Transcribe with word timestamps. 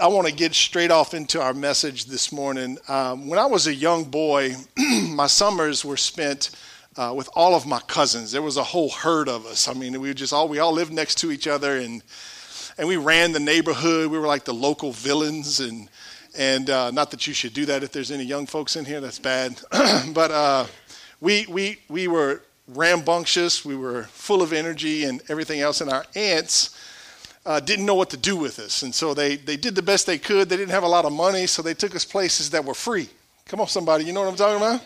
I 0.00 0.06
want 0.06 0.26
to 0.26 0.32
get 0.32 0.54
straight 0.54 0.90
off 0.90 1.12
into 1.12 1.42
our 1.42 1.52
message 1.52 2.06
this 2.06 2.32
morning. 2.32 2.78
Um, 2.88 3.28
when 3.28 3.38
I 3.38 3.44
was 3.44 3.66
a 3.66 3.74
young 3.74 4.04
boy, 4.04 4.54
my 5.10 5.26
summers 5.26 5.84
were 5.84 5.98
spent 5.98 6.52
uh, 6.96 7.12
with 7.14 7.28
all 7.34 7.54
of 7.54 7.66
my 7.66 7.80
cousins. 7.80 8.32
There 8.32 8.40
was 8.40 8.56
a 8.56 8.62
whole 8.62 8.88
herd 8.88 9.28
of 9.28 9.44
us. 9.44 9.68
I 9.68 9.74
mean, 9.74 10.00
we 10.00 10.14
just 10.14 10.32
all 10.32 10.48
we 10.48 10.58
all 10.58 10.72
lived 10.72 10.90
next 10.90 11.16
to 11.18 11.30
each 11.30 11.46
other, 11.46 11.76
and 11.76 12.02
and 12.78 12.88
we 12.88 12.96
ran 12.96 13.32
the 13.32 13.40
neighborhood. 13.40 14.10
We 14.10 14.18
were 14.18 14.26
like 14.26 14.46
the 14.46 14.54
local 14.54 14.92
villains, 14.92 15.60
and 15.60 15.90
and 16.34 16.70
uh, 16.70 16.90
not 16.92 17.10
that 17.10 17.26
you 17.26 17.34
should 17.34 17.52
do 17.52 17.66
that 17.66 17.82
if 17.82 17.92
there's 17.92 18.10
any 18.10 18.24
young 18.24 18.46
folks 18.46 18.76
in 18.76 18.86
here. 18.86 19.02
That's 19.02 19.18
bad, 19.18 19.60
but 20.14 20.30
uh, 20.30 20.66
we 21.20 21.44
we 21.46 21.78
we 21.90 22.08
were 22.08 22.40
rambunctious. 22.68 23.66
We 23.66 23.76
were 23.76 24.04
full 24.04 24.40
of 24.40 24.54
energy 24.54 25.04
and 25.04 25.20
everything 25.28 25.60
else. 25.60 25.82
And 25.82 25.90
our 25.90 26.06
aunts 26.14 26.74
uh, 27.46 27.60
didn't 27.60 27.86
know 27.86 27.94
what 27.94 28.10
to 28.10 28.16
do 28.16 28.36
with 28.36 28.58
us, 28.58 28.82
and 28.82 28.94
so 28.94 29.14
they 29.14 29.36
they 29.36 29.56
did 29.56 29.74
the 29.74 29.82
best 29.82 30.06
they 30.06 30.18
could. 30.18 30.48
They 30.48 30.56
didn't 30.56 30.72
have 30.72 30.82
a 30.82 30.88
lot 30.88 31.04
of 31.04 31.12
money, 31.12 31.46
so 31.46 31.62
they 31.62 31.74
took 31.74 31.94
us 31.94 32.04
places 32.04 32.50
that 32.50 32.64
were 32.64 32.74
free. 32.74 33.08
Come 33.46 33.60
on, 33.60 33.66
somebody, 33.66 34.04
you 34.04 34.12
know 34.12 34.20
what 34.20 34.28
I'm 34.28 34.36
talking 34.36 34.56
about? 34.58 34.80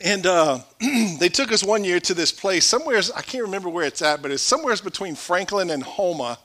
And 0.00 0.26
uh, 0.26 0.58
they 1.18 1.28
took 1.28 1.52
us 1.52 1.62
one 1.62 1.84
year 1.84 2.00
to 2.00 2.14
this 2.14 2.32
place, 2.32 2.64
somewhere, 2.64 3.00
I 3.14 3.22
can't 3.22 3.44
remember 3.44 3.68
where 3.68 3.86
it's 3.86 4.02
at, 4.02 4.22
but 4.22 4.30
it's 4.30 4.42
somewhere 4.42 4.74
between 4.82 5.14
Franklin 5.14 5.70
and 5.70 5.82
Houma. 5.82 6.38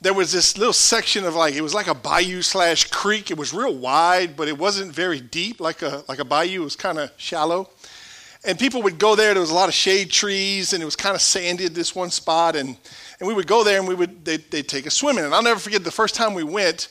There 0.00 0.14
was 0.14 0.32
this 0.32 0.56
little 0.56 0.72
section 0.72 1.24
of 1.24 1.34
like, 1.34 1.54
it 1.54 1.60
was 1.60 1.74
like 1.74 1.86
a 1.86 1.94
bayou 1.94 2.42
slash 2.42 2.84
creek. 2.90 3.30
It 3.30 3.36
was 3.36 3.52
real 3.52 3.74
wide, 3.74 4.36
but 4.36 4.48
it 4.48 4.56
wasn't 4.56 4.92
very 4.92 5.20
deep, 5.20 5.60
like 5.60 5.82
a, 5.82 6.04
like 6.08 6.20
a 6.20 6.24
bayou. 6.24 6.62
It 6.62 6.64
was 6.64 6.76
kind 6.76 6.98
of 6.98 7.10
shallow. 7.16 7.68
And 8.44 8.58
people 8.58 8.82
would 8.82 8.98
go 8.98 9.14
there. 9.14 9.34
There 9.34 9.40
was 9.40 9.50
a 9.50 9.54
lot 9.54 9.68
of 9.68 9.74
shade 9.74 10.10
trees, 10.10 10.72
and 10.72 10.82
it 10.82 10.86
was 10.86 10.96
kind 10.96 11.14
of 11.14 11.20
sandy 11.20 11.66
at 11.66 11.74
this 11.74 11.94
one 11.94 12.10
spot. 12.10 12.56
And, 12.56 12.76
and 13.18 13.28
we 13.28 13.34
would 13.34 13.46
go 13.46 13.62
there, 13.62 13.78
and 13.78 13.86
we 13.86 13.94
would, 13.94 14.24
they'd, 14.24 14.50
they'd 14.50 14.66
take 14.66 14.86
us 14.86 14.94
swimming. 14.94 15.24
And 15.24 15.34
I'll 15.34 15.42
never 15.42 15.60
forget 15.60 15.84
the 15.84 15.90
first 15.90 16.14
time 16.14 16.32
we 16.32 16.44
went, 16.44 16.88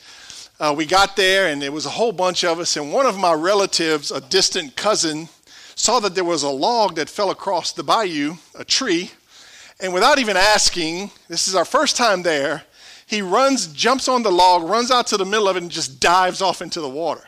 uh, 0.60 0.74
we 0.76 0.86
got 0.86 1.16
there, 1.16 1.48
and 1.48 1.60
there 1.60 1.72
was 1.72 1.86
a 1.86 1.90
whole 1.90 2.12
bunch 2.12 2.44
of 2.44 2.60
us. 2.60 2.76
And 2.76 2.92
one 2.92 3.06
of 3.06 3.18
my 3.18 3.32
relatives, 3.32 4.10
a 4.10 4.20
distant 4.20 4.76
cousin, 4.76 5.28
saw 5.74 5.98
that 6.00 6.14
there 6.14 6.24
was 6.24 6.42
a 6.42 6.50
log 6.50 6.96
that 6.96 7.08
fell 7.08 7.30
across 7.30 7.72
the 7.72 7.82
bayou, 7.82 8.34
a 8.54 8.64
tree, 8.64 9.10
and 9.80 9.94
without 9.94 10.18
even 10.18 10.36
asking, 10.36 11.10
this 11.28 11.48
is 11.48 11.54
our 11.54 11.64
first 11.64 11.96
time 11.96 12.22
there, 12.22 12.64
he 13.06 13.22
runs, 13.22 13.66
jumps 13.68 14.06
on 14.06 14.22
the 14.22 14.30
log, 14.30 14.62
runs 14.62 14.90
out 14.90 15.06
to 15.08 15.16
the 15.16 15.24
middle 15.24 15.48
of 15.48 15.56
it, 15.56 15.62
and 15.62 15.70
just 15.70 15.98
dives 15.98 16.42
off 16.42 16.60
into 16.62 16.80
the 16.80 16.88
water. 16.88 17.24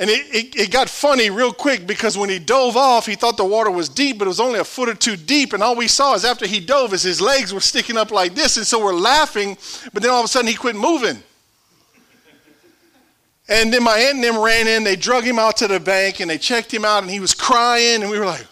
And 0.00 0.08
it, 0.08 0.34
it, 0.34 0.56
it, 0.56 0.70
got 0.70 0.88
funny 0.88 1.28
real 1.28 1.52
quick 1.52 1.86
because 1.86 2.16
when 2.16 2.30
he 2.30 2.38
dove 2.38 2.74
off, 2.74 3.04
he 3.04 3.16
thought 3.16 3.36
the 3.36 3.44
water 3.44 3.70
was 3.70 3.90
deep, 3.90 4.18
but 4.18 4.24
it 4.24 4.28
was 4.28 4.40
only 4.40 4.58
a 4.58 4.64
foot 4.64 4.88
or 4.88 4.94
two 4.94 5.14
deep. 5.14 5.52
And 5.52 5.62
all 5.62 5.76
we 5.76 5.88
saw 5.88 6.14
is 6.14 6.24
after 6.24 6.46
he 6.46 6.58
dove, 6.58 6.94
is 6.94 7.02
his 7.02 7.20
legs 7.20 7.52
were 7.52 7.60
sticking 7.60 7.98
up 7.98 8.10
like 8.10 8.34
this. 8.34 8.56
And 8.56 8.66
so 8.66 8.82
we're 8.82 8.94
laughing, 8.94 9.58
but 9.92 10.02
then 10.02 10.10
all 10.10 10.20
of 10.20 10.24
a 10.24 10.28
sudden 10.28 10.48
he 10.48 10.54
quit 10.54 10.74
moving. 10.74 11.22
And 13.46 13.70
then 13.70 13.82
my 13.82 13.98
aunt 13.98 14.14
and 14.14 14.24
them 14.24 14.38
ran 14.38 14.66
in, 14.66 14.84
they 14.84 14.96
drug 14.96 15.22
him 15.22 15.38
out 15.38 15.58
to 15.58 15.68
the 15.68 15.78
bank 15.78 16.20
and 16.20 16.30
they 16.30 16.38
checked 16.38 16.72
him 16.72 16.86
out 16.86 17.02
and 17.02 17.10
he 17.10 17.20
was 17.20 17.34
crying 17.34 18.00
and 18.00 18.10
we 18.10 18.18
were 18.18 18.24
like, 18.24 18.46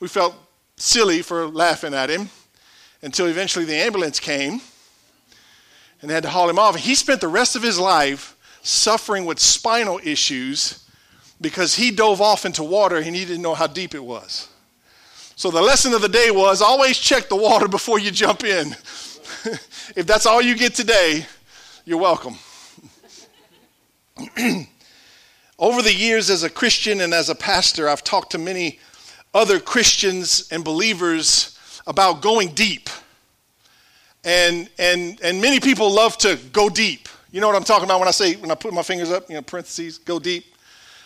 we 0.00 0.08
felt 0.08 0.34
silly 0.76 1.22
for 1.22 1.46
laughing 1.46 1.94
at 1.94 2.10
him 2.10 2.28
until 3.00 3.24
eventually 3.26 3.64
the 3.64 3.76
ambulance 3.76 4.20
came 4.20 4.60
and 6.02 6.10
they 6.10 6.14
had 6.14 6.24
to 6.24 6.28
haul 6.28 6.50
him 6.50 6.58
off. 6.58 6.76
He 6.76 6.94
spent 6.94 7.22
the 7.22 7.28
rest 7.28 7.56
of 7.56 7.62
his 7.62 7.78
life 7.78 8.31
suffering 8.62 9.24
with 9.24 9.38
spinal 9.38 10.00
issues 10.02 10.88
because 11.40 11.74
he 11.74 11.90
dove 11.90 12.20
off 12.20 12.46
into 12.46 12.62
water 12.62 12.96
and 12.96 13.14
he 13.14 13.24
didn't 13.24 13.42
know 13.42 13.54
how 13.54 13.66
deep 13.66 13.94
it 13.94 14.02
was. 14.02 14.48
So 15.34 15.50
the 15.50 15.60
lesson 15.60 15.92
of 15.92 16.02
the 16.02 16.08
day 16.08 16.30
was 16.30 16.62
always 16.62 16.98
check 16.98 17.28
the 17.28 17.36
water 17.36 17.66
before 17.66 17.98
you 17.98 18.10
jump 18.10 18.44
in. 18.44 18.68
if 19.96 20.06
that's 20.06 20.24
all 20.26 20.40
you 20.40 20.56
get 20.56 20.74
today, 20.74 21.26
you're 21.84 21.98
welcome. 21.98 22.36
Over 25.58 25.82
the 25.82 25.92
years, 25.92 26.30
as 26.30 26.44
a 26.44 26.50
Christian 26.50 27.00
and 27.00 27.12
as 27.12 27.28
a 27.28 27.34
pastor, 27.34 27.88
I've 27.88 28.04
talked 28.04 28.32
to 28.32 28.38
many 28.38 28.78
other 29.34 29.58
Christians 29.58 30.48
and 30.50 30.64
believers 30.64 31.58
about 31.86 32.20
going 32.22 32.48
deep. 32.48 32.88
And, 34.24 34.68
and, 34.78 35.20
and 35.22 35.40
many 35.40 35.58
people 35.60 35.92
love 35.92 36.16
to 36.18 36.38
go 36.52 36.68
deep. 36.68 37.08
You 37.32 37.40
know 37.40 37.46
what 37.46 37.56
I'm 37.56 37.64
talking 37.64 37.84
about 37.84 37.98
when 37.98 38.08
I 38.08 38.12
say, 38.12 38.36
when 38.36 38.50
I 38.50 38.54
put 38.54 38.74
my 38.74 38.82
fingers 38.82 39.10
up, 39.10 39.26
you 39.30 39.34
know, 39.34 39.42
parentheses, 39.42 39.96
go 39.96 40.18
deep. 40.18 40.44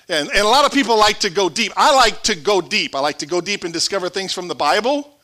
And, 0.08 0.28
and 0.28 0.40
a 0.40 0.48
lot 0.48 0.64
of 0.64 0.72
people 0.72 0.98
like 0.98 1.20
to 1.20 1.30
go 1.30 1.48
deep. 1.48 1.72
I 1.76 1.94
like 1.94 2.24
to 2.24 2.34
go 2.34 2.60
deep. 2.60 2.96
I 2.96 3.00
like 3.00 3.18
to 3.18 3.26
go 3.26 3.40
deep 3.40 3.62
and 3.62 3.72
discover 3.72 4.08
things 4.08 4.32
from 4.32 4.48
the 4.48 4.54
Bible. 4.54 5.18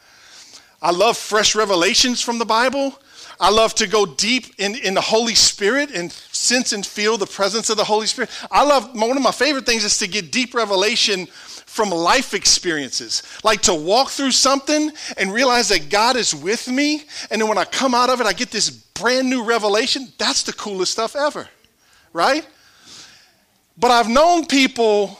I 0.80 0.92
love 0.92 1.16
fresh 1.16 1.56
revelations 1.56 2.22
from 2.22 2.38
the 2.38 2.44
Bible. 2.44 2.96
I 3.40 3.50
love 3.50 3.74
to 3.76 3.88
go 3.88 4.06
deep 4.06 4.54
in, 4.58 4.76
in 4.76 4.94
the 4.94 5.00
Holy 5.00 5.34
Spirit 5.34 5.90
and 5.90 6.12
sense 6.12 6.72
and 6.72 6.86
feel 6.86 7.18
the 7.18 7.26
presence 7.26 7.68
of 7.68 7.76
the 7.76 7.84
Holy 7.84 8.06
Spirit. 8.06 8.30
I 8.48 8.64
love, 8.64 8.94
one 8.94 9.16
of 9.16 9.22
my 9.22 9.32
favorite 9.32 9.66
things 9.66 9.84
is 9.84 9.98
to 9.98 10.06
get 10.06 10.30
deep 10.30 10.54
revelation 10.54 11.26
from 11.72 11.88
life 11.88 12.34
experiences. 12.34 13.22
Like 13.42 13.62
to 13.62 13.74
walk 13.74 14.10
through 14.10 14.32
something 14.32 14.92
and 15.16 15.32
realize 15.32 15.70
that 15.70 15.88
God 15.88 16.16
is 16.16 16.34
with 16.34 16.68
me. 16.68 17.04
And 17.30 17.40
then 17.40 17.48
when 17.48 17.56
I 17.56 17.64
come 17.64 17.94
out 17.94 18.10
of 18.10 18.20
it, 18.20 18.26
I 18.26 18.34
get 18.34 18.50
this 18.50 18.68
brand 18.68 19.30
new 19.30 19.42
revelation. 19.42 20.12
That's 20.18 20.42
the 20.42 20.52
coolest 20.52 20.92
stuff 20.92 21.16
ever, 21.16 21.48
right? 22.12 22.46
But 23.78 23.90
I've 23.90 24.10
known 24.10 24.44
people 24.44 25.18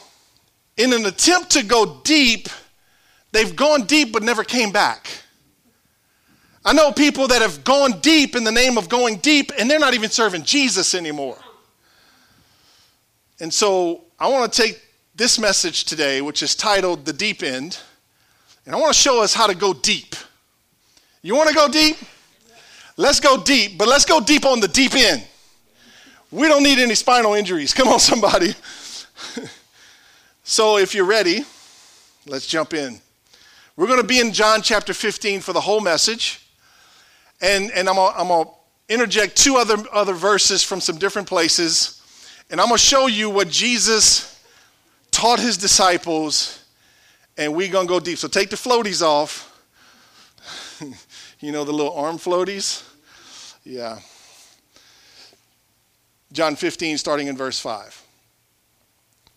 in 0.77 0.93
an 0.93 1.07
attempt 1.07 1.49
to 1.53 1.63
go 1.63 2.01
deep, 2.03 2.49
they've 3.31 3.55
gone 3.55 3.87
deep 3.87 4.13
but 4.13 4.21
never 4.21 4.43
came 4.43 4.71
back. 4.71 5.09
I 6.63 6.73
know 6.73 6.91
people 6.91 7.27
that 7.29 7.41
have 7.41 7.63
gone 7.63 7.99
deep 7.99 8.35
in 8.35 8.43
the 8.43 8.51
name 8.51 8.77
of 8.77 8.89
going 8.89 9.17
deep, 9.17 9.51
and 9.57 9.67
they're 9.67 9.79
not 9.79 9.95
even 9.95 10.11
serving 10.11 10.43
Jesus 10.43 10.93
anymore. 10.93 11.39
And 13.39 13.51
so 13.51 14.03
I 14.19 14.27
want 14.29 14.53
to 14.53 14.61
take 14.61 14.79
this 15.15 15.37
message 15.37 15.85
today, 15.85 16.21
which 16.21 16.41
is 16.41 16.55
titled 16.55 17.05
The 17.05 17.13
Deep 17.13 17.43
End, 17.43 17.79
and 18.65 18.73
I 18.73 18.79
want 18.79 18.93
to 18.93 18.99
show 18.99 19.21
us 19.21 19.33
how 19.33 19.45
to 19.45 19.53
go 19.53 19.73
deep. 19.73 20.15
You 21.21 21.35
want 21.35 21.49
to 21.49 21.55
go 21.55 21.67
deep? 21.67 21.97
Let's 22.97 23.19
go 23.19 23.41
deep, 23.41 23.77
but 23.77 23.87
let's 23.87 24.05
go 24.05 24.19
deep 24.19 24.45
on 24.45 24.59
the 24.59 24.67
deep 24.67 24.95
end. 24.95 25.23
We 26.31 26.47
don't 26.47 26.63
need 26.63 26.79
any 26.79 26.95
spinal 26.95 27.33
injuries. 27.33 27.73
Come 27.73 27.87
on, 27.87 27.99
somebody. 27.99 28.53
so 30.43 30.77
if 30.77 30.93
you're 30.95 31.05
ready, 31.05 31.43
let's 32.27 32.47
jump 32.47 32.73
in. 32.73 32.99
We're 33.75 33.87
going 33.87 34.01
to 34.01 34.07
be 34.07 34.19
in 34.19 34.31
John 34.31 34.61
chapter 34.61 34.93
15 34.93 35.41
for 35.41 35.53
the 35.53 35.61
whole 35.61 35.81
message. 35.81 36.47
And, 37.41 37.71
and 37.71 37.89
I'm 37.89 37.95
going 37.95 38.45
to 38.45 38.49
interject 38.89 39.35
two 39.35 39.55
other, 39.55 39.77
other 39.91 40.13
verses 40.13 40.63
from 40.63 40.79
some 40.79 40.97
different 40.97 41.27
places. 41.27 42.01
And 42.49 42.61
I'm 42.61 42.67
going 42.67 42.77
to 42.77 42.83
show 42.83 43.07
you 43.07 43.29
what 43.29 43.49
Jesus 43.49 44.32
taught 45.13 45.39
his 45.39 45.57
disciples. 45.57 46.59
And 47.37 47.55
we're 47.55 47.71
going 47.71 47.87
to 47.87 47.93
go 47.93 47.99
deep. 47.99 48.17
So 48.17 48.27
take 48.27 48.49
the 48.49 48.55
floaties 48.55 49.01
off. 49.01 49.49
you 51.39 51.51
know, 51.51 51.63
the 51.63 51.71
little 51.71 51.95
arm 51.95 52.17
floaties? 52.17 52.83
Yeah. 53.63 53.99
John 56.31 56.55
15, 56.55 56.97
starting 56.97 57.27
in 57.27 57.37
verse 57.37 57.59
5. 57.59 58.03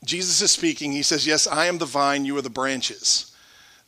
Jesus 0.04 0.41
is 0.41 0.50
speaking. 0.50 0.92
He 0.92 1.03
says, 1.03 1.26
Yes, 1.26 1.47
I 1.47 1.66
am 1.66 1.78
the 1.78 1.87
vine, 1.87 2.25
you 2.25 2.37
are 2.37 2.43
the 2.43 2.50
branches. 2.50 3.32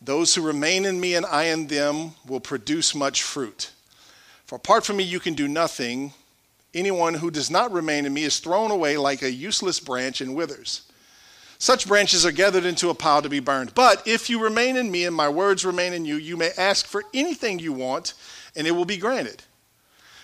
Those 0.00 0.34
who 0.34 0.42
remain 0.42 0.84
in 0.84 1.00
me 1.00 1.14
and 1.14 1.26
I 1.26 1.44
in 1.44 1.66
them 1.66 2.12
will 2.26 2.40
produce 2.40 2.94
much 2.94 3.22
fruit. 3.22 3.70
For 4.46 4.56
apart 4.56 4.86
from 4.86 4.96
me, 4.96 5.04
you 5.04 5.20
can 5.20 5.34
do 5.34 5.48
nothing. 5.48 6.12
Anyone 6.72 7.14
who 7.14 7.30
does 7.30 7.50
not 7.50 7.72
remain 7.72 8.06
in 8.06 8.14
me 8.14 8.24
is 8.24 8.38
thrown 8.38 8.70
away 8.70 8.96
like 8.96 9.22
a 9.22 9.30
useless 9.30 9.80
branch 9.80 10.20
and 10.20 10.34
withers. 10.34 10.87
Such 11.58 11.88
branches 11.88 12.24
are 12.24 12.32
gathered 12.32 12.64
into 12.64 12.88
a 12.88 12.94
pile 12.94 13.20
to 13.20 13.28
be 13.28 13.40
burned. 13.40 13.74
But 13.74 14.06
if 14.06 14.30
you 14.30 14.40
remain 14.40 14.76
in 14.76 14.90
me 14.90 15.04
and 15.04 15.14
my 15.14 15.28
words 15.28 15.64
remain 15.64 15.92
in 15.92 16.04
you, 16.04 16.16
you 16.16 16.36
may 16.36 16.52
ask 16.56 16.86
for 16.86 17.02
anything 17.12 17.58
you 17.58 17.72
want, 17.72 18.14
and 18.54 18.66
it 18.66 18.70
will 18.70 18.84
be 18.84 18.96
granted. 18.96 19.42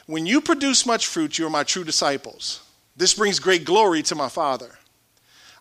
When 0.07 0.27
you 0.27 0.41
produce 0.41 0.87
much 0.87 1.07
fruit, 1.07 1.39
you 1.39 1.47
are 1.47 1.51
my 1.51 1.65
true 1.65 1.83
disciples. 1.83 2.63
This 2.97 3.15
brings 3.15 3.41
great 3.41 3.65
glory 3.65 4.03
to 4.05 4.15
my 4.15 4.29
Father. 4.29 4.79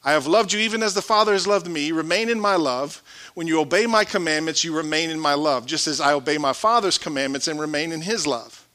I 0.03 0.11
have 0.11 0.27
loved 0.27 0.53
you 0.53 0.59
even 0.59 0.83
as 0.83 0.93
the 0.93 1.01
Father 1.01 1.31
has 1.31 1.47
loved 1.47 1.67
me. 1.67 1.91
Remain 1.91 2.29
in 2.29 2.39
my 2.39 2.55
love. 2.55 3.01
When 3.33 3.47
you 3.47 3.59
obey 3.59 3.87
my 3.87 4.03
commandments, 4.03 4.63
you 4.63 4.75
remain 4.75 5.09
in 5.09 5.19
my 5.19 5.33
love, 5.33 5.65
just 5.65 5.87
as 5.87 6.01
I 6.01 6.13
obey 6.13 6.37
my 6.37 6.53
Father's 6.53 6.97
commandments 6.97 7.47
and 7.47 7.59
remain 7.59 7.91
in 7.91 8.01
his 8.01 8.27
love. 8.27 8.67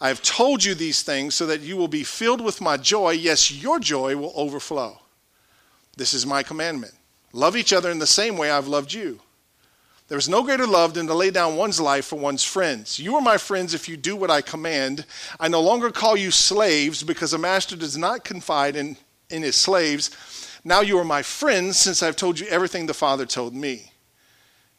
I 0.00 0.08
have 0.08 0.22
told 0.22 0.64
you 0.64 0.74
these 0.74 1.02
things 1.02 1.34
so 1.34 1.46
that 1.46 1.60
you 1.60 1.76
will 1.76 1.88
be 1.88 2.02
filled 2.02 2.40
with 2.40 2.60
my 2.60 2.76
joy. 2.76 3.10
Yes, 3.10 3.52
your 3.52 3.78
joy 3.78 4.16
will 4.16 4.32
overflow. 4.34 4.98
This 5.96 6.14
is 6.14 6.26
my 6.26 6.42
commandment. 6.42 6.94
Love 7.32 7.56
each 7.56 7.72
other 7.72 7.90
in 7.90 7.98
the 7.98 8.06
same 8.06 8.36
way 8.36 8.50
I've 8.50 8.68
loved 8.68 8.92
you. 8.92 9.20
There 10.08 10.18
is 10.18 10.28
no 10.28 10.44
greater 10.44 10.66
love 10.66 10.94
than 10.94 11.06
to 11.08 11.14
lay 11.14 11.30
down 11.30 11.56
one's 11.56 11.80
life 11.80 12.06
for 12.06 12.16
one's 12.16 12.44
friends. 12.44 12.98
You 12.98 13.16
are 13.16 13.20
my 13.20 13.38
friends 13.38 13.74
if 13.74 13.88
you 13.88 13.96
do 13.96 14.14
what 14.14 14.30
I 14.30 14.40
command. 14.40 15.04
I 15.40 15.48
no 15.48 15.60
longer 15.60 15.90
call 15.90 16.16
you 16.16 16.30
slaves 16.30 17.02
because 17.02 17.32
a 17.32 17.38
master 17.38 17.74
does 17.74 17.96
not 17.96 18.24
confide 18.24 18.76
in, 18.76 18.96
in 19.30 19.42
his 19.42 19.56
slaves 19.56 20.10
now 20.66 20.80
you 20.80 20.98
are 20.98 21.04
my 21.04 21.22
friends 21.22 21.76
since 21.76 22.02
I've 22.02 22.16
told 22.16 22.40
you 22.40 22.48
everything 22.48 22.86
the 22.86 22.92
Father 22.92 23.24
told 23.24 23.54
me. 23.54 23.92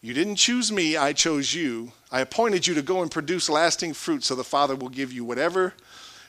You 0.01 0.13
didn't 0.13 0.35
choose 0.35 0.69
me, 0.69 0.97
I 0.97 1.13
chose 1.13 1.53
you. 1.53 1.93
I 2.11 2.19
appointed 2.19 2.67
you 2.67 2.73
to 2.73 2.81
go 2.81 3.01
and 3.01 3.09
produce 3.09 3.49
lasting 3.49 3.93
fruit 3.93 4.25
so 4.25 4.35
the 4.35 4.43
Father 4.43 4.75
will 4.75 4.89
give 4.89 5.13
you 5.13 5.23
whatever 5.23 5.73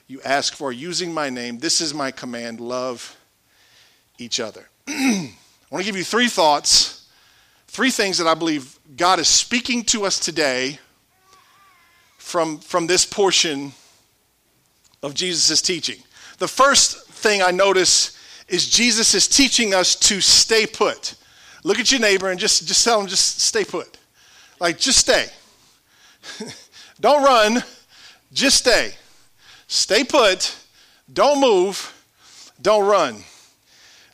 you 0.07 0.21
ask 0.25 0.55
for 0.55 0.71
using 0.71 1.13
my 1.13 1.29
name. 1.29 1.59
This 1.59 1.81
is 1.81 1.93
my 1.93 2.13
command 2.13 2.61
love 2.61 3.17
each 4.17 4.39
other. 4.39 4.68
I 4.91 5.31
want 5.71 5.85
to 5.85 5.87
give 5.87 5.99
you 5.99 6.05
three 6.05 6.29
thoughts, 6.29 7.07
three 7.67 7.91
things 7.91 8.17
that 8.17 8.27
I 8.27 8.33
believe 8.33 8.79
God 8.97 9.19
is 9.19 9.29
speaking 9.29 9.85
to 9.85 10.07
us 10.07 10.19
today 10.19 10.79
from, 12.17 12.59
from 12.59 12.87
this 12.87 13.05
portion 13.05 13.73
of 15.03 15.13
Jesus' 15.15 15.61
teaching. 15.61 16.03
The 16.39 16.49
first 16.49 17.07
thing 17.09 17.43
I 17.43 17.51
notice 17.51 18.19
is 18.49 18.67
Jesus 18.71 19.13
is 19.15 19.29
teaching 19.29 19.75
us 19.75 19.95
to 19.95 20.23
stay 20.23 20.67
put. 20.67 21.17
Look 21.65 21.79
at 21.79 21.93
your 21.93 22.01
neighbor 22.01 22.31
and 22.31 22.41
just, 22.41 22.67
just 22.67 22.83
tell 22.83 22.99
him, 22.99 23.07
just 23.07 23.41
stay 23.41 23.65
put. 23.65 23.99
Like, 24.59 24.79
just 24.79 24.99
stay. 24.99 25.27
Don't 27.01 27.23
run, 27.23 27.63
just 28.33 28.57
stay. 28.57 28.95
Stay 29.69 30.03
put, 30.03 30.57
don't 31.13 31.41
move, 31.41 31.95
don't 32.61 32.87
run. 32.87 33.23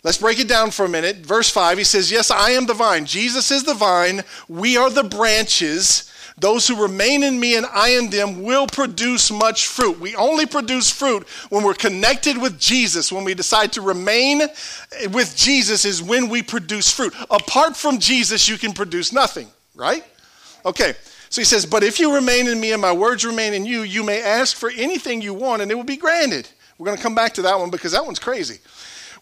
Let's 0.05 0.19
break 0.19 0.39
it 0.39 0.49
down 0.49 0.71
for 0.71 0.85
a 0.85 0.89
minute. 0.89 1.17
Verse 1.17 1.49
5, 1.49 1.79
he 1.79 1.85
says, 1.85 2.13
Yes, 2.13 2.31
I 2.31 2.51
am 2.51 2.67
the 2.67 2.75
vine. 2.75 3.07
Jesus 3.07 3.51
is 3.51 3.65
the 3.65 3.73
vine. 3.73 4.23
We 4.49 4.77
are 4.77 4.91
the 4.91 5.03
branches. 5.03 6.11
Those 6.37 6.67
who 6.67 6.83
remain 6.83 7.23
in 7.23 7.41
me 7.41 7.57
and 7.57 7.65
I 7.65 7.91
in 7.91 8.11
them 8.11 8.43
will 8.43 8.67
produce 8.67 9.31
much 9.31 9.67
fruit. 9.67 9.99
We 9.99 10.15
only 10.15 10.45
produce 10.45 10.91
fruit 10.91 11.27
when 11.49 11.65
we're 11.65 11.73
connected 11.73 12.37
with 12.37 12.61
Jesus. 12.61 13.11
When 13.11 13.25
we 13.25 13.33
decide 13.35 13.73
to 13.75 13.81
remain 13.81 14.43
with 15.11 15.35
Jesus, 15.37 15.87
is 15.87 16.03
when 16.03 16.29
we 16.29 16.43
produce 16.43 16.91
fruit. 16.93 17.15
Apart 17.31 17.75
from 17.75 17.99
Jesus, 17.99 18.47
you 18.47 18.59
can 18.59 18.73
produce 18.73 19.11
nothing, 19.11 19.49
right? 19.75 20.05
Okay, 20.67 20.95
so 21.31 21.41
he 21.41 21.47
says, 21.47 21.65
But 21.65 21.83
if 21.83 21.99
you 21.99 22.15
remain 22.15 22.47
in 22.49 22.61
me 22.61 22.73
and 22.73 22.83
my 22.83 22.93
words 22.93 23.25
remain 23.25 23.55
in 23.55 23.65
you, 23.65 23.83
you 23.83 24.03
may 24.03 24.21
ask 24.21 24.55
for 24.55 24.71
anything 24.71 25.23
you 25.23 25.33
want 25.33 25.63
and 25.63 25.71
it 25.71 25.77
will 25.77 25.83
be 25.83 25.97
granted. 25.97 26.49
We're 26.77 26.87
going 26.87 26.97
to 26.97 27.03
come 27.03 27.15
back 27.15 27.33
to 27.35 27.43
that 27.43 27.59
one 27.59 27.71
because 27.71 27.93
that 27.93 28.05
one's 28.05 28.19
crazy. 28.19 28.59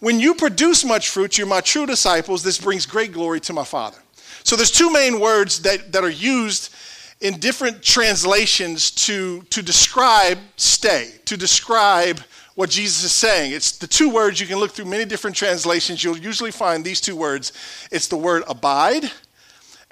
When 0.03 0.19
you 0.19 0.35
produce 0.35 0.85
much 0.85 1.11
fruit, 1.11 1.39
you're 1.39 1.47
my 1.47 1.61
true 1.61 1.87
disciples. 1.87 2.43
This 2.43 2.59
brings 2.59 2.87
great 2.87 3.13
glory 3.13 3.39
to 3.43 3.53
my 3.53 3.63
Father. 3.63 3.99
So 4.43 4.57
there's 4.57 4.73
two 4.73 4.93
main 4.93 5.21
words 5.21 5.63
that, 5.63 5.93
that 5.93 6.03
are 6.03 6.11
used 6.11 6.75
in 7.21 7.39
different 7.39 7.85
translations 7.85 8.91
to, 8.91 9.43
to 9.43 9.63
describe 9.63 10.39
stay, 10.57 11.13
to 11.27 11.37
describe 11.37 12.19
what 12.57 12.69
Jesus 12.69 13.05
is 13.05 13.13
saying. 13.13 13.53
It's 13.53 13.79
the 13.79 13.87
two 13.87 14.11
words 14.11 14.41
you 14.41 14.49
can 14.49 14.59
look 14.59 14.73
through 14.73 14.87
many 14.87 15.05
different 15.05 15.37
translations. 15.37 16.03
You'll 16.03 16.19
usually 16.19 16.51
find 16.51 16.85
these 16.85 17.01
two 17.01 17.15
words 17.15 17.53
it's 17.93 18.09
the 18.09 18.17
word 18.17 18.43
abide 18.49 19.09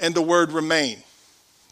and 0.01 0.13
the 0.13 0.23
word 0.23 0.51
remain. 0.51 1.05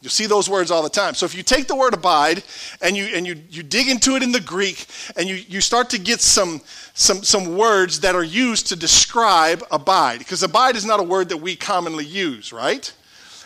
You'll 0.01 0.11
see 0.11 0.27
those 0.27 0.49
words 0.49 0.71
all 0.71 0.83
the 0.83 0.89
time. 0.89 1.15
So 1.15 1.27
if 1.27 1.35
you 1.35 1.43
take 1.43 1.67
the 1.67 1.75
word 1.75 1.93
abide 1.93 2.45
and 2.81 2.97
you 2.97 3.07
and 3.07 3.27
you, 3.27 3.37
you 3.51 3.65
dig 3.65 3.89
into 3.89 4.15
it 4.15 4.23
in 4.23 4.31
the 4.31 4.41
Greek 4.41 4.87
and 5.17 5.29
you, 5.29 5.35
you 5.35 5.61
start 5.61 5.91
to 5.91 5.99
get 5.99 6.21
some, 6.21 6.61
some 6.95 7.25
some 7.25 7.57
words 7.57 8.01
that 8.01 8.15
are 8.15 8.23
used 8.23 8.69
to 8.69 8.77
describe 8.77 9.65
abide, 9.73 10.21
because 10.21 10.43
abide 10.45 10.77
is 10.77 10.85
not 10.85 11.01
a 11.01 11.03
word 11.03 11.29
that 11.31 11.39
we 11.39 11.57
commonly 11.57 12.05
use, 12.05 12.53
right? 12.53 12.93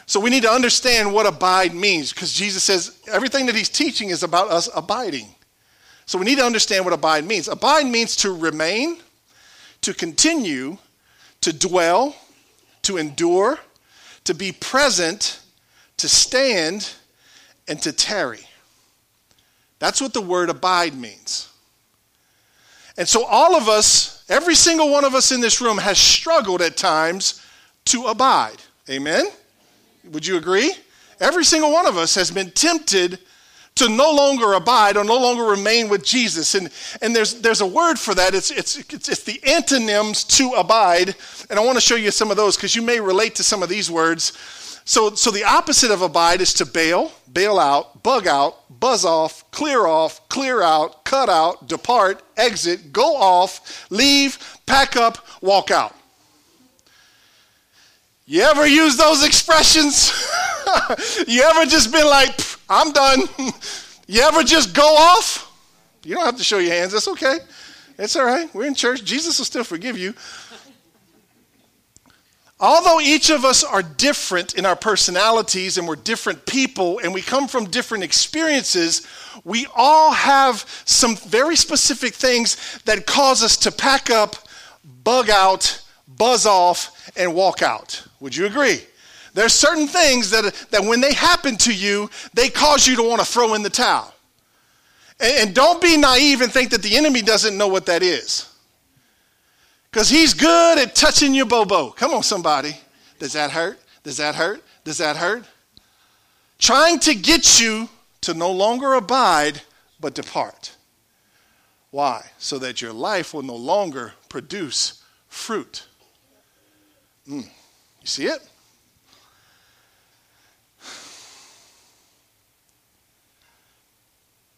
So 0.04 0.20
we 0.20 0.28
need 0.28 0.42
to 0.42 0.50
understand 0.50 1.14
what 1.14 1.26
abide 1.26 1.74
means 1.74 2.12
because 2.12 2.34
Jesus 2.34 2.62
says 2.62 2.98
everything 3.06 3.46
that 3.46 3.54
he's 3.54 3.70
teaching 3.70 4.10
is 4.10 4.22
about 4.22 4.50
us 4.50 4.68
abiding. 4.74 5.34
So 6.04 6.18
we 6.18 6.26
need 6.26 6.38
to 6.38 6.44
understand 6.44 6.84
what 6.84 6.92
abide 6.92 7.24
means. 7.24 7.48
Abide 7.48 7.86
means 7.86 8.16
to 8.16 8.32
remain, 8.32 8.98
to 9.80 9.94
continue, 9.94 10.76
to 11.40 11.52
dwell, 11.52 12.14
to 12.82 12.98
endure, 12.98 13.58
to 14.24 14.34
be 14.34 14.52
present, 14.52 15.40
to 15.98 16.08
stand, 16.08 16.90
and 17.68 17.80
to 17.82 17.92
tarry. 17.92 18.46
That's 19.78 20.00
what 20.00 20.12
the 20.12 20.20
word 20.20 20.50
abide 20.50 20.94
means. 20.94 21.48
And 22.98 23.08
so 23.08 23.24
all 23.24 23.56
of 23.56 23.68
us, 23.68 24.24
every 24.28 24.54
single 24.54 24.90
one 24.90 25.04
of 25.04 25.14
us 25.14 25.32
in 25.32 25.40
this 25.40 25.60
room 25.60 25.78
has 25.78 25.98
struggled 25.98 26.60
at 26.60 26.76
times 26.76 27.44
to 27.86 28.04
abide. 28.06 28.58
Amen? 28.90 29.24
Would 30.10 30.26
you 30.26 30.36
agree? 30.36 30.72
Every 31.20 31.44
single 31.44 31.72
one 31.72 31.86
of 31.86 31.96
us 31.96 32.14
has 32.16 32.30
been 32.30 32.50
tempted 32.50 33.18
to 33.76 33.88
no 33.88 34.12
longer 34.12 34.52
abide 34.52 34.96
or 34.96 35.04
no 35.04 35.16
longer 35.18 35.44
remain 35.44 35.88
with 35.88 36.04
Jesus. 36.04 36.54
And, 36.54 36.70
and 37.00 37.16
there's, 37.16 37.40
there's 37.40 37.62
a 37.62 37.66
word 37.66 37.98
for 37.98 38.14
that. 38.14 38.34
It's, 38.34 38.50
it's, 38.50 38.76
it's, 38.76 39.08
it's 39.08 39.22
the 39.24 39.40
antonyms 39.44 40.24
to 40.24 40.50
abide. 40.50 41.14
And 41.48 41.58
I 41.58 41.64
want 41.64 41.76
to 41.76 41.80
show 41.80 41.94
you 41.94 42.10
some 42.10 42.30
of 42.30 42.36
those 42.36 42.56
because 42.56 42.76
you 42.76 42.82
may 42.82 43.00
relate 43.00 43.34
to 43.36 43.42
some 43.42 43.62
of 43.62 43.68
these 43.68 43.90
words. 43.90 44.32
So, 44.84 45.14
so 45.14 45.30
the 45.30 45.44
opposite 45.44 45.90
of 45.90 46.02
abide 46.02 46.40
is 46.40 46.52
to 46.54 46.66
bail, 46.66 47.12
bail 47.32 47.58
out, 47.58 48.02
bug 48.02 48.26
out, 48.26 48.56
buzz 48.80 49.04
off, 49.04 49.48
clear 49.50 49.86
off, 49.86 50.28
clear 50.28 50.62
out, 50.62 51.04
cut 51.04 51.28
out, 51.28 51.68
depart, 51.68 52.22
exit, 52.36 52.92
go 52.92 53.16
off, 53.16 53.86
leave, 53.90 54.58
pack 54.66 54.96
up, 54.96 55.18
walk 55.40 55.70
out. 55.70 55.94
You 58.24 58.42
ever 58.42 58.66
use 58.66 58.96
those 58.96 59.24
expressions? 59.24 60.10
you 61.28 61.42
ever 61.42 61.66
just 61.66 61.92
been 61.92 62.06
like, 62.06 62.38
I'm 62.68 62.92
done? 62.92 63.22
you 64.06 64.22
ever 64.22 64.42
just 64.42 64.74
go 64.74 64.96
off? 64.96 65.48
You 66.04 66.14
don't 66.14 66.24
have 66.24 66.38
to 66.38 66.44
show 66.44 66.58
your 66.58 66.72
hands. 66.72 66.92
That's 66.92 67.08
okay. 67.08 67.38
It's 67.98 68.16
all 68.16 68.24
right. 68.24 68.52
We're 68.54 68.66
in 68.66 68.74
church. 68.74 69.04
Jesus 69.04 69.38
will 69.38 69.44
still 69.44 69.64
forgive 69.64 69.98
you. 69.98 70.14
Although 72.62 73.00
each 73.00 73.28
of 73.28 73.44
us 73.44 73.64
are 73.64 73.82
different 73.82 74.54
in 74.54 74.64
our 74.64 74.76
personalities 74.76 75.78
and 75.78 75.88
we're 75.88 75.96
different 75.96 76.46
people 76.46 77.00
and 77.00 77.12
we 77.12 77.20
come 77.20 77.48
from 77.48 77.64
different 77.64 78.04
experiences, 78.04 79.04
we 79.42 79.66
all 79.74 80.12
have 80.12 80.64
some 80.84 81.16
very 81.16 81.56
specific 81.56 82.14
things 82.14 82.80
that 82.84 83.04
cause 83.04 83.42
us 83.42 83.56
to 83.56 83.72
pack 83.72 84.10
up, 84.10 84.36
bug 85.02 85.28
out, 85.28 85.82
buzz 86.06 86.46
off, 86.46 87.10
and 87.16 87.34
walk 87.34 87.62
out. 87.62 88.06
Would 88.20 88.36
you 88.36 88.46
agree? 88.46 88.80
There's 89.34 89.52
certain 89.52 89.88
things 89.88 90.30
that, 90.30 90.54
that 90.70 90.84
when 90.84 91.00
they 91.00 91.14
happen 91.14 91.56
to 91.56 91.74
you, 91.74 92.10
they 92.32 92.48
cause 92.48 92.86
you 92.86 92.94
to 92.94 93.02
want 93.02 93.20
to 93.20 93.26
throw 93.26 93.54
in 93.54 93.64
the 93.64 93.70
towel. 93.70 94.14
And, 95.18 95.48
and 95.48 95.54
don't 95.54 95.82
be 95.82 95.96
naive 95.96 96.42
and 96.42 96.52
think 96.52 96.70
that 96.70 96.82
the 96.82 96.96
enemy 96.96 97.22
doesn't 97.22 97.58
know 97.58 97.66
what 97.66 97.86
that 97.86 98.04
is. 98.04 98.51
Because 99.92 100.08
he's 100.08 100.32
good 100.32 100.78
at 100.78 100.94
touching 100.94 101.34
your 101.34 101.44
bobo. 101.44 101.90
Come 101.90 102.14
on, 102.14 102.22
somebody. 102.22 102.74
Does 103.18 103.34
that 103.34 103.50
hurt? 103.50 103.78
Does 104.02 104.16
that 104.16 104.34
hurt? 104.34 104.64
Does 104.84 104.98
that 104.98 105.16
hurt? 105.16 105.44
Trying 106.58 106.98
to 107.00 107.14
get 107.14 107.60
you 107.60 107.90
to 108.22 108.32
no 108.32 108.50
longer 108.50 108.94
abide, 108.94 109.60
but 110.00 110.14
depart. 110.14 110.74
Why? 111.90 112.24
So 112.38 112.58
that 112.60 112.80
your 112.80 112.94
life 112.94 113.34
will 113.34 113.42
no 113.42 113.54
longer 113.54 114.14
produce 114.30 115.02
fruit. 115.28 115.86
Mm. 117.28 117.44
You 117.44 118.06
see 118.06 118.26
it? 118.26 118.48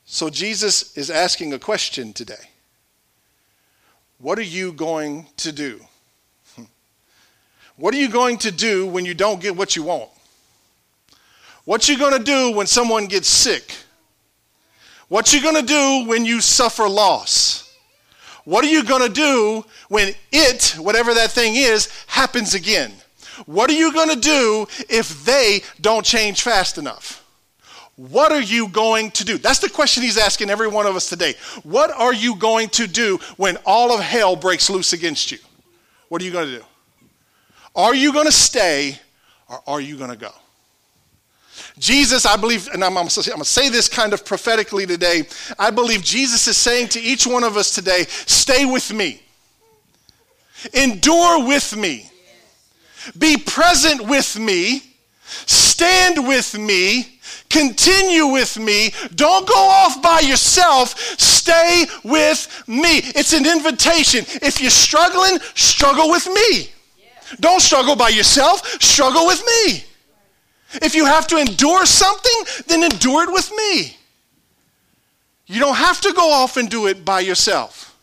So 0.04 0.30
Jesus 0.30 0.96
is 0.96 1.10
asking 1.10 1.52
a 1.52 1.58
question 1.58 2.12
today. 2.12 2.50
What 4.24 4.38
are 4.38 4.42
you 4.42 4.72
going 4.72 5.26
to 5.36 5.52
do? 5.52 5.78
What 7.76 7.92
are 7.92 7.98
you 7.98 8.08
going 8.08 8.38
to 8.38 8.50
do 8.50 8.86
when 8.86 9.04
you 9.04 9.12
don't 9.12 9.38
get 9.38 9.54
what 9.54 9.76
you 9.76 9.82
want? 9.82 10.08
What 11.66 11.90
you 11.90 11.98
going 11.98 12.16
to 12.16 12.24
do 12.24 12.56
when 12.56 12.66
someone 12.66 13.04
gets 13.04 13.28
sick? 13.28 13.74
What 15.08 15.34
you 15.34 15.42
going 15.42 15.56
to 15.56 15.66
do 15.66 16.08
when 16.08 16.24
you 16.24 16.40
suffer 16.40 16.88
loss? 16.88 17.76
What 18.44 18.64
are 18.64 18.68
you 18.68 18.82
going 18.82 19.06
to 19.06 19.12
do 19.12 19.66
when 19.88 20.14
it, 20.32 20.74
whatever 20.78 21.12
that 21.12 21.30
thing 21.30 21.56
is, 21.56 21.90
happens 22.06 22.54
again? 22.54 22.92
What 23.44 23.68
are 23.68 23.74
you 23.74 23.92
going 23.92 24.08
to 24.08 24.18
do 24.18 24.66
if 24.88 25.22
they 25.26 25.60
don't 25.82 26.02
change 26.02 26.40
fast 26.40 26.78
enough? 26.78 27.23
What 27.96 28.32
are 28.32 28.40
you 28.40 28.68
going 28.68 29.12
to 29.12 29.24
do? 29.24 29.38
That's 29.38 29.60
the 29.60 29.68
question 29.68 30.02
he's 30.02 30.18
asking 30.18 30.50
every 30.50 30.66
one 30.66 30.86
of 30.86 30.96
us 30.96 31.08
today. 31.08 31.34
What 31.62 31.92
are 31.92 32.12
you 32.12 32.34
going 32.36 32.68
to 32.70 32.86
do 32.86 33.18
when 33.36 33.56
all 33.64 33.92
of 33.92 34.00
hell 34.00 34.34
breaks 34.34 34.68
loose 34.68 34.92
against 34.92 35.30
you? 35.30 35.38
What 36.08 36.20
are 36.20 36.24
you 36.24 36.32
going 36.32 36.46
to 36.46 36.58
do? 36.58 36.64
Are 37.76 37.94
you 37.94 38.12
going 38.12 38.26
to 38.26 38.32
stay 38.32 38.98
or 39.48 39.62
are 39.66 39.80
you 39.80 39.96
going 39.96 40.10
to 40.10 40.16
go? 40.16 40.30
Jesus, 41.78 42.26
I 42.26 42.36
believe, 42.36 42.68
and 42.68 42.84
I'm, 42.84 42.96
I'm 42.96 43.06
going 43.06 43.08
to 43.08 43.44
say 43.44 43.68
this 43.68 43.88
kind 43.88 44.12
of 44.12 44.24
prophetically 44.24 44.86
today. 44.86 45.24
I 45.58 45.70
believe 45.70 46.02
Jesus 46.02 46.46
is 46.48 46.56
saying 46.56 46.88
to 46.88 47.00
each 47.00 47.26
one 47.26 47.44
of 47.44 47.56
us 47.56 47.74
today, 47.74 48.04
stay 48.08 48.64
with 48.64 48.92
me, 48.92 49.22
endure 50.72 51.46
with 51.46 51.76
me. 51.76 52.10
Be 53.18 53.36
present 53.36 54.06
with 54.08 54.38
me. 54.38 54.82
Stand 55.46 56.26
with 56.26 56.58
me. 56.58 57.13
Continue 57.54 58.26
with 58.26 58.58
me. 58.58 58.92
Don't 59.14 59.46
go 59.46 59.54
off 59.54 60.02
by 60.02 60.18
yourself. 60.18 60.98
Stay 60.98 61.86
with 62.02 62.64
me. 62.66 62.98
It's 63.14 63.32
an 63.32 63.46
invitation. 63.46 64.24
If 64.42 64.60
you're 64.60 64.72
struggling, 64.72 65.38
struggle 65.54 66.10
with 66.10 66.26
me. 66.26 66.68
Don't 67.38 67.60
struggle 67.60 67.94
by 67.94 68.08
yourself. 68.08 68.66
Struggle 68.82 69.26
with 69.26 69.40
me. 69.46 69.84
If 70.82 70.96
you 70.96 71.06
have 71.06 71.28
to 71.28 71.36
endure 71.36 71.86
something, 71.86 72.64
then 72.66 72.82
endure 72.82 73.22
it 73.22 73.32
with 73.32 73.48
me. 73.52 73.96
You 75.46 75.60
don't 75.60 75.76
have 75.76 76.00
to 76.00 76.12
go 76.12 76.32
off 76.32 76.56
and 76.56 76.68
do 76.68 76.88
it 76.88 77.04
by 77.04 77.20
yourself. 77.20 77.96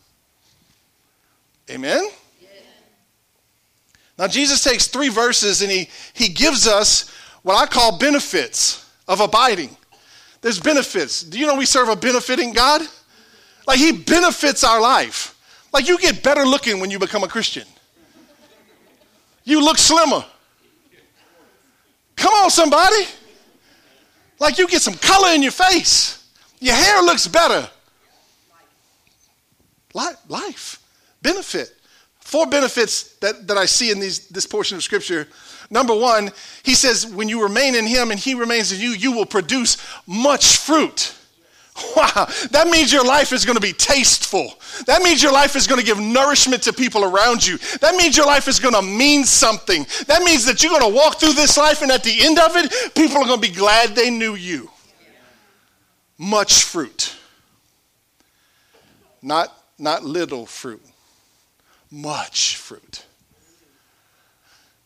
Amen? 1.68 2.08
Now, 4.18 4.28
Jesus 4.28 4.64
takes 4.64 4.86
three 4.86 5.10
verses 5.10 5.60
and 5.60 5.70
he, 5.70 5.90
he 6.14 6.28
gives 6.28 6.66
us 6.66 7.10
what 7.42 7.56
I 7.56 7.66
call 7.66 7.98
benefits 7.98 8.81
of 9.12 9.20
abiding. 9.20 9.76
There's 10.40 10.58
benefits. 10.58 11.22
Do 11.22 11.38
you 11.38 11.46
know 11.46 11.54
we 11.54 11.66
serve 11.66 11.88
a 11.88 11.96
benefiting 11.96 12.52
God? 12.52 12.82
Like, 13.66 13.78
He 13.78 13.92
benefits 13.92 14.64
our 14.64 14.80
life. 14.80 15.38
Like, 15.72 15.86
you 15.86 15.98
get 15.98 16.22
better 16.22 16.44
looking 16.44 16.80
when 16.80 16.90
you 16.90 16.98
become 16.98 17.22
a 17.22 17.28
Christian, 17.28 17.64
you 19.44 19.64
look 19.64 19.78
slimmer. 19.78 20.24
Come 22.16 22.34
on, 22.34 22.50
somebody. 22.50 23.04
Like, 24.38 24.58
you 24.58 24.66
get 24.66 24.82
some 24.82 24.94
color 24.94 25.30
in 25.34 25.42
your 25.42 25.52
face, 25.52 26.28
your 26.60 26.74
hair 26.74 27.02
looks 27.02 27.28
better. 27.28 27.68
Life, 29.94 30.80
benefit. 31.20 31.76
Four 32.20 32.46
benefits 32.46 33.14
that, 33.16 33.46
that 33.46 33.58
I 33.58 33.66
see 33.66 33.90
in 33.90 34.00
these, 34.00 34.28
this 34.28 34.46
portion 34.46 34.76
of 34.76 34.82
Scripture. 34.82 35.28
Number 35.72 35.94
one, 35.94 36.30
he 36.62 36.74
says, 36.74 37.06
when 37.06 37.28
you 37.28 37.42
remain 37.42 37.74
in 37.74 37.86
him 37.86 38.12
and 38.12 38.20
he 38.20 38.34
remains 38.34 38.70
in 38.70 38.80
you, 38.80 38.90
you 38.90 39.10
will 39.10 39.26
produce 39.26 39.76
much 40.06 40.58
fruit. 40.58 41.14
Wow, 41.96 42.28
that 42.50 42.68
means 42.68 42.92
your 42.92 43.04
life 43.04 43.32
is 43.32 43.46
going 43.46 43.56
to 43.56 43.60
be 43.60 43.72
tasteful. 43.72 44.52
That 44.84 45.00
means 45.00 45.22
your 45.22 45.32
life 45.32 45.56
is 45.56 45.66
going 45.66 45.80
to 45.80 45.86
give 45.86 45.98
nourishment 45.98 46.62
to 46.64 46.72
people 46.72 47.02
around 47.02 47.46
you. 47.46 47.56
That 47.80 47.94
means 47.94 48.14
your 48.14 48.26
life 48.26 48.46
is 48.46 48.60
going 48.60 48.74
to 48.74 48.82
mean 48.82 49.24
something. 49.24 49.86
That 50.06 50.22
means 50.22 50.44
that 50.44 50.62
you're 50.62 50.78
going 50.78 50.92
to 50.92 50.94
walk 50.94 51.18
through 51.18 51.32
this 51.32 51.56
life, 51.56 51.80
and 51.80 51.90
at 51.90 52.04
the 52.04 52.14
end 52.20 52.38
of 52.38 52.56
it, 52.56 52.94
people 52.94 53.16
are 53.16 53.24
going 53.24 53.40
to 53.40 53.48
be 53.48 53.54
glad 53.54 53.96
they 53.96 54.10
knew 54.10 54.34
you. 54.34 54.70
Much 56.18 56.64
fruit. 56.64 57.16
Not, 59.22 59.56
not 59.78 60.04
little 60.04 60.44
fruit 60.44 60.82
much 61.92 62.56
fruit. 62.56 63.04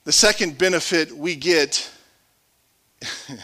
The 0.07 0.13
second 0.13 0.57
benefit 0.57 1.11
we 1.11 1.35
get 1.35 1.91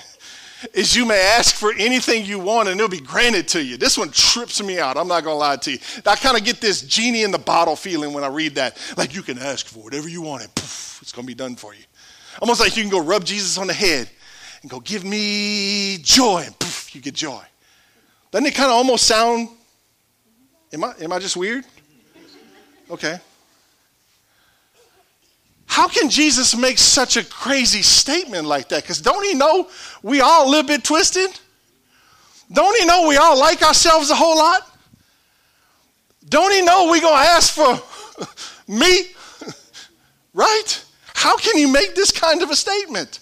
is 0.75 0.95
you 0.95 1.05
may 1.05 1.21
ask 1.37 1.57
for 1.57 1.73
anything 1.77 2.25
you 2.25 2.39
want 2.39 2.69
and 2.69 2.79
it'll 2.79 2.89
be 2.89 3.01
granted 3.01 3.49
to 3.49 3.65
you. 3.65 3.77
This 3.77 3.99
one 3.99 4.11
trips 4.13 4.63
me 4.63 4.79
out. 4.79 4.97
I'm 4.97 5.09
not 5.09 5.25
going 5.25 5.35
to 5.35 5.39
lie 5.39 5.57
to 5.57 5.73
you. 5.73 5.79
I 6.07 6.15
kind 6.15 6.39
of 6.39 6.45
get 6.45 6.61
this 6.61 6.83
genie 6.83 7.25
in 7.25 7.33
the 7.33 7.39
bottle 7.39 7.75
feeling 7.75 8.13
when 8.13 8.23
I 8.23 8.29
read 8.29 8.55
that. 8.55 8.79
Like 8.97 9.13
you 9.13 9.23
can 9.23 9.39
ask 9.39 9.67
for 9.67 9.81
whatever 9.81 10.09
you 10.09 10.23
want 10.23 10.45
and 10.45 10.55
poof, 10.55 11.01
it's 11.03 11.11
going 11.11 11.27
to 11.27 11.27
be 11.27 11.35
done 11.35 11.57
for 11.57 11.75
you. 11.75 11.83
Almost 12.41 12.61
like 12.61 12.77
you 12.77 12.85
can 12.85 12.93
go 12.93 13.03
rub 13.03 13.25
Jesus 13.25 13.59
on 13.59 13.67
the 13.67 13.75
head 13.75 14.09
and 14.63 14.71
go, 14.71 14.79
Give 14.79 15.03
me 15.03 15.99
joy, 16.01 16.45
and 16.47 16.57
poof, 16.61 16.95
you 16.95 17.01
get 17.01 17.15
joy. 17.15 17.43
Doesn't 18.31 18.47
it 18.47 18.55
kind 18.55 18.71
of 18.71 18.77
almost 18.77 19.09
sound, 19.09 19.49
am 20.73 20.85
I, 20.85 20.95
am 21.01 21.13
I 21.13 21.19
just 21.19 21.37
weird? 21.37 21.65
Okay. 22.89 23.19
How 25.73 25.89
can 25.89 26.11
Jesus 26.11 26.55
make 26.55 26.77
such 26.77 27.17
a 27.17 27.25
crazy 27.25 27.81
statement 27.81 28.47
like 28.47 28.69
that? 28.69 28.83
Because 28.83 29.01
don't 29.01 29.25
he 29.25 29.33
know 29.33 29.71
we 30.03 30.21
all 30.21 30.47
a 30.47 30.51
little 30.51 30.67
bit 30.69 30.85
twisted? 30.85 31.31
Don't 32.53 32.79
he 32.79 32.85
know 32.85 33.09
we 33.09 33.17
all 33.17 33.41
like 33.41 33.63
ourselves 33.63 34.11
a 34.11 34.15
whole 34.15 34.37
lot? 34.37 34.71
Don't 36.29 36.53
he 36.53 36.61
know 36.61 36.91
we're 36.91 37.01
going 37.01 37.25
to 37.25 37.31
ask 37.31 37.55
for 37.55 37.81
meat? 38.69 39.17
right? 40.35 40.85
How 41.15 41.39
can 41.39 41.57
he 41.57 41.65
make 41.65 41.95
this 41.95 42.11
kind 42.13 42.43
of 42.43 42.51
a 42.51 42.57
statement? 42.57 43.21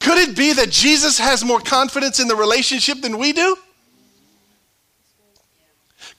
Could 0.00 0.18
it 0.18 0.36
be 0.36 0.52
that 0.52 0.68
Jesus 0.68 1.18
has 1.18 1.42
more 1.42 1.60
confidence 1.60 2.20
in 2.20 2.28
the 2.28 2.36
relationship 2.36 3.00
than 3.00 3.16
we 3.16 3.32
do? 3.32 3.56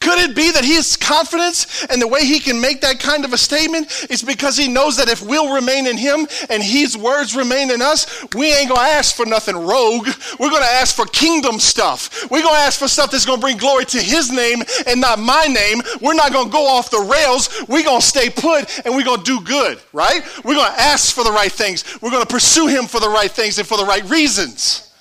Could 0.04 0.20
it 0.20 0.36
be 0.36 0.52
that 0.52 0.66
his 0.66 0.98
confidence 0.98 1.86
and 1.86 2.02
the 2.02 2.08
way 2.10 2.26
he 2.26 2.42
can 2.42 2.60
make 2.60 2.82
that 2.82 3.00
kind 3.00 3.24
of 3.24 3.32
a 3.32 3.38
statement 3.38 4.06
is 4.10 4.22
because 4.22 4.58
he 4.58 4.68
knows 4.68 4.98
that 4.98 5.08
if 5.08 5.22
we'll 5.22 5.54
remain 5.54 5.88
in 5.88 5.96
him 5.96 6.28
and 6.50 6.62
his 6.62 6.98
words 6.98 7.38
remain 7.38 7.72
in 7.72 7.82
us, 7.82 8.06
we 8.36 8.54
ain't 8.54 8.68
gonna 8.68 8.82
ask 8.82 9.16
for 9.16 9.26
nothing 9.26 9.56
rogue. 9.56 10.10
We're 10.40 10.50
gonna 10.50 10.66
ask 10.66 10.94
for 10.94 11.06
kingdom 11.06 11.58
stuff. 11.58 12.30
We're 12.30 12.44
gonna 12.44 12.58
ask 12.58 12.80
for 12.80 12.90
stuff 12.90 13.12
that's 13.12 13.26
gonna 13.26 13.40
bring 13.40 13.56
glory 13.56 13.86
to 13.86 14.02
his 14.02 14.30
name 14.30 14.62
and 14.88 15.00
not 15.00 15.20
my 15.20 15.46
name. 15.46 15.82
We're 16.02 16.16
not 16.16 16.34
gonna 16.34 16.50
go 16.50 16.68
off 16.68 16.92
the 16.92 17.00
rails. 17.00 17.64
We're 17.70 17.86
gonna 17.86 18.02
stay 18.02 18.30
put 18.30 18.86
and 18.86 18.94
we're 18.94 19.06
gonna 19.06 19.24
do 19.24 19.40
good, 19.40 19.80
right? 19.94 20.22
We're 20.44 20.56
gonna 20.56 20.76
ask 20.78 21.16
for 21.16 21.24
the 21.24 21.32
right 21.32 21.52
things. 21.52 21.86
We're 22.02 22.12
gonna 22.12 22.26
pursue 22.26 22.68
him 22.68 22.88
for 22.88 23.00
the 23.00 23.10
right 23.10 23.32
things 23.32 23.58
and 23.58 23.66
for 23.66 23.78
the 23.78 23.86
right 23.86 24.04
reasons. 24.10 24.93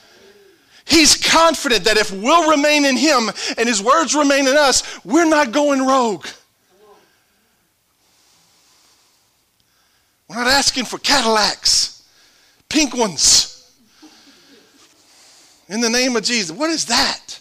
He's 0.85 1.17
confident 1.17 1.85
that 1.85 1.97
if 1.97 2.11
we'll 2.11 2.51
remain 2.51 2.85
in 2.85 2.97
him 2.97 3.31
and 3.57 3.69
his 3.69 3.83
words 3.83 4.15
remain 4.15 4.47
in 4.47 4.57
us, 4.57 5.05
we're 5.05 5.29
not 5.29 5.53
going 5.53 5.87
rogue. 5.87 6.27
We're 10.29 10.37
not 10.37 10.49
asking 10.49 10.87
for 10.87 10.99
Cadillacs, 10.99 12.05
pink 12.69 12.97
ones. 12.97 13.49
In 15.69 15.81
the 15.81 15.91
name 15.91 16.17
of 16.17 16.25
Jesus. 16.25 16.55
What 16.57 16.71
is 16.71 16.87
that? 16.87 17.39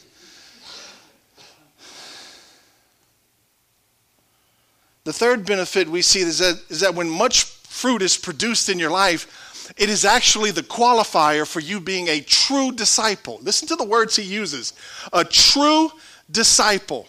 The 5.03 5.13
third 5.13 5.45
benefit 5.45 5.89
we 5.89 6.01
see 6.01 6.19
is 6.19 6.39
that, 6.39 6.61
is 6.69 6.81
that 6.81 6.93
when 6.93 7.09
much 7.09 7.43
fruit 7.43 8.01
is 8.01 8.17
produced 8.17 8.69
in 8.69 8.77
your 8.77 8.91
life, 8.91 9.40
it 9.77 9.89
is 9.89 10.05
actually 10.05 10.51
the 10.51 10.63
qualifier 10.63 11.47
for 11.47 11.59
you 11.59 11.79
being 11.79 12.07
a 12.07 12.21
true 12.21 12.71
disciple. 12.71 13.39
Listen 13.41 13.67
to 13.69 13.75
the 13.75 13.83
words 13.83 14.15
he 14.15 14.23
uses 14.23 14.73
a 15.13 15.23
true 15.23 15.91
disciple. 16.29 17.07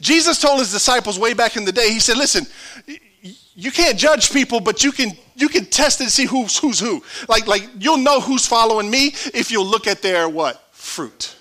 Jesus 0.00 0.40
told 0.40 0.60
his 0.60 0.72
disciples 0.72 1.18
way 1.18 1.34
back 1.34 1.56
in 1.56 1.64
the 1.64 1.72
day, 1.72 1.92
he 1.92 2.00
said, 2.00 2.16
Listen, 2.16 2.46
you 3.54 3.70
can't 3.70 3.98
judge 3.98 4.32
people, 4.32 4.60
but 4.60 4.82
you 4.82 4.92
can 4.92 5.12
you 5.36 5.48
can 5.48 5.64
test 5.66 6.00
and 6.00 6.10
see 6.10 6.24
who's 6.24 6.58
who's 6.58 6.80
who. 6.80 7.02
Like 7.28 7.46
like 7.46 7.68
you'll 7.78 7.98
know 7.98 8.20
who's 8.20 8.46
following 8.46 8.90
me 8.90 9.14
if 9.32 9.50
you'll 9.50 9.66
look 9.66 9.86
at 9.86 10.02
their 10.02 10.28
what? 10.28 10.62
Fruit. 10.72 11.34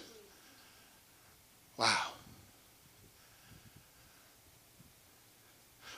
Wow. 1.78 2.14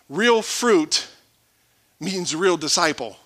Real 0.07 0.41
fruit 0.41 1.07
means 2.00 2.35
real 2.35 2.57
disciple. 2.57 3.17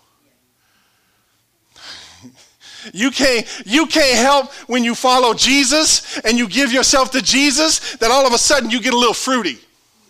You 2.94 3.12
can't, 3.12 3.46
you 3.66 3.86
can't 3.86 4.18
help 4.18 4.52
when 4.68 4.84
you 4.84 4.96
follow 4.96 5.34
Jesus 5.34 6.20
and 6.20 6.38
you 6.38 6.48
give 6.48 6.72
yourself 6.72 7.12
to 7.12 7.22
Jesus 7.22 7.98
that 7.98 8.12
all 8.12 8.26
of 8.26 8.34
a 8.34 8.38
sudden 8.38 8.70
you 8.70 8.82
get 8.82 8.94
a 8.94 8.98
little 8.98 9.14
fruity. 9.14 9.60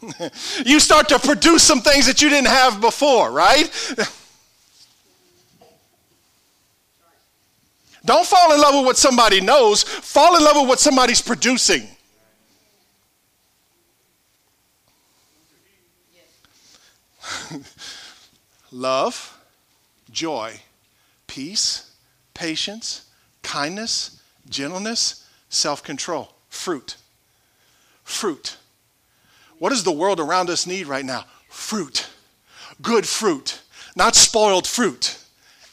you 0.66 0.80
start 0.80 1.10
to 1.10 1.20
produce 1.20 1.64
some 1.64 1.82
things 1.82 2.06
that 2.06 2.22
you 2.22 2.30
didn't 2.30 2.48
have 2.48 2.80
before, 2.80 3.32
right? 3.32 3.70
Don't 8.06 8.26
fall 8.26 8.54
in 8.54 8.62
love 8.62 8.76
with 8.76 8.86
what 8.86 8.98
somebody 8.98 9.42
knows, 9.42 9.84
fall 9.84 10.38
in 10.38 10.44
love 10.44 10.56
with 10.56 10.68
what 10.68 10.80
somebody's 10.80 11.22
producing. 11.22 11.88
Love, 18.72 19.38
joy, 20.12 20.60
peace 21.28 21.89
patience, 22.40 23.06
kindness, 23.44 24.22
gentleness, 24.50 25.28
self 25.50 25.84
control. 25.84 26.34
Fruit. 26.48 26.96
Fruit. 28.06 28.56
What 29.60 29.70
does 29.72 29.84
the 29.84 29.92
world 29.92 30.22
around 30.22 30.50
us 30.50 30.66
need 30.66 30.88
right 30.88 31.04
now? 31.04 31.26
Fruit. 31.50 32.10
Good 32.82 33.06
fruit, 33.06 33.62
not 33.96 34.16
spoiled 34.16 34.66
fruit. 34.66 35.18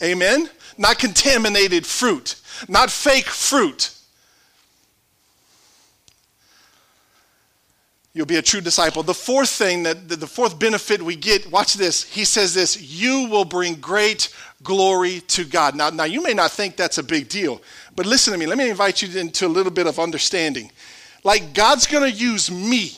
Amen? 0.03 0.51
Not 0.77 0.99
contaminated 0.99 1.87
fruit, 1.87 2.35
not 2.69 2.91
fake 2.91 3.27
fruit. 3.27 3.96
You'll 8.17 8.25
be 8.25 8.37
a 8.37 8.43
true 8.43 8.63
disciple. 8.63 9.03
The 9.03 9.13
fourth 9.13 9.51
thing 9.51 9.83
that 9.83 10.09
the 10.09 10.27
fourth 10.27 10.59
benefit 10.59 11.03
we 11.03 11.17
get, 11.17 11.51
watch 11.51 11.75
this. 11.75 12.03
He 12.03 12.25
says 12.25 12.55
this, 12.55 12.81
you 12.81 13.29
will 13.29 13.45
bring 13.45 13.75
great 13.75 14.35
glory 14.63 15.21
to 15.29 15.45
God. 15.45 15.77
Now, 15.77 15.91
now 15.91 16.05
you 16.05 16.23
may 16.23 16.33
not 16.33 16.51
think 16.51 16.77
that's 16.77 16.97
a 16.97 17.03
big 17.03 17.29
deal, 17.29 17.61
but 17.95 18.07
listen 18.07 18.33
to 18.33 18.39
me. 18.39 18.47
Let 18.47 18.57
me 18.57 18.71
invite 18.71 19.03
you 19.03 19.21
into 19.21 19.47
a 19.47 19.49
little 19.49 19.71
bit 19.71 19.87
of 19.87 19.99
understanding. 19.99 20.73
Like 21.25 21.53
God's 21.53 21.87
going 21.87 22.11
to 22.11 22.11
use 22.11 22.51
me, 22.51 22.93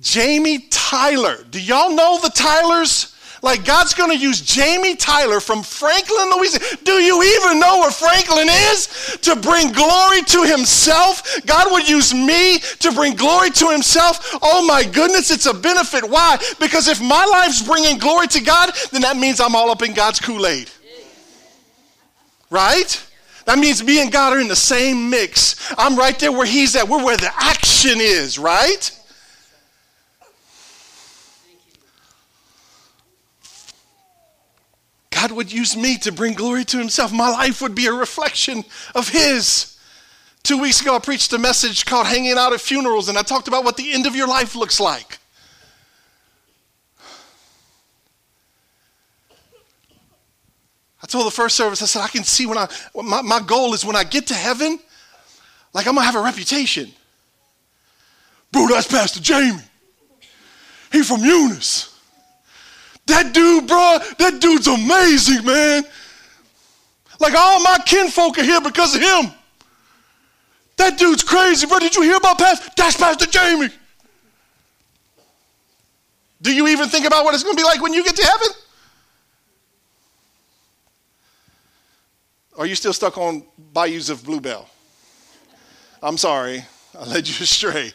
Jamie 0.00 0.60
Tyler. 0.70 1.44
Do 1.50 1.60
y'all 1.60 1.94
know 1.94 2.18
the 2.22 2.30
Tylers? 2.30 3.14
Like 3.42 3.64
God's 3.64 3.94
going 3.94 4.10
to 4.10 4.18
use 4.18 4.40
Jamie 4.40 4.96
Tyler 4.96 5.40
from 5.40 5.62
Franklin, 5.62 6.30
Louisiana. 6.36 6.64
Do 6.84 6.92
you 6.92 7.22
even 7.22 7.58
know 7.58 7.78
where 7.80 7.90
Franklin 7.90 8.48
is? 8.48 9.18
To 9.22 9.34
bring 9.36 9.72
glory 9.72 10.22
to 10.22 10.44
himself. 10.44 11.40
God 11.46 11.72
would 11.72 11.88
use 11.88 12.12
me 12.12 12.58
to 12.58 12.92
bring 12.92 13.14
glory 13.14 13.50
to 13.50 13.70
himself. 13.70 14.38
Oh 14.42 14.66
my 14.66 14.84
goodness, 14.84 15.30
it's 15.30 15.46
a 15.46 15.54
benefit. 15.54 16.08
Why? 16.08 16.38
Because 16.58 16.86
if 16.88 17.00
my 17.00 17.24
life's 17.24 17.62
bringing 17.62 17.98
glory 17.98 18.26
to 18.28 18.40
God, 18.40 18.72
then 18.92 19.00
that 19.02 19.16
means 19.16 19.40
I'm 19.40 19.54
all 19.56 19.70
up 19.70 19.82
in 19.82 19.94
God's 19.94 20.20
Kool 20.20 20.46
Aid. 20.46 20.70
right? 22.50 23.06
That 23.46 23.58
means 23.58 23.82
me 23.82 24.02
and 24.02 24.12
God 24.12 24.34
are 24.34 24.40
in 24.40 24.48
the 24.48 24.56
same 24.56 25.08
mix. 25.08 25.72
I'm 25.78 25.96
right 25.96 26.18
there 26.18 26.30
where 26.30 26.46
He's 26.46 26.76
at. 26.76 26.88
We're 26.88 27.02
where 27.02 27.16
the 27.16 27.32
action 27.36 28.00
is, 28.00 28.38
right? 28.38 28.99
God 35.20 35.32
would 35.32 35.52
use 35.52 35.76
me 35.76 35.98
to 35.98 36.12
bring 36.12 36.32
glory 36.32 36.64
to 36.64 36.78
Himself. 36.78 37.12
My 37.12 37.28
life 37.30 37.60
would 37.60 37.74
be 37.74 37.86
a 37.86 37.92
reflection 37.92 38.64
of 38.94 39.08
His. 39.08 39.76
Two 40.42 40.56
weeks 40.56 40.80
ago, 40.80 40.96
I 40.96 40.98
preached 40.98 41.30
a 41.34 41.38
message 41.38 41.84
called 41.84 42.06
Hanging 42.06 42.38
Out 42.38 42.54
at 42.54 42.60
Funerals, 42.60 43.10
and 43.10 43.18
I 43.18 43.22
talked 43.22 43.46
about 43.46 43.62
what 43.62 43.76
the 43.76 43.92
end 43.92 44.06
of 44.06 44.16
your 44.16 44.26
life 44.26 44.56
looks 44.56 44.80
like. 44.80 45.18
I 51.02 51.06
told 51.06 51.26
the 51.26 51.30
first 51.30 51.54
service, 51.54 51.82
I 51.82 51.86
said, 51.86 52.00
I 52.00 52.08
can 52.08 52.24
see 52.24 52.46
when 52.46 52.56
I, 52.56 52.68
my, 52.94 53.20
my 53.20 53.40
goal 53.40 53.74
is 53.74 53.84
when 53.84 53.96
I 53.96 54.04
get 54.04 54.26
to 54.28 54.34
heaven, 54.34 54.78
like 55.74 55.86
I'm 55.86 55.94
gonna 55.96 56.06
have 56.06 56.16
a 56.16 56.22
reputation. 56.22 56.90
Bro, 58.52 58.68
that's 58.68 58.88
Pastor 58.88 59.20
Jamie. 59.20 59.60
He 60.90 61.02
from 61.02 61.20
Eunice. 61.20 61.89
That 63.10 63.34
dude, 63.34 63.66
bro, 63.66 63.98
that 64.18 64.40
dude's 64.40 64.66
amazing, 64.66 65.44
man. 65.44 65.84
Like 67.18 67.34
all 67.34 67.60
my 67.60 67.78
kinfolk 67.84 68.38
are 68.38 68.44
here 68.44 68.60
because 68.60 68.94
of 68.94 69.02
him. 69.02 69.32
That 70.76 70.98
dude's 70.98 71.22
crazy, 71.22 71.66
bro. 71.66 71.78
Did 71.78 71.94
you 71.94 72.02
hear 72.02 72.16
about 72.16 72.38
Pastor? 72.38 72.70
That's 72.76 72.96
Pastor 72.96 73.26
Jamie. 73.26 73.68
Do 76.40 76.54
you 76.54 76.68
even 76.68 76.88
think 76.88 77.04
about 77.04 77.24
what 77.24 77.34
it's 77.34 77.42
going 77.42 77.54
to 77.56 77.60
be 77.60 77.64
like 77.64 77.82
when 77.82 77.92
you 77.92 78.02
get 78.02 78.16
to 78.16 78.24
heaven? 78.24 78.48
Are 82.56 82.66
you 82.66 82.74
still 82.74 82.92
stuck 82.92 83.18
on 83.18 83.42
bayous 83.74 84.08
of 84.08 84.24
Bluebell? 84.24 84.68
I'm 86.02 86.16
sorry, 86.16 86.64
I 86.98 87.04
led 87.04 87.28
you 87.28 87.34
astray. 87.40 87.92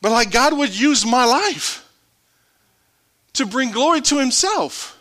But 0.00 0.12
like 0.12 0.30
God 0.30 0.56
would 0.56 0.78
use 0.78 1.04
my 1.04 1.24
life 1.24 1.85
to 3.36 3.46
bring 3.46 3.70
glory 3.70 4.00
to 4.02 4.18
himself. 4.18 4.98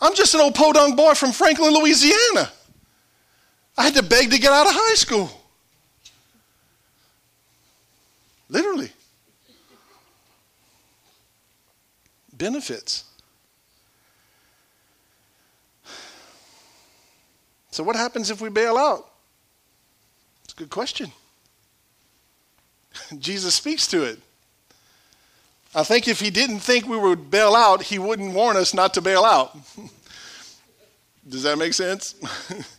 I'm 0.00 0.14
just 0.14 0.34
an 0.34 0.40
old 0.40 0.54
podunk 0.54 0.96
boy 0.96 1.14
from 1.14 1.32
Franklin, 1.32 1.72
Louisiana. 1.72 2.50
I 3.78 3.84
had 3.84 3.94
to 3.94 4.02
beg 4.02 4.30
to 4.30 4.38
get 4.38 4.52
out 4.52 4.66
of 4.66 4.72
high 4.74 4.94
school. 4.94 5.30
Literally. 8.48 8.90
Benefits. 12.32 13.04
So, 17.70 17.82
what 17.82 17.96
happens 17.96 18.30
if 18.30 18.40
we 18.40 18.50
bail 18.50 18.76
out? 18.76 19.08
It's 20.44 20.52
a 20.52 20.56
good 20.56 20.70
question. 20.70 21.10
Jesus 23.18 23.54
speaks 23.54 23.86
to 23.86 24.02
it. 24.02 24.18
I 25.74 25.82
think 25.82 26.06
if 26.06 26.20
he 26.20 26.30
didn't 26.30 26.60
think 26.60 26.86
we 26.86 26.96
would 26.98 27.30
bail 27.30 27.54
out, 27.54 27.82
he 27.82 27.98
wouldn't 27.98 28.34
warn 28.34 28.56
us 28.56 28.74
not 28.74 28.94
to 28.94 29.00
bail 29.00 29.24
out. 29.24 29.56
Does 31.28 31.44
that 31.44 31.56
make 31.56 31.72
sense? 31.72 32.14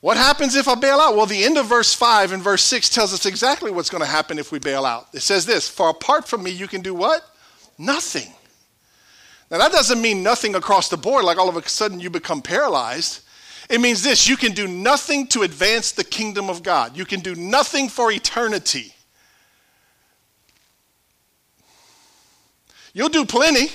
What 0.00 0.16
happens 0.16 0.56
if 0.56 0.66
I 0.66 0.74
bail 0.74 0.98
out? 0.98 1.14
Well, 1.14 1.26
the 1.26 1.44
end 1.44 1.58
of 1.58 1.66
verse 1.66 1.92
5 1.92 2.32
and 2.32 2.42
verse 2.42 2.64
6 2.64 2.88
tells 2.88 3.12
us 3.12 3.26
exactly 3.26 3.70
what's 3.70 3.90
going 3.90 4.02
to 4.02 4.08
happen 4.08 4.38
if 4.38 4.50
we 4.50 4.58
bail 4.58 4.86
out. 4.86 5.08
It 5.12 5.20
says 5.20 5.44
this 5.44 5.68
For 5.68 5.90
apart 5.90 6.26
from 6.26 6.42
me, 6.42 6.50
you 6.50 6.66
can 6.66 6.80
do 6.80 6.94
what? 6.94 7.22
Nothing. 7.76 8.32
Now, 9.50 9.58
that 9.58 9.72
doesn't 9.72 10.00
mean 10.00 10.22
nothing 10.22 10.54
across 10.54 10.88
the 10.88 10.96
board, 10.96 11.24
like 11.24 11.36
all 11.36 11.48
of 11.48 11.56
a 11.56 11.68
sudden 11.68 12.00
you 12.00 12.08
become 12.08 12.40
paralyzed. 12.40 13.22
It 13.68 13.80
means 13.80 14.02
this 14.02 14.26
you 14.26 14.36
can 14.36 14.52
do 14.52 14.66
nothing 14.66 15.26
to 15.28 15.42
advance 15.42 15.92
the 15.92 16.04
kingdom 16.04 16.48
of 16.48 16.62
God, 16.62 16.96
you 16.96 17.04
can 17.04 17.20
do 17.20 17.34
nothing 17.34 17.88
for 17.88 18.10
eternity. 18.10 18.94
You'll 22.92 23.08
do 23.08 23.24
plenty. 23.24 23.68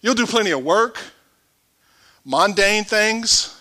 You'll 0.00 0.14
do 0.14 0.26
plenty 0.26 0.50
of 0.50 0.64
work, 0.64 0.98
mundane 2.24 2.84
things 2.84 3.60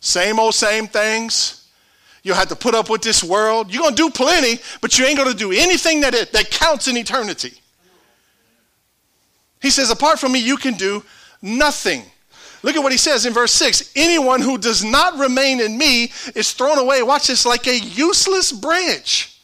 same 0.00 0.40
old 0.40 0.54
same 0.54 0.86
things. 0.86 1.68
You'll 2.22 2.36
have 2.36 2.48
to 2.48 2.56
put 2.56 2.74
up 2.74 2.90
with 2.90 3.02
this 3.02 3.22
world. 3.22 3.72
You're 3.72 3.82
going 3.82 3.94
to 3.94 4.02
do 4.02 4.10
plenty, 4.10 4.60
but 4.82 4.98
you 4.98 5.06
ain't 5.06 5.16
going 5.16 5.30
to 5.30 5.36
do 5.36 5.52
anything 5.52 6.00
that, 6.00 6.14
it, 6.14 6.32
that 6.32 6.50
counts 6.50 6.88
in 6.88 6.96
eternity. 6.96 7.52
He 9.62 9.70
says, 9.70 9.90
apart 9.90 10.18
from 10.18 10.32
me, 10.32 10.38
you 10.38 10.56
can 10.56 10.74
do 10.74 11.02
nothing. 11.40 12.02
Look 12.62 12.76
at 12.76 12.82
what 12.82 12.92
he 12.92 12.98
says 12.98 13.24
in 13.24 13.32
verse 13.32 13.52
6 13.52 13.92
Anyone 13.94 14.40
who 14.42 14.58
does 14.58 14.84
not 14.84 15.18
remain 15.18 15.60
in 15.60 15.78
me 15.78 16.12
is 16.34 16.52
thrown 16.52 16.78
away, 16.78 17.02
watch 17.02 17.28
this, 17.28 17.46
like 17.46 17.66
a 17.66 17.78
useless 17.78 18.52
branch 18.52 19.40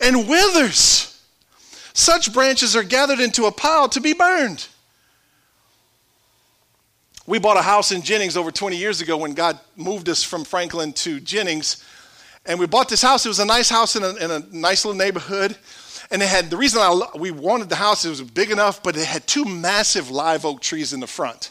and 0.00 0.28
withers. 0.28 1.11
Such 1.94 2.32
branches 2.32 2.74
are 2.74 2.82
gathered 2.82 3.20
into 3.20 3.44
a 3.44 3.52
pile 3.52 3.88
to 3.90 4.00
be 4.00 4.12
burned. 4.12 4.66
We 7.26 7.38
bought 7.38 7.56
a 7.56 7.62
house 7.62 7.92
in 7.92 8.02
Jennings 8.02 8.36
over 8.36 8.50
20 8.50 8.76
years 8.76 9.00
ago 9.00 9.16
when 9.16 9.34
God 9.34 9.58
moved 9.76 10.08
us 10.08 10.22
from 10.22 10.44
Franklin 10.44 10.92
to 10.94 11.20
Jennings. 11.20 11.84
And 12.44 12.58
we 12.58 12.66
bought 12.66 12.88
this 12.88 13.02
house. 13.02 13.24
It 13.24 13.28
was 13.28 13.38
a 13.38 13.44
nice 13.44 13.68
house 13.68 13.94
in 13.94 14.02
a, 14.02 14.14
in 14.16 14.30
a 14.30 14.40
nice 14.50 14.84
little 14.84 14.98
neighborhood. 14.98 15.56
And 16.10 16.20
it 16.20 16.28
had 16.28 16.50
the 16.50 16.56
reason 16.56 16.80
I, 16.80 17.06
we 17.16 17.30
wanted 17.30 17.68
the 17.68 17.76
house, 17.76 18.04
it 18.04 18.10
was 18.10 18.20
big 18.20 18.50
enough, 18.50 18.82
but 18.82 18.96
it 18.96 19.06
had 19.06 19.26
two 19.26 19.44
massive 19.44 20.10
live 20.10 20.44
oak 20.44 20.60
trees 20.60 20.92
in 20.92 21.00
the 21.00 21.06
front. 21.06 21.50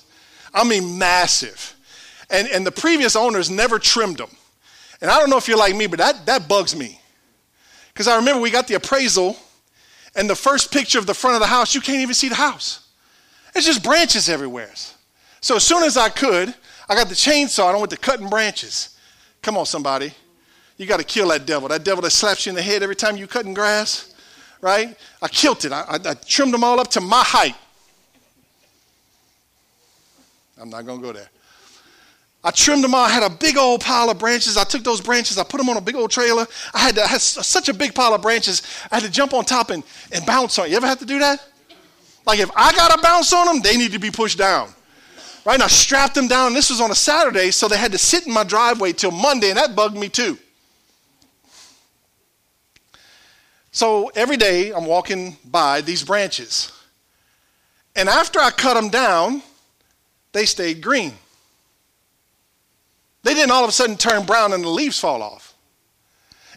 I 0.54 0.66
mean, 0.66 0.98
massive. 0.98 1.76
And, 2.30 2.48
and 2.50 2.66
the 2.68 2.72
previous 2.72 3.16
owners 3.16 3.50
never 3.50 3.80
trimmed 3.80 4.18
them. 4.18 4.30
And 5.02 5.10
I 5.10 5.20
don't 5.20 5.30
know 5.30 5.38
if 5.38 5.48
you're 5.48 5.58
like 5.58 5.76
me, 5.76 5.88
but 5.88 6.00
that, 6.00 6.26
that 6.26 6.48
bugs 6.48 6.76
me. 6.76 7.00
Because 7.94 8.08
I 8.08 8.18
remember 8.18 8.42
we 8.42 8.52
got 8.52 8.68
the 8.68 8.76
appraisal, 8.76 9.36
and 10.16 10.30
the 10.30 10.36
first 10.36 10.72
picture 10.72 11.00
of 11.00 11.06
the 11.06 11.14
front 11.14 11.36
of 11.36 11.42
the 11.42 11.48
house, 11.48 11.74
you 11.74 11.82
can't 11.82 12.00
even 12.00 12.14
see 12.14 12.30
the 12.30 12.36
house. 12.36 12.88
It's 13.56 13.66
just 13.66 13.84
branches 13.84 14.30
everywhere. 14.30 14.72
So 15.40 15.56
as 15.56 15.64
soon 15.64 15.84
as 15.84 15.98
I 15.98 16.10
could, 16.10 16.54
I 16.90 16.96
got 16.96 17.10
the 17.10 17.16
chainsaw 17.16 17.68
and 17.68 17.78
I 17.78 17.80
went 17.80 17.92
to 17.92 17.98
cutting 17.98 18.30
branches. 18.30 18.98
Come 19.42 19.58
on, 19.58 19.66
somebody. 19.66 20.14
You 20.78 20.86
got 20.86 20.98
to 20.98 21.06
kill 21.06 21.30
that 21.30 21.46
devil. 21.46 21.68
That 21.70 21.84
devil 21.84 22.02
that 22.02 22.12
slaps 22.12 22.46
you 22.46 22.52
in 22.52 22.56
the 22.56 22.62
head 22.62 22.84
every 22.84 22.96
time 22.96 23.18
you 23.18 23.28
cutting 23.28 23.54
grass, 23.54 24.14
right? 24.62 24.98
I 25.22 25.28
killed 25.28 25.64
it. 25.66 25.72
I, 25.72 25.82
I, 25.82 26.00
I 26.04 26.14
trimmed 26.14 26.54
them 26.54 26.64
all 26.64 26.80
up 26.80 26.90
to 26.90 27.02
my 27.02 27.24
height. 27.24 27.56
I'm 30.60 30.70
not 30.70 30.86
going 30.86 31.00
to 31.00 31.08
go 31.08 31.14
there. 31.14 31.30
I 32.44 32.50
trimmed 32.50 32.84
them 32.84 32.96
all. 32.96 33.06
I 33.06 33.10
had 33.10 33.24
a 33.24 33.30
big 33.30 33.56
old 33.56 33.82
pile 33.82 34.10
of 34.10 34.18
branches. 34.18 34.58
I 34.58 34.64
took 34.64 34.84
those 34.84 35.00
branches, 35.00 35.38
I 35.38 35.44
put 35.44 35.58
them 35.58 35.70
on 35.70 35.78
a 35.78 35.82
big 35.82 35.96
old 35.96 36.10
trailer. 36.10 36.48
I 36.74 36.80
had, 36.80 36.96
to, 36.96 37.04
I 37.04 37.08
had 37.08 37.22
such 37.22 37.70
a 37.70 37.74
big 37.74 37.94
pile 37.94 38.14
of 38.14 38.22
branches, 38.22 38.64
I 38.92 38.96
had 38.96 39.04
to 39.04 39.12
jump 39.12 39.34
on 39.34 39.46
top 39.46 39.70
and, 39.70 39.84
and 40.12 40.26
bounce 40.26 40.58
on. 40.58 40.70
You 40.70 40.78
ever 40.78 40.88
have 40.88 41.00
to 41.00 41.06
do 41.06 41.20
that? 41.20 41.46
Like 42.26 42.40
if 42.40 42.50
I 42.56 42.72
got 42.74 42.96
to 42.96 43.02
bounce 43.02 43.32
on 43.34 43.48
them, 43.48 43.62
they 43.62 43.78
need 43.78 43.92
to 43.92 44.00
be 44.00 44.12
pushed 44.12 44.38
down. 44.38 44.70
Right? 45.46 45.56
And 45.56 45.64
I 45.64 45.68
strapped 45.68 46.16
them 46.16 46.28
down. 46.28 46.54
This 46.54 46.70
was 46.70 46.82
on 46.82 46.92
a 46.92 46.96
Saturday, 46.96 47.52
so 47.52 47.68
they 47.68 47.78
had 47.78 47.92
to 47.92 47.98
sit 47.98 48.28
in 48.28 48.34
my 48.34 48.44
driveway 48.44 48.94
till 48.94 49.12
Monday, 49.12 49.50
and 49.50 49.58
that 49.58 49.76
bugged 49.76 49.98
me 49.98 50.10
too. 50.10 50.38
So 53.72 54.12
every 54.16 54.38
day 54.38 54.72
I'm 54.72 54.86
walking 54.86 55.38
by 55.46 55.82
these 55.82 56.04
branches. 56.04 56.72
And 57.96 58.10
after 58.10 58.40
I 58.40 58.52
cut 58.52 58.76
them 58.76 58.90
down, 58.90 59.42
they 60.34 60.46
stayed 60.46 60.82
green. 60.82 61.14
They 63.24 63.34
didn't 63.34 63.52
all 63.52 63.64
of 63.64 63.70
a 63.70 63.74
sudden 63.74 63.98
turn 63.98 64.26
brown 64.26 64.54
and 64.54 64.64
the 64.64 64.70
leaves 64.70 65.00
fall 65.00 65.22
off. 65.22 65.54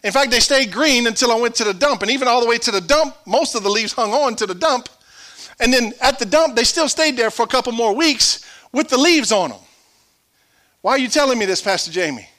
In 0.03 0.11
fact, 0.11 0.31
they 0.31 0.39
stayed 0.39 0.71
green 0.71 1.07
until 1.07 1.31
I 1.31 1.39
went 1.39 1.55
to 1.55 1.63
the 1.63 1.73
dump. 1.73 2.01
And 2.01 2.11
even 2.11 2.27
all 2.27 2.41
the 2.41 2.47
way 2.47 2.57
to 2.59 2.71
the 2.71 2.81
dump, 2.81 3.15
most 3.25 3.55
of 3.55 3.63
the 3.63 3.69
leaves 3.69 3.93
hung 3.93 4.13
on 4.13 4.35
to 4.35 4.45
the 4.45 4.55
dump. 4.55 4.89
And 5.59 5.73
then 5.73 5.93
at 6.01 6.19
the 6.19 6.25
dump, 6.25 6.55
they 6.55 6.63
still 6.63 6.89
stayed 6.89 7.17
there 7.17 7.31
for 7.31 7.43
a 7.43 7.47
couple 7.47 7.71
more 7.71 7.95
weeks 7.95 8.45
with 8.71 8.89
the 8.89 8.97
leaves 8.97 9.31
on 9.31 9.49
them. 9.49 9.59
Why 10.81 10.91
are 10.91 10.99
you 10.99 11.07
telling 11.07 11.39
me 11.39 11.45
this, 11.45 11.61
Pastor 11.61 11.91
Jamie? 11.91 12.29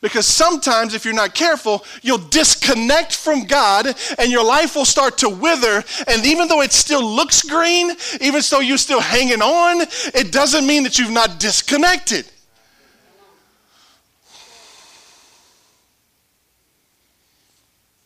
Because 0.00 0.26
sometimes, 0.26 0.92
if 0.92 1.04
you're 1.04 1.14
not 1.14 1.34
careful, 1.34 1.84
you'll 2.02 2.18
disconnect 2.18 3.14
from 3.14 3.44
God 3.44 3.86
and 4.18 4.30
your 4.30 4.44
life 4.44 4.74
will 4.74 4.84
start 4.84 5.18
to 5.18 5.28
wither. 5.28 5.84
And 6.08 6.26
even 6.26 6.48
though 6.48 6.62
it 6.62 6.72
still 6.72 7.04
looks 7.04 7.42
green, 7.42 7.92
even 8.20 8.42
though 8.50 8.60
you're 8.60 8.76
still 8.76 9.00
hanging 9.00 9.40
on, 9.40 9.82
it 10.14 10.32
doesn't 10.32 10.66
mean 10.66 10.82
that 10.82 10.98
you've 10.98 11.12
not 11.12 11.38
disconnected. 11.38 12.26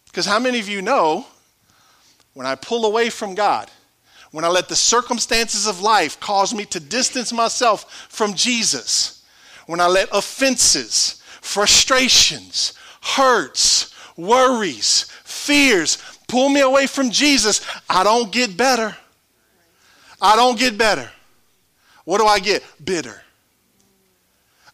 Because 0.08 0.26
how 0.26 0.38
many 0.38 0.58
of 0.58 0.68
you 0.68 0.82
know 0.82 1.26
when 2.34 2.46
I 2.46 2.54
pull 2.54 2.86
away 2.86 3.10
from 3.10 3.34
God, 3.34 3.70
when 4.32 4.44
I 4.44 4.48
let 4.48 4.68
the 4.68 4.76
circumstances 4.76 5.66
of 5.66 5.80
life 5.80 6.18
cause 6.20 6.54
me 6.54 6.64
to 6.66 6.80
distance 6.80 7.32
myself 7.32 8.08
from 8.08 8.34
Jesus, 8.34 9.24
when 9.66 9.80
I 9.80 9.86
let 9.86 10.08
offenses, 10.12 11.22
frustrations, 11.40 12.74
hurts, 13.00 13.94
worries, 14.16 15.04
fears 15.24 15.98
pull 16.26 16.48
me 16.48 16.60
away 16.60 16.86
from 16.86 17.10
Jesus, 17.10 17.64
I 17.88 18.04
don't 18.04 18.30
get 18.30 18.56
better. 18.56 18.96
I 20.20 20.36
don't 20.36 20.58
get 20.58 20.76
better. 20.76 21.08
What 22.04 22.18
do 22.18 22.26
I 22.26 22.38
get? 22.38 22.62
Bitter. 22.84 23.22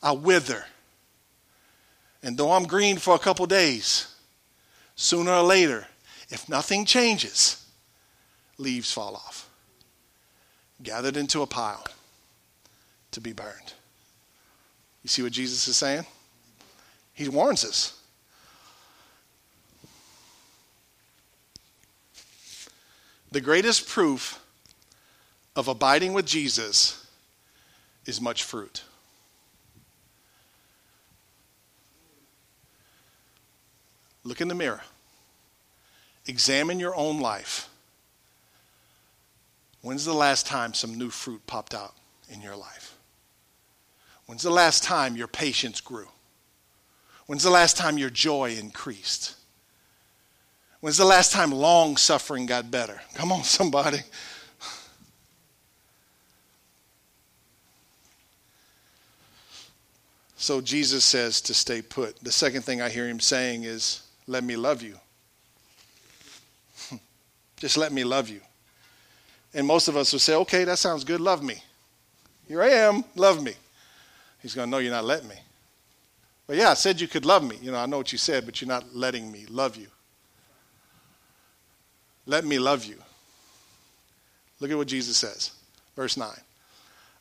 I 0.02 0.12
wither. 0.12 0.64
And 2.22 2.36
though 2.36 2.52
I'm 2.52 2.64
green 2.64 2.96
for 2.96 3.14
a 3.14 3.18
couple 3.18 3.46
days, 3.46 4.13
sooner 4.96 5.32
or 5.32 5.42
later, 5.42 5.86
if 6.30 6.48
nothing 6.48 6.84
changes, 6.84 7.64
leaves 8.58 8.92
fall 8.92 9.16
off, 9.16 9.48
gathered 10.82 11.16
into 11.16 11.42
a 11.42 11.46
pile 11.46 11.84
to 13.10 13.20
be 13.20 13.32
burned. 13.32 13.74
You 15.02 15.08
see 15.08 15.22
what 15.22 15.32
Jesus 15.32 15.68
is 15.68 15.76
saying? 15.76 16.06
He 17.12 17.28
warns 17.28 17.64
us. 17.64 18.00
The 23.30 23.40
greatest 23.40 23.88
proof 23.88 24.40
of 25.56 25.68
abiding 25.68 26.12
with 26.12 26.26
Jesus 26.26 27.06
is 28.06 28.20
much 28.20 28.44
fruit. 28.44 28.82
Look 34.24 34.40
in 34.40 34.48
the 34.48 34.54
mirror. 34.54 34.80
Examine 36.26 36.80
your 36.80 36.96
own 36.96 37.20
life. 37.20 37.68
When's 39.82 40.06
the 40.06 40.14
last 40.14 40.46
time 40.46 40.72
some 40.72 40.96
new 40.96 41.10
fruit 41.10 41.46
popped 41.46 41.74
out 41.74 41.94
in 42.30 42.40
your 42.40 42.56
life? 42.56 42.96
When's 44.26 44.42
the 44.42 44.50
last 44.50 44.82
time 44.82 45.16
your 45.16 45.28
patience 45.28 45.82
grew? 45.82 46.08
When's 47.26 47.42
the 47.42 47.50
last 47.50 47.76
time 47.76 47.98
your 47.98 48.08
joy 48.10 48.56
increased? 48.58 49.34
When's 50.80 50.96
the 50.96 51.04
last 51.04 51.32
time 51.32 51.52
long 51.52 51.98
suffering 51.98 52.46
got 52.46 52.70
better? 52.70 53.00
Come 53.14 53.32
on, 53.32 53.42
somebody. 53.42 54.00
So 60.36 60.60
Jesus 60.60 61.04
says 61.04 61.40
to 61.42 61.54
stay 61.54 61.80
put. 61.80 62.20
The 62.20 62.32
second 62.32 62.62
thing 62.62 62.82
I 62.82 62.90
hear 62.90 63.08
him 63.08 63.20
saying 63.20 63.64
is, 63.64 64.02
let 64.26 64.44
me 64.44 64.56
love 64.56 64.82
you. 64.82 64.98
Just 67.56 67.76
let 67.76 67.92
me 67.92 68.04
love 68.04 68.28
you. 68.28 68.40
And 69.52 69.66
most 69.66 69.88
of 69.88 69.96
us 69.96 70.12
would 70.12 70.22
say, 70.22 70.34
okay, 70.34 70.64
that 70.64 70.78
sounds 70.78 71.04
good, 71.04 71.20
love 71.20 71.42
me. 71.42 71.62
Here 72.48 72.62
I 72.62 72.68
am, 72.68 73.04
love 73.14 73.42
me. 73.42 73.54
He's 74.42 74.54
going, 74.54 74.68
no, 74.68 74.78
you're 74.78 74.92
not 74.92 75.04
letting 75.04 75.28
me. 75.28 75.36
But 76.46 76.56
yeah, 76.56 76.70
I 76.70 76.74
said 76.74 77.00
you 77.00 77.08
could 77.08 77.24
love 77.24 77.42
me. 77.42 77.56
You 77.62 77.72
know, 77.72 77.78
I 77.78 77.86
know 77.86 77.96
what 77.96 78.12
you 78.12 78.18
said, 78.18 78.44
but 78.44 78.60
you're 78.60 78.68
not 78.68 78.94
letting 78.94 79.32
me 79.32 79.46
love 79.48 79.76
you. 79.76 79.86
Let 82.26 82.44
me 82.44 82.58
love 82.58 82.84
you. 82.84 82.96
Look 84.60 84.70
at 84.70 84.76
what 84.76 84.88
Jesus 84.88 85.16
says. 85.16 85.52
Verse 85.96 86.16
9 86.16 86.28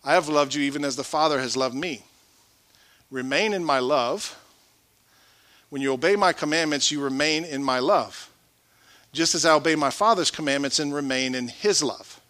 I 0.04 0.14
have 0.14 0.28
loved 0.28 0.54
you 0.54 0.64
even 0.64 0.84
as 0.84 0.96
the 0.96 1.04
Father 1.04 1.40
has 1.40 1.56
loved 1.56 1.76
me. 1.76 2.04
Remain 3.10 3.54
in 3.54 3.64
my 3.64 3.80
love. 3.80 4.38
When 5.74 5.82
you 5.82 5.92
obey 5.92 6.16
my 6.16 6.34
commandments, 6.34 6.92
you 6.92 7.02
remain 7.02 7.46
in 7.46 7.64
my 7.64 7.80
love, 7.80 8.30
just 9.12 9.34
as 9.34 9.44
I 9.44 9.56
obey 9.56 9.74
my 9.74 9.90
Father's 9.90 10.30
commandments 10.30 10.78
and 10.78 10.94
remain 10.94 11.34
in 11.34 11.48
his 11.48 11.82
love. 11.82 12.22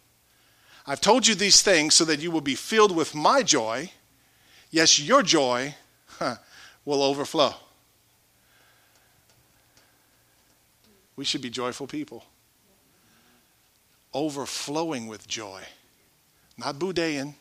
I've 0.88 1.02
told 1.02 1.28
you 1.28 1.36
these 1.36 1.62
things 1.62 1.94
so 1.94 2.06
that 2.06 2.22
you 2.22 2.32
will 2.32 2.40
be 2.40 2.56
filled 2.56 2.96
with 2.96 3.14
my 3.14 3.44
joy. 3.44 3.92
Yes, 4.72 4.98
your 4.98 5.24
joy 5.24 5.76
huh, 6.08 6.38
will 6.86 7.04
overflow. 7.04 7.54
We 11.18 11.26
should 11.26 11.42
be 11.42 11.50
joyful 11.50 11.88
people, 11.88 12.24
overflowing 14.14 15.08
with 15.08 15.28
joy, 15.28 15.64
not 16.58 16.80
Budean. 16.80 17.34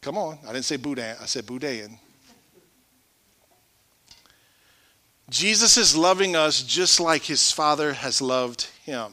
Come 0.00 0.16
on, 0.16 0.38
I 0.44 0.54
didn't 0.54 0.64
say 0.64 0.78
Budan, 0.78 1.20
I 1.20 1.26
said 1.26 1.44
Budean. 1.44 1.98
Jesus 5.28 5.76
is 5.76 5.96
loving 5.96 6.36
us 6.36 6.62
just 6.62 7.00
like 7.00 7.24
his 7.24 7.52
Father 7.52 7.92
has 7.92 8.22
loved 8.22 8.68
him. 8.84 9.12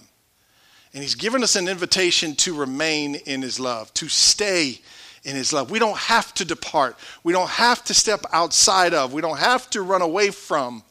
And 0.94 1.04
he's 1.04 1.16
given 1.16 1.44
us 1.44 1.58
an 1.58 1.68
invitation 1.68 2.36
to 2.38 2.56
remain 2.56 3.16
in 3.16 3.42
his 3.42 3.60
love, 3.60 3.94
to 3.96 4.08
stay 4.08 4.80
in 5.26 5.36
his 5.36 5.52
love. 5.52 5.70
We 5.70 5.80
don't 5.80 5.98
have 5.98 6.34
to 6.36 6.46
depart. 6.46 6.98
We 7.24 7.34
don't 7.34 7.50
have 7.50 7.84
to 7.86 7.94
step 7.94 8.22
outside 8.32 8.94
of. 8.94 9.12
We 9.12 9.22
don't 9.22 9.40
have 9.40 9.70
to 9.72 9.82
run 9.82 10.02
away 10.02 10.32
from 10.32 10.84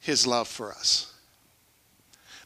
his 0.00 0.26
love 0.26 0.48
for 0.48 0.72
us. 0.72 1.14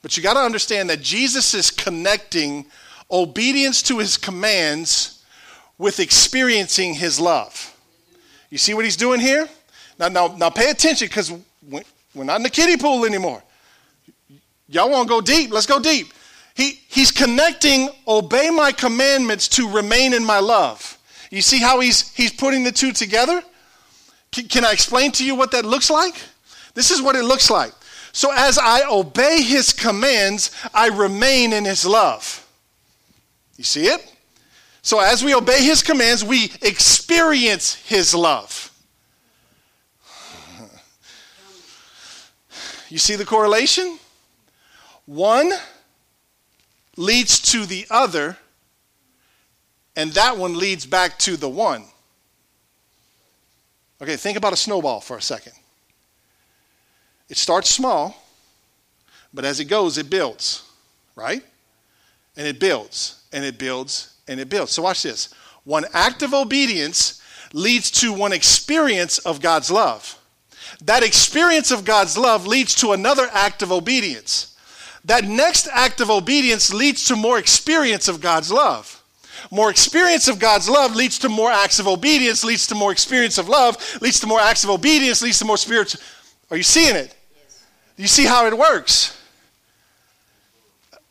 But 0.02 0.16
you 0.16 0.22
got 0.22 0.34
to 0.34 0.40
understand 0.40 0.90
that 0.90 1.00
Jesus 1.00 1.54
is 1.54 1.70
connecting 1.70 2.66
obedience 3.10 3.82
to 3.84 3.98
his 3.98 4.18
commands 4.18 5.24
with 5.78 6.00
experiencing 6.00 6.94
his 6.94 7.18
love. 7.18 7.74
You 8.50 8.58
see 8.58 8.74
what 8.74 8.84
he's 8.84 8.96
doing 8.96 9.20
here? 9.20 9.48
Now, 9.98 10.08
now, 10.08 10.36
now 10.36 10.50
pay 10.50 10.70
attention 10.70 11.08
because 11.08 11.32
we're 12.14 12.24
not 12.24 12.36
in 12.36 12.42
the 12.42 12.50
kiddie 12.50 12.76
pool 12.76 13.04
anymore. 13.04 13.42
Y'all 14.68 14.90
want 14.90 15.08
to 15.08 15.14
go 15.14 15.20
deep? 15.20 15.52
Let's 15.52 15.66
go 15.66 15.80
deep. 15.80 16.12
He, 16.54 16.80
he's 16.88 17.10
connecting 17.10 17.90
obey 18.06 18.50
my 18.50 18.72
commandments 18.72 19.48
to 19.48 19.68
remain 19.68 20.14
in 20.14 20.24
my 20.24 20.38
love. 20.38 20.98
You 21.30 21.42
see 21.42 21.60
how 21.60 21.80
he's, 21.80 22.14
he's 22.14 22.32
putting 22.32 22.62
the 22.62 22.72
two 22.72 22.92
together? 22.92 23.42
Can, 24.30 24.46
can 24.46 24.64
I 24.64 24.72
explain 24.72 25.10
to 25.12 25.24
you 25.24 25.34
what 25.34 25.50
that 25.50 25.64
looks 25.64 25.90
like? 25.90 26.14
This 26.74 26.90
is 26.90 27.02
what 27.02 27.16
it 27.16 27.24
looks 27.24 27.50
like. 27.50 27.72
So 28.12 28.32
as 28.32 28.58
I 28.58 28.82
obey 28.88 29.42
his 29.42 29.72
commands, 29.72 30.52
I 30.72 30.88
remain 30.88 31.52
in 31.52 31.64
his 31.64 31.84
love. 31.84 32.46
You 33.56 33.64
see 33.64 33.86
it? 33.86 34.12
So 34.82 35.00
as 35.00 35.24
we 35.24 35.34
obey 35.34 35.64
his 35.64 35.82
commands, 35.82 36.22
we 36.22 36.52
experience 36.62 37.74
his 37.74 38.14
love. 38.14 38.63
You 42.94 43.00
see 43.00 43.16
the 43.16 43.24
correlation? 43.24 43.98
One 45.06 45.50
leads 46.96 47.40
to 47.50 47.66
the 47.66 47.88
other, 47.90 48.36
and 49.96 50.12
that 50.12 50.38
one 50.38 50.56
leads 50.56 50.86
back 50.86 51.18
to 51.18 51.36
the 51.36 51.48
one. 51.48 51.86
Okay, 54.00 54.14
think 54.14 54.38
about 54.38 54.52
a 54.52 54.56
snowball 54.56 55.00
for 55.00 55.16
a 55.16 55.20
second. 55.20 55.54
It 57.28 57.36
starts 57.36 57.68
small, 57.68 58.14
but 59.34 59.44
as 59.44 59.58
it 59.58 59.64
goes, 59.64 59.98
it 59.98 60.08
builds, 60.08 60.62
right? 61.16 61.42
And 62.36 62.46
it 62.46 62.60
builds, 62.60 63.24
and 63.32 63.44
it 63.44 63.58
builds, 63.58 64.14
and 64.28 64.38
it 64.38 64.48
builds. 64.48 64.70
So, 64.70 64.82
watch 64.82 65.02
this. 65.02 65.34
One 65.64 65.84
act 65.94 66.22
of 66.22 66.32
obedience 66.32 67.20
leads 67.52 67.90
to 67.90 68.12
one 68.12 68.32
experience 68.32 69.18
of 69.18 69.40
God's 69.40 69.68
love. 69.68 70.16
That 70.82 71.02
experience 71.02 71.70
of 71.70 71.84
God's 71.84 72.18
love 72.18 72.46
leads 72.46 72.74
to 72.76 72.92
another 72.92 73.28
act 73.32 73.62
of 73.62 73.72
obedience. 73.72 74.56
That 75.04 75.24
next 75.24 75.68
act 75.72 76.00
of 76.00 76.10
obedience 76.10 76.72
leads 76.72 77.04
to 77.06 77.16
more 77.16 77.38
experience 77.38 78.08
of 78.08 78.20
God's 78.20 78.50
love. 78.50 79.02
More 79.50 79.70
experience 79.70 80.28
of 80.28 80.38
God's 80.38 80.68
love 80.68 80.96
leads 80.96 81.18
to 81.20 81.28
more 81.28 81.50
acts 81.50 81.78
of 81.78 81.86
obedience, 81.86 82.44
leads 82.44 82.66
to 82.68 82.74
more 82.74 82.92
experience 82.92 83.38
of 83.38 83.48
love, 83.48 83.76
leads 84.00 84.18
to 84.20 84.26
more 84.26 84.40
acts 84.40 84.64
of 84.64 84.70
obedience, 84.70 85.22
leads 85.22 85.38
to 85.40 85.44
more 85.44 85.58
spiritual. 85.58 86.00
Are 86.50 86.56
you 86.56 86.62
seeing 86.62 86.96
it? 86.96 87.14
You 87.96 88.06
see 88.06 88.24
how 88.24 88.46
it 88.46 88.56
works? 88.56 89.20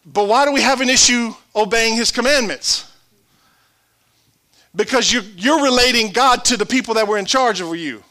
But 0.05 0.27
why 0.27 0.45
do 0.45 0.51
we 0.51 0.61
have 0.61 0.81
an 0.81 0.89
issue 0.89 1.33
obeying 1.55 1.95
his 1.95 2.11
commandments? 2.11 2.91
Because 4.75 5.13
you're, 5.13 5.23
you're 5.37 5.63
relating 5.63 6.11
God 6.11 6.43
to 6.45 6.57
the 6.57 6.65
people 6.65 6.95
that 6.95 7.07
were 7.07 7.17
in 7.17 7.25
charge 7.25 7.61
of 7.61 7.75
you. 7.75 8.03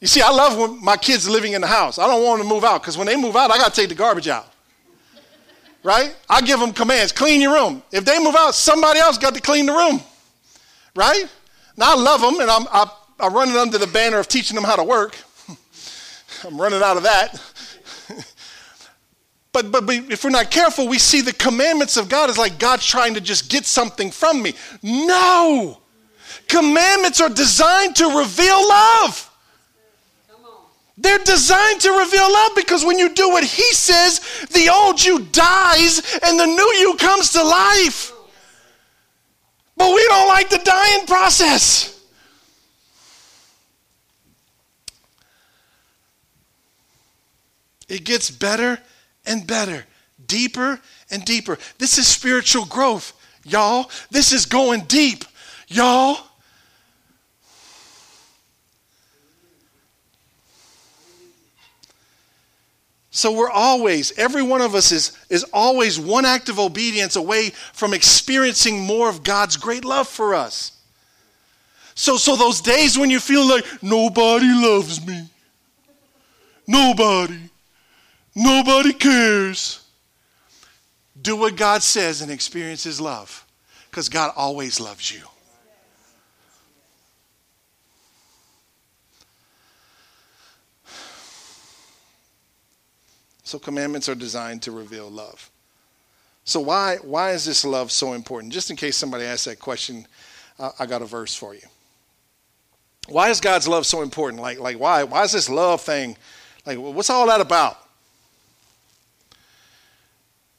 You 0.00 0.06
see, 0.06 0.22
I 0.22 0.30
love 0.30 0.56
when 0.56 0.82
my 0.82 0.96
kids 0.96 1.28
living 1.28 1.54
in 1.54 1.60
the 1.60 1.66
house. 1.66 1.98
I 1.98 2.06
don't 2.06 2.22
want 2.22 2.38
them 2.38 2.48
to 2.48 2.54
move 2.54 2.64
out 2.64 2.82
because 2.82 2.96
when 2.96 3.06
they 3.06 3.16
move 3.16 3.34
out, 3.34 3.50
I 3.50 3.58
got 3.58 3.74
to 3.74 3.80
take 3.80 3.88
the 3.88 3.94
garbage 3.94 4.28
out. 4.28 4.46
Right? 5.82 6.14
I 6.28 6.40
give 6.40 6.60
them 6.60 6.72
commands 6.72 7.12
clean 7.12 7.40
your 7.40 7.54
room. 7.54 7.82
If 7.90 8.04
they 8.04 8.22
move 8.22 8.36
out, 8.36 8.54
somebody 8.54 9.00
else 9.00 9.18
got 9.18 9.34
to 9.34 9.40
clean 9.40 9.66
the 9.66 9.72
room. 9.72 10.00
Right? 10.94 11.24
Now, 11.76 11.92
I 11.92 11.94
love 11.96 12.20
them 12.20 12.40
and 12.40 12.50
I'm, 12.50 12.66
I, 12.70 12.90
I 13.20 13.28
run 13.28 13.50
under 13.50 13.78
the 13.78 13.86
banner 13.86 14.18
of 14.18 14.28
teaching 14.28 14.54
them 14.54 14.64
how 14.64 14.76
to 14.76 14.84
work. 14.84 15.16
I'm 16.44 16.60
running 16.60 16.82
out 16.82 16.96
of 16.96 17.04
that. 17.04 17.40
but, 19.52 19.70
but, 19.72 19.86
but 19.86 19.94
if 20.10 20.22
we're 20.22 20.30
not 20.30 20.50
careful, 20.50 20.88
we 20.88 20.98
see 20.98 21.20
the 21.20 21.32
commandments 21.32 21.96
of 21.96 22.08
God 22.08 22.30
as 22.30 22.38
like 22.38 22.58
God's 22.58 22.86
trying 22.86 23.14
to 23.14 23.20
just 23.20 23.50
get 23.50 23.64
something 23.64 24.10
from 24.10 24.42
me. 24.42 24.54
No! 24.82 25.80
Commandments 26.48 27.20
are 27.20 27.28
designed 27.28 27.96
to 27.96 28.06
reveal 28.18 28.68
love. 28.68 29.27
They're 31.00 31.18
designed 31.18 31.80
to 31.82 31.92
reveal 31.92 32.30
love 32.30 32.52
because 32.56 32.84
when 32.84 32.98
you 32.98 33.14
do 33.14 33.28
what 33.28 33.44
he 33.44 33.72
says, 33.72 34.20
the 34.52 34.68
old 34.68 35.02
you 35.02 35.20
dies 35.20 36.18
and 36.24 36.38
the 36.38 36.46
new 36.46 36.74
you 36.80 36.96
comes 36.98 37.30
to 37.32 37.42
life. 37.42 38.12
But 39.76 39.94
we 39.94 40.04
don't 40.08 40.26
like 40.26 40.50
the 40.50 40.58
dying 40.58 41.06
process. 41.06 41.94
It 47.88 48.04
gets 48.04 48.28
better 48.28 48.80
and 49.24 49.46
better, 49.46 49.86
deeper 50.26 50.80
and 51.12 51.24
deeper. 51.24 51.58
This 51.78 51.96
is 51.96 52.08
spiritual 52.08 52.66
growth, 52.66 53.12
y'all. 53.44 53.88
This 54.10 54.32
is 54.32 54.46
going 54.46 54.80
deep. 54.82 55.24
Y'all, 55.68 56.18
So 63.18 63.32
we're 63.32 63.50
always, 63.50 64.16
every 64.16 64.44
one 64.44 64.60
of 64.60 64.76
us 64.76 64.92
is, 64.92 65.10
is 65.28 65.42
always 65.52 65.98
one 65.98 66.24
act 66.24 66.48
of 66.48 66.60
obedience 66.60 67.16
away 67.16 67.50
from 67.72 67.92
experiencing 67.92 68.78
more 68.78 69.08
of 69.08 69.24
God's 69.24 69.56
great 69.56 69.84
love 69.84 70.06
for 70.06 70.36
us. 70.36 70.70
So, 71.96 72.16
so 72.16 72.36
those 72.36 72.60
days 72.60 72.96
when 72.96 73.10
you 73.10 73.18
feel 73.18 73.44
like 73.44 73.64
nobody 73.82 74.46
loves 74.46 75.04
me, 75.04 75.28
nobody, 76.64 77.40
nobody 78.36 78.92
cares, 78.92 79.84
do 81.20 81.34
what 81.34 81.56
God 81.56 81.82
says 81.82 82.22
and 82.22 82.30
experience 82.30 82.84
His 82.84 83.00
love 83.00 83.44
because 83.90 84.08
God 84.08 84.32
always 84.36 84.78
loves 84.78 85.12
you. 85.12 85.22
So 93.48 93.58
commandments 93.58 94.10
are 94.10 94.14
designed 94.14 94.60
to 94.64 94.72
reveal 94.72 95.08
love. 95.08 95.48
So 96.44 96.60
why 96.60 96.96
why 96.96 97.30
is 97.30 97.46
this 97.46 97.64
love 97.64 97.90
so 97.90 98.12
important? 98.12 98.52
Just 98.52 98.68
in 98.68 98.76
case 98.76 98.94
somebody 98.94 99.24
asks 99.24 99.46
that 99.46 99.58
question, 99.58 100.06
uh, 100.58 100.72
I 100.78 100.84
got 100.84 101.00
a 101.00 101.06
verse 101.06 101.34
for 101.34 101.54
you. 101.54 101.62
Why 103.08 103.30
is 103.30 103.40
God's 103.40 103.66
love 103.66 103.86
so 103.86 104.02
important? 104.02 104.42
Like 104.42 104.60
like 104.60 104.78
why 104.78 105.02
why 105.04 105.22
is 105.22 105.32
this 105.32 105.48
love 105.48 105.80
thing 105.80 106.18
like 106.66 106.76
what's 106.76 107.08
all 107.08 107.26
that 107.28 107.40
about? 107.40 107.78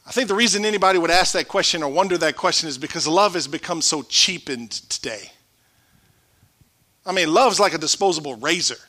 I 0.07 0.11
think 0.11 0.27
the 0.27 0.33
reason 0.33 0.65
anybody 0.65 0.97
would 0.97 1.11
ask 1.11 1.33
that 1.33 1.47
question 1.47 1.83
or 1.83 1.91
wonder 1.91 2.17
that 2.17 2.37
question 2.37 2.69
is 2.69 2.79
because 2.79 3.07
love 3.07 3.35
has 3.35 3.47
become 3.47 3.83
so 3.83 4.01
cheapened 4.01 4.71
today. 4.71 5.29
I 7.05 7.11
mean, 7.11 7.31
love's 7.31 7.59
like 7.59 7.75
a 7.75 7.77
disposable 7.77 8.33
razor, 8.37 8.79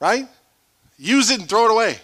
right? 0.00 0.26
Use 0.98 1.30
it 1.30 1.38
and 1.38 1.48
throw 1.48 1.66
it 1.66 1.70
away. 1.70 2.00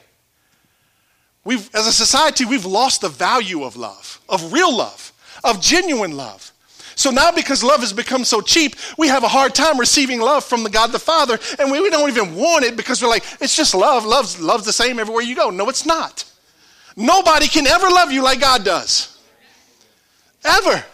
We've, 1.44 1.74
as 1.74 1.86
a 1.86 1.92
society, 1.92 2.44
we've 2.44 2.66
lost 2.66 3.00
the 3.00 3.08
value 3.08 3.64
of 3.64 3.76
love, 3.76 4.20
of 4.28 4.52
real 4.52 4.74
love, 4.76 5.12
of 5.42 5.60
genuine 5.60 6.16
love. 6.16 6.52
So 6.96 7.10
now, 7.10 7.32
because 7.32 7.64
love 7.64 7.80
has 7.80 7.94
become 7.94 8.24
so 8.24 8.42
cheap, 8.42 8.76
we 8.98 9.08
have 9.08 9.24
a 9.24 9.28
hard 9.28 9.54
time 9.54 9.80
receiving 9.80 10.20
love 10.20 10.44
from 10.44 10.64
the 10.64 10.70
God 10.70 10.92
the 10.92 10.98
Father, 10.98 11.38
and 11.58 11.72
we, 11.72 11.80
we 11.80 11.88
don't 11.88 12.10
even 12.10 12.34
want 12.34 12.66
it 12.66 12.76
because 12.76 13.02
we're 13.02 13.08
like, 13.08 13.24
it's 13.40 13.56
just 13.56 13.74
love. 13.74 14.04
Love's, 14.04 14.38
love's 14.38 14.66
the 14.66 14.72
same 14.72 14.98
everywhere 14.98 15.22
you 15.22 15.34
go. 15.34 15.48
No, 15.48 15.68
it's 15.70 15.86
not. 15.86 16.24
Nobody 16.96 17.48
can 17.48 17.66
ever 17.66 17.88
love 17.88 18.12
you 18.12 18.22
like 18.22 18.40
God 18.40 18.64
does. 18.64 19.18
Ever. 20.44 20.84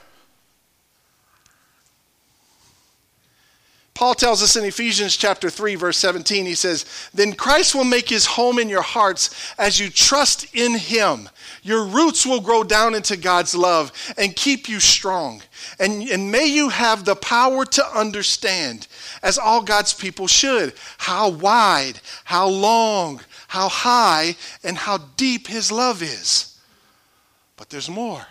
Paul 3.96 4.14
tells 4.14 4.42
us 4.42 4.56
in 4.56 4.64
Ephesians 4.66 5.16
chapter 5.16 5.48
3 5.48 5.74
verse 5.74 5.96
17 5.96 6.44
he 6.44 6.54
says, 6.54 6.85
"Then 7.14 7.32
Christ 7.32 7.74
will 7.74 7.85
make 7.85 8.11
his 8.11 8.26
home 8.26 8.59
in 8.59 8.68
your 8.68 8.82
hearts 8.82 9.30
as 9.56 9.80
you 9.80 9.88
trust 9.88 10.44
in 10.52 10.74
him. 10.74 11.30
Your 11.62 11.82
roots 11.82 12.26
will 12.26 12.42
grow 12.42 12.62
down 12.62 12.94
into 12.94 13.16
God's 13.16 13.54
love 13.54 13.90
and 14.18 14.37
keep 14.37 14.68
you 14.68 14.80
strong. 14.80 15.42
And, 15.78 16.02
and 16.11 16.30
may 16.30 16.44
you 16.44 16.68
have 16.68 17.06
the 17.06 17.16
power 17.16 17.64
to 17.64 17.98
understand, 17.98 18.87
as 19.22 19.38
all 19.38 19.62
God's 19.62 19.94
people 19.94 20.26
should, 20.26 20.74
how 20.98 21.30
wide, 21.30 21.98
how 22.24 22.48
long, 22.48 23.22
how 23.48 23.70
high, 23.70 24.37
and 24.62 24.76
how 24.76 24.98
deep 25.16 25.46
his 25.46 25.72
love 25.72 26.02
is. 26.02 26.59
But 27.56 27.70
there's 27.70 27.88
more. 27.88 28.26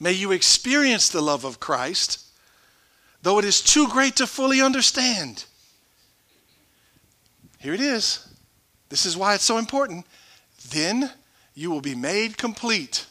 May 0.00 0.12
you 0.12 0.32
experience 0.32 1.08
the 1.08 1.22
love 1.22 1.44
of 1.44 1.60
Christ." 1.60 2.24
Though 3.22 3.38
it 3.38 3.44
is 3.44 3.60
too 3.60 3.88
great 3.88 4.16
to 4.16 4.26
fully 4.26 4.60
understand. 4.60 5.44
Here 7.58 7.74
it 7.74 7.80
is. 7.80 8.26
This 8.88 9.04
is 9.04 9.16
why 9.16 9.34
it's 9.34 9.44
so 9.44 9.58
important. 9.58 10.06
Then 10.70 11.10
you 11.54 11.70
will 11.70 11.80
be 11.80 11.94
made 11.94 12.38
complete 12.38 13.06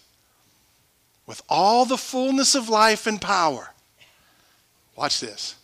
with 1.25 1.41
all 1.49 1.85
the 1.85 1.97
fullness 1.97 2.55
of 2.55 2.69
life 2.69 3.05
and 3.05 3.21
power. 3.21 3.73
Watch 4.95 5.19
this. 5.19 5.55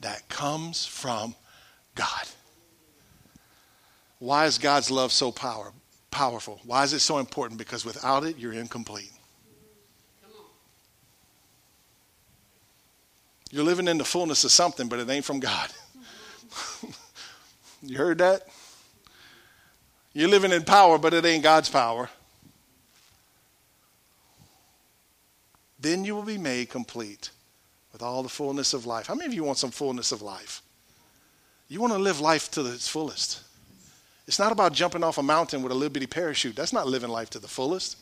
That 0.00 0.28
comes 0.28 0.86
from 0.86 1.34
God. 1.94 2.28
Why 4.20 4.46
is 4.46 4.58
God's 4.58 4.90
love 4.90 5.10
so 5.10 5.32
power, 5.32 5.72
powerful? 6.10 6.60
Why 6.64 6.84
is 6.84 6.92
it 6.92 7.00
so 7.00 7.18
important? 7.18 7.58
Because 7.58 7.84
without 7.84 8.24
it, 8.24 8.38
you're 8.38 8.52
incomplete. 8.52 9.12
You're 13.50 13.64
living 13.64 13.88
in 13.88 13.98
the 13.98 14.04
fullness 14.04 14.44
of 14.44 14.52
something, 14.52 14.88
but 14.88 14.98
it 14.98 15.08
ain't 15.08 15.24
from 15.24 15.40
God. 15.40 15.70
you 17.82 17.96
heard 17.96 18.18
that? 18.18 18.46
You're 20.12 20.28
living 20.28 20.52
in 20.52 20.64
power, 20.64 20.98
but 20.98 21.14
it 21.14 21.24
ain't 21.24 21.42
God's 21.42 21.68
power. 21.68 22.10
Then 25.80 26.04
you 26.04 26.14
will 26.14 26.22
be 26.22 26.38
made 26.38 26.70
complete 26.70 27.30
with 27.92 28.02
all 28.02 28.22
the 28.22 28.28
fullness 28.28 28.74
of 28.74 28.84
life. 28.84 29.06
How 29.06 29.14
many 29.14 29.26
of 29.26 29.34
you 29.34 29.44
want 29.44 29.58
some 29.58 29.70
fullness 29.70 30.12
of 30.12 30.22
life? 30.22 30.62
You 31.68 31.80
want 31.80 31.92
to 31.92 31.98
live 31.98 32.20
life 32.20 32.50
to 32.52 32.66
its 32.66 32.88
fullest. 32.88 33.42
It's 34.26 34.38
not 34.38 34.52
about 34.52 34.72
jumping 34.72 35.04
off 35.04 35.18
a 35.18 35.22
mountain 35.22 35.62
with 35.62 35.72
a 35.72 35.74
little 35.74 35.92
bitty 35.92 36.06
parachute. 36.06 36.56
That's 36.56 36.72
not 36.72 36.86
living 36.86 37.10
life 37.10 37.30
to 37.30 37.38
the 37.38 37.48
fullest. 37.48 37.96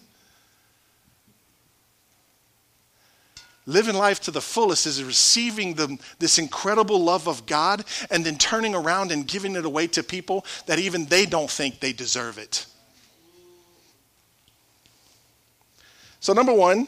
Living 3.67 3.97
life 3.97 4.21
to 4.21 4.31
the 4.31 4.41
fullest 4.41 4.87
is 4.87 5.03
receiving 5.03 5.75
the, 5.75 5.99
this 6.21 6.39
incredible 6.39 7.03
love 7.03 7.27
of 7.27 7.47
God 7.47 7.85
and 8.11 8.25
then 8.25 8.39
turning 8.39 8.77
around 8.77 9.11
and 9.11 9.27
giving 9.27 9.57
it 9.57 9.65
away 9.65 9.89
to 9.89 10.05
people 10.05 10.47
that 10.67 10.79
even 10.79 11.07
they 11.07 11.27
don't 11.27 11.51
think 11.51 11.81
they 11.81 11.93
deserve 11.93 12.39
it. 12.39 12.67
So, 16.21 16.33
number 16.33 16.55
one, 16.55 16.87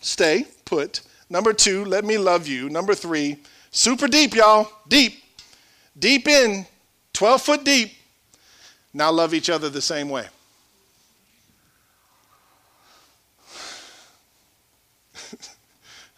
stay 0.00 0.46
put. 0.64 1.00
Number 1.28 1.52
two, 1.52 1.84
let 1.84 2.04
me 2.04 2.16
love 2.16 2.46
you. 2.46 2.70
Number 2.70 2.94
three, 2.94 3.38
super 3.72 4.06
deep, 4.06 4.34
y'all. 4.34 4.70
Deep. 4.88 5.20
Deep 5.98 6.28
in, 6.28 6.66
12 7.12 7.42
foot 7.42 7.64
deep. 7.64 7.92
Now 8.92 9.10
love 9.10 9.34
each 9.34 9.50
other 9.50 9.68
the 9.68 9.82
same 9.82 10.08
way. 10.08 10.28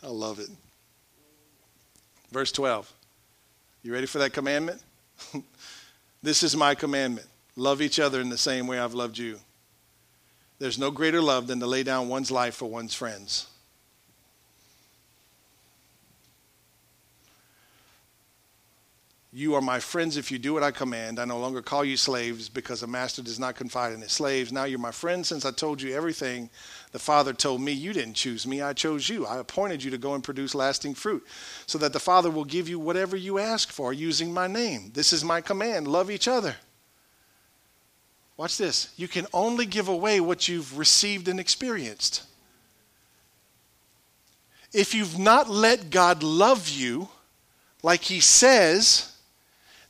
I 0.06 0.10
love 0.10 0.38
it. 0.38 0.48
Verse 2.30 2.52
12. 2.52 2.92
You 3.82 3.92
ready 3.92 4.06
for 4.06 4.18
that 4.18 4.32
commandment? 4.32 4.80
this 6.22 6.44
is 6.44 6.56
my 6.56 6.76
commandment 6.76 7.26
love 7.56 7.80
each 7.80 7.98
other 7.98 8.20
in 8.20 8.28
the 8.28 8.38
same 8.38 8.66
way 8.66 8.78
I've 8.78 8.94
loved 8.94 9.16
you. 9.16 9.40
There's 10.58 10.78
no 10.78 10.90
greater 10.90 11.22
love 11.22 11.46
than 11.46 11.58
to 11.60 11.66
lay 11.66 11.82
down 11.82 12.08
one's 12.08 12.30
life 12.30 12.54
for 12.54 12.66
one's 12.66 12.94
friends. 12.94 13.46
You 19.32 19.54
are 19.54 19.60
my 19.60 19.80
friends 19.80 20.16
if 20.16 20.30
you 20.30 20.38
do 20.38 20.54
what 20.54 20.62
I 20.62 20.70
command. 20.70 21.18
I 21.18 21.24
no 21.24 21.38
longer 21.38 21.60
call 21.60 21.84
you 21.84 21.96
slaves 21.96 22.48
because 22.48 22.82
a 22.82 22.86
master 22.86 23.22
does 23.22 23.38
not 23.38 23.56
confide 23.56 23.92
in 23.92 24.00
his 24.00 24.12
slaves. 24.12 24.52
Now 24.52 24.64
you're 24.64 24.78
my 24.78 24.92
friends 24.92 25.28
since 25.28 25.44
I 25.44 25.50
told 25.50 25.82
you 25.82 25.94
everything 25.94 26.48
the 26.92 26.98
Father 26.98 27.32
told 27.32 27.60
me. 27.60 27.72
You 27.72 27.92
didn't 27.92 28.14
choose 28.14 28.46
me, 28.46 28.62
I 28.62 28.72
chose 28.72 29.08
you. 29.08 29.26
I 29.26 29.38
appointed 29.38 29.82
you 29.82 29.90
to 29.90 29.98
go 29.98 30.14
and 30.14 30.24
produce 30.24 30.54
lasting 30.54 30.94
fruit 30.94 31.26
so 31.66 31.76
that 31.78 31.92
the 31.92 32.00
Father 32.00 32.30
will 32.30 32.44
give 32.44 32.68
you 32.68 32.78
whatever 32.78 33.16
you 33.16 33.38
ask 33.38 33.70
for 33.70 33.92
using 33.92 34.32
my 34.32 34.46
name. 34.46 34.90
This 34.94 35.12
is 35.12 35.24
my 35.24 35.40
command 35.40 35.88
love 35.88 36.10
each 36.10 36.28
other. 36.28 36.56
Watch 38.36 38.58
this. 38.58 38.92
You 38.96 39.08
can 39.08 39.26
only 39.32 39.66
give 39.66 39.88
away 39.88 40.20
what 40.20 40.46
you've 40.46 40.78
received 40.78 41.26
and 41.28 41.40
experienced. 41.40 42.22
If 44.72 44.94
you've 44.94 45.18
not 45.18 45.48
let 45.48 45.90
God 45.90 46.22
love 46.22 46.68
you 46.68 47.08
like 47.82 48.02
He 48.02 48.20
says, 48.20 49.15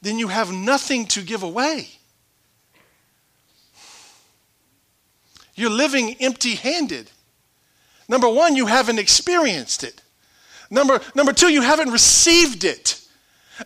then 0.02 0.18
you 0.18 0.28
have 0.28 0.52
nothing 0.52 1.06
to 1.06 1.22
give 1.22 1.42
away. 1.42 1.88
You're 5.54 5.70
living 5.70 6.16
empty 6.20 6.54
handed. 6.54 7.10
Number 8.08 8.28
one, 8.28 8.56
you 8.56 8.66
haven't 8.66 8.98
experienced 8.98 9.82
it. 9.82 10.02
Number, 10.70 11.00
number 11.14 11.32
two, 11.32 11.48
you 11.48 11.62
haven't 11.62 11.90
received 11.90 12.64
it. 12.64 13.00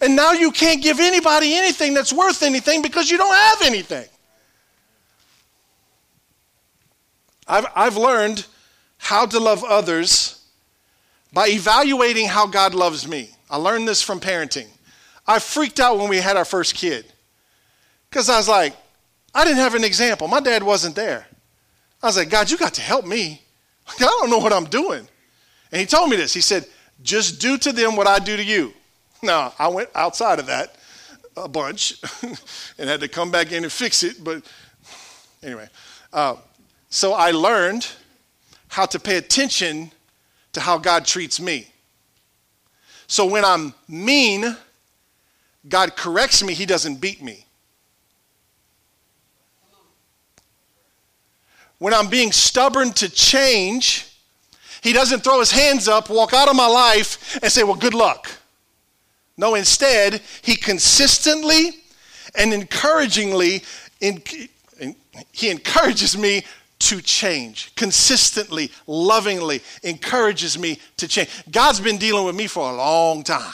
And 0.01 0.14
now 0.14 0.33
you 0.33 0.53
can't 0.53 0.83
give 0.83 1.01
anybody 1.01 1.55
anything 1.55 1.95
that's 1.95 2.12
worth 2.12 2.43
anything 2.43 2.81
because 2.81 3.11
you 3.11 3.19
don't 3.19 3.35
have 3.35 3.62
anything. 3.62 4.07
I've, 7.49 7.66
I've 7.75 7.97
learned 7.97 8.47
how 8.99 9.27
to 9.27 9.40
love 9.40 9.64
others 9.64 10.45
by 11.33 11.49
evaluating 11.49 12.29
how 12.29 12.47
God 12.47 12.75
loves 12.75 13.09
me. 13.09 13.31
I 13.49 13.57
learned 13.57 13.88
this 13.88 14.01
from 14.01 14.21
parenting. 14.21 14.69
I 15.31 15.38
freaked 15.38 15.79
out 15.79 15.97
when 15.97 16.09
we 16.09 16.16
had 16.16 16.37
our 16.37 16.45
first 16.45 16.75
kid 16.75 17.05
because 18.09 18.29
I 18.29 18.37
was 18.37 18.49
like, 18.49 18.75
I 19.33 19.45
didn't 19.45 19.59
have 19.59 19.77
an 19.77 19.85
example. 19.85 20.27
My 20.27 20.40
dad 20.40 20.61
wasn't 20.61 20.97
there. 20.97 21.25
I 22.03 22.07
was 22.07 22.16
like, 22.16 22.31
God, 22.31 22.51
you 22.51 22.59
got 22.59 22.75
to 22.75 22.81
help 22.81 23.07
me. 23.07 23.40
I 23.87 24.03
don't 24.03 24.29
know 24.29 24.38
what 24.38 24.53
I'm 24.53 24.64
doing. 24.64 25.07
And 25.71 25.81
he 25.81 25.87
told 25.87 26.11
me 26.11 26.16
this. 26.16 26.35
He 26.35 26.40
said, 26.40 26.66
just 27.05 27.40
do 27.40 27.57
to 27.59 27.71
them 27.71 27.95
what 27.95 28.09
I 28.09 28.19
do 28.19 28.37
to 28.37 28.43
you. 28.43 28.73
Now, 29.23 29.53
I 29.59 29.69
went 29.69 29.90
outside 29.95 30.38
of 30.38 30.47
that 30.47 30.77
a 31.37 31.47
bunch 31.47 32.01
and 32.79 32.88
had 32.88 33.01
to 33.01 33.09
come 33.09 33.31
back 33.31 33.53
in 33.53 33.64
and 33.64 33.73
fix 33.73 34.03
it. 34.03 34.25
But 34.25 34.43
anyway, 35.43 35.69
uh, 36.11 36.37
so 36.88 37.12
I 37.12 37.33
learned 37.33 37.87
how 38.69 38.87
to 38.87 38.99
pay 38.99 39.19
attention 39.19 39.93
to 40.55 40.61
how 40.61 40.79
God 40.79 41.05
treats 41.05 41.38
me. 41.38 41.69
So 43.09 43.27
when 43.27 43.45
I'm 43.45 43.75
mean, 43.87 44.57
God 45.68 45.96
corrects 45.96 46.42
me, 46.42 46.55
He 46.55 46.66
doesn't 46.66 47.01
beat 47.01 47.23
me. 47.23 47.46
When 51.79 51.94
I'm 51.94 52.09
being 52.09 52.33
stubborn 52.33 52.92
to 52.94 53.09
change, 53.09 54.07
He 54.83 54.92
doesn't 54.92 55.20
throw 55.20 55.40
His 55.40 55.51
hands 55.51 55.88
up, 55.88 56.11
walk 56.11 56.33
out 56.33 56.49
of 56.49 56.57
my 56.57 56.66
life, 56.66 57.38
and 57.42 57.51
say, 57.51 57.62
Well, 57.62 57.77
good 57.77 57.94
luck. 57.94 58.31
No, 59.37 59.55
instead, 59.55 60.20
He 60.42 60.57
consistently 60.57 61.70
and 62.35 62.53
encouragingly, 62.53 63.62
in, 64.01 64.23
in, 64.79 64.94
He 65.33 65.51
encourages 65.51 66.16
me 66.16 66.44
to 66.81 67.03
change 67.03 67.75
consistently, 67.77 68.70
lovingly, 68.87 69.62
encourages 69.83 70.59
me 70.59 70.79
to 70.96 71.07
change. 71.07 71.29
God's 71.51 71.81
been 71.81 71.99
dealing 71.99 72.25
with 72.25 72.35
me 72.35 72.46
for 72.46 72.70
a 72.70 72.75
long 72.75 73.23
time. 73.23 73.53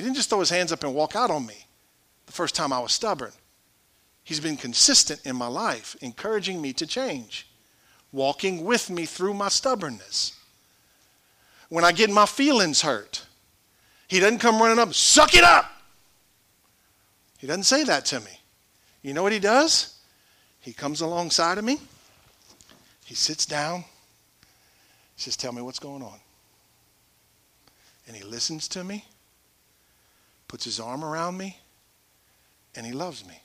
He 0.00 0.04
didn't 0.04 0.16
just 0.16 0.30
throw 0.30 0.40
his 0.40 0.48
hands 0.48 0.72
up 0.72 0.82
and 0.82 0.94
walk 0.94 1.14
out 1.14 1.30
on 1.30 1.44
me 1.44 1.66
the 2.24 2.32
first 2.32 2.54
time 2.54 2.72
I 2.72 2.80
was 2.80 2.90
stubborn. 2.90 3.32
He's 4.24 4.40
been 4.40 4.56
consistent 4.56 5.20
in 5.26 5.36
my 5.36 5.46
life, 5.46 5.94
encouraging 6.00 6.62
me 6.62 6.72
to 6.72 6.86
change, 6.86 7.46
walking 8.10 8.64
with 8.64 8.88
me 8.88 9.04
through 9.04 9.34
my 9.34 9.50
stubbornness. 9.50 10.38
When 11.68 11.84
I 11.84 11.92
get 11.92 12.08
my 12.08 12.24
feelings 12.24 12.80
hurt, 12.80 13.26
he 14.08 14.20
doesn't 14.20 14.38
come 14.38 14.58
running 14.58 14.78
up, 14.78 14.94
suck 14.94 15.34
it 15.34 15.44
up. 15.44 15.70
He 17.36 17.46
doesn't 17.46 17.64
say 17.64 17.84
that 17.84 18.06
to 18.06 18.20
me. 18.20 18.40
You 19.02 19.12
know 19.12 19.22
what 19.22 19.32
he 19.32 19.38
does? 19.38 19.98
He 20.60 20.72
comes 20.72 21.02
alongside 21.02 21.58
of 21.58 21.64
me. 21.64 21.78
He 23.04 23.14
sits 23.14 23.44
down. 23.44 23.84
He 25.14 25.20
says, 25.20 25.36
Tell 25.36 25.52
me 25.52 25.60
what's 25.60 25.78
going 25.78 26.02
on. 26.02 26.20
And 28.08 28.16
he 28.16 28.24
listens 28.24 28.66
to 28.68 28.82
me, 28.82 29.04
puts 30.50 30.64
his 30.64 30.80
arm 30.80 31.04
around 31.04 31.36
me, 31.36 31.56
and 32.74 32.84
he 32.84 32.90
loves 32.90 33.24
me. 33.24 33.40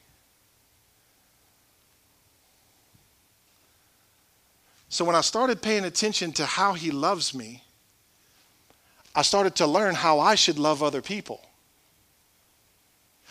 So 4.89 5.05
when 5.05 5.15
I 5.15 5.21
started 5.21 5.61
paying 5.61 5.85
attention 5.85 6.31
to 6.31 6.47
how 6.47 6.73
he 6.73 6.89
loves 6.89 7.35
me, 7.35 7.61
I 9.13 9.21
started 9.21 9.55
to 9.57 9.67
learn 9.67 9.93
how 9.93 10.19
I 10.19 10.33
should 10.33 10.57
love 10.57 10.81
other 10.81 11.03
people. 11.03 11.45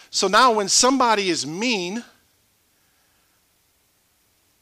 So 0.08 0.28
now 0.28 0.52
when 0.52 0.68
somebody 0.68 1.28
is 1.28 1.44
mean, 1.44 2.04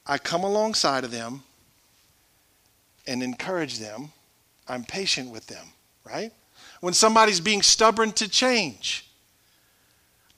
I 0.07 0.17
come 0.17 0.43
alongside 0.43 1.05
of 1.05 1.11
them 1.11 1.43
and 3.07 3.23
encourage 3.23 3.79
them. 3.79 4.11
I'm 4.67 4.85
patient 4.85 5.29
with 5.29 5.49
them, 5.49 5.67
right? 6.03 6.33
When 6.83 6.95
somebody's 6.95 7.39
being 7.39 7.63
stubborn 7.63 8.11
to 8.15 8.29
change, 8.29 9.09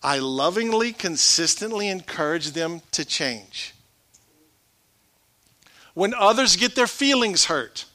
I 0.02 0.18
lovingly, 0.18 0.92
consistently 0.92 1.88
encourage 1.88 2.50
them 2.50 2.82
to 2.90 3.02
change. 3.02 3.74
When 5.94 6.12
others 6.12 6.56
get 6.56 6.74
their 6.74 6.86
feelings 6.86 7.46
hurt, 7.46 7.86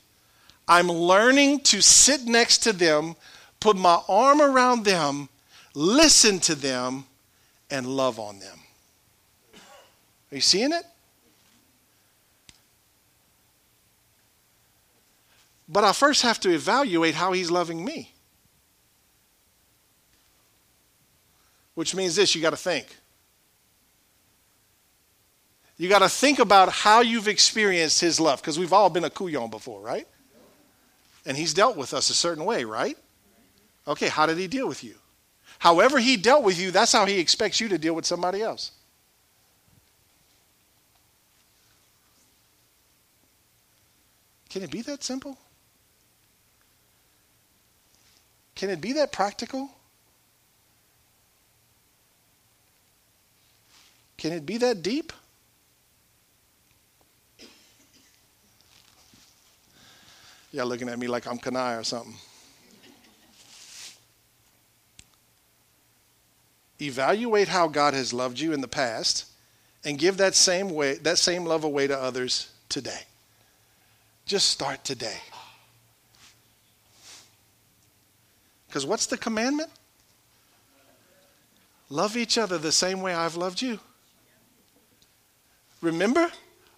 I'm 0.67 0.87
learning 0.87 1.59
to 1.65 1.79
sit 1.79 2.25
next 2.25 2.63
to 2.63 2.73
them, 2.73 3.15
put 3.59 3.77
my 3.77 4.01
arm 4.09 4.41
around 4.41 4.83
them, 4.83 5.29
listen 5.75 6.39
to 6.39 6.55
them, 6.55 7.05
and 7.69 7.85
love 7.85 8.19
on 8.19 8.39
them. 8.39 8.57
Are 10.31 10.35
you 10.35 10.41
seeing 10.41 10.73
it? 10.73 10.85
But 15.67 15.83
I 15.83 15.93
first 15.93 16.23
have 16.23 16.39
to 16.39 16.49
evaluate 16.49 17.13
how 17.13 17.33
he's 17.33 17.51
loving 17.51 17.85
me. 17.85 18.11
Which 21.79 21.95
means 21.95 22.17
this 22.17 22.35
you 22.35 22.41
got 22.41 22.49
to 22.49 22.57
think. 22.57 22.93
You 25.77 25.87
got 25.87 25.99
to 25.99 26.09
think 26.09 26.39
about 26.39 26.67
how 26.67 26.99
you've 26.99 27.29
experienced 27.29 28.01
his 28.01 28.19
love, 28.19 28.41
because 28.41 28.59
we've 28.59 28.73
all 28.73 28.89
been 28.89 29.05
a 29.05 29.09
couillon 29.09 29.49
before, 29.49 29.79
right? 29.79 30.05
And 31.25 31.37
he's 31.37 31.53
dealt 31.53 31.77
with 31.77 31.93
us 31.93 32.09
a 32.09 32.13
certain 32.13 32.43
way, 32.43 32.65
right? 32.65 32.97
Okay, 33.87 34.09
how 34.09 34.25
did 34.25 34.37
he 34.37 34.47
deal 34.47 34.67
with 34.67 34.83
you? 34.83 34.95
However, 35.57 35.99
he 35.99 36.17
dealt 36.17 36.43
with 36.43 36.59
you, 36.59 36.71
that's 36.71 36.91
how 36.91 37.05
he 37.05 37.17
expects 37.17 37.61
you 37.61 37.69
to 37.69 37.77
deal 37.77 37.93
with 37.93 38.05
somebody 38.05 38.41
else. 38.41 38.71
Can 44.49 44.63
it 44.63 44.69
be 44.69 44.81
that 44.81 45.01
simple? 45.01 45.37
Can 48.55 48.69
it 48.69 48.81
be 48.81 48.91
that 48.91 49.13
practical? 49.13 49.71
Can 54.19 54.33
it 54.33 54.45
be 54.45 54.57
that 54.57 54.83
deep? 54.83 55.13
Y'all 60.51 60.65
looking 60.65 60.89
at 60.89 60.99
me 60.99 61.07
like 61.07 61.25
I'm 61.25 61.39
Kanai 61.39 61.79
or 61.79 61.85
something. 61.85 62.15
Evaluate 66.81 67.47
how 67.47 67.69
God 67.69 67.93
has 67.93 68.11
loved 68.11 68.39
you 68.39 68.51
in 68.51 68.59
the 68.59 68.67
past 68.67 69.25
and 69.85 69.97
give 69.97 70.17
that 70.17 70.35
same 70.35 70.69
way 70.71 70.95
that 70.95 71.17
same 71.17 71.45
love 71.45 71.63
away 71.63 71.87
to 71.87 71.97
others 71.97 72.51
today. 72.67 73.01
Just 74.25 74.49
start 74.49 74.83
today. 74.83 75.17
Because 78.67 78.85
what's 78.85 79.05
the 79.05 79.17
commandment? 79.17 79.69
Love 81.89 82.17
each 82.17 82.37
other 82.37 82.57
the 82.57 82.71
same 82.71 83.01
way 83.01 83.13
I've 83.13 83.37
loved 83.37 83.61
you. 83.61 83.79
Remember? 85.81 86.31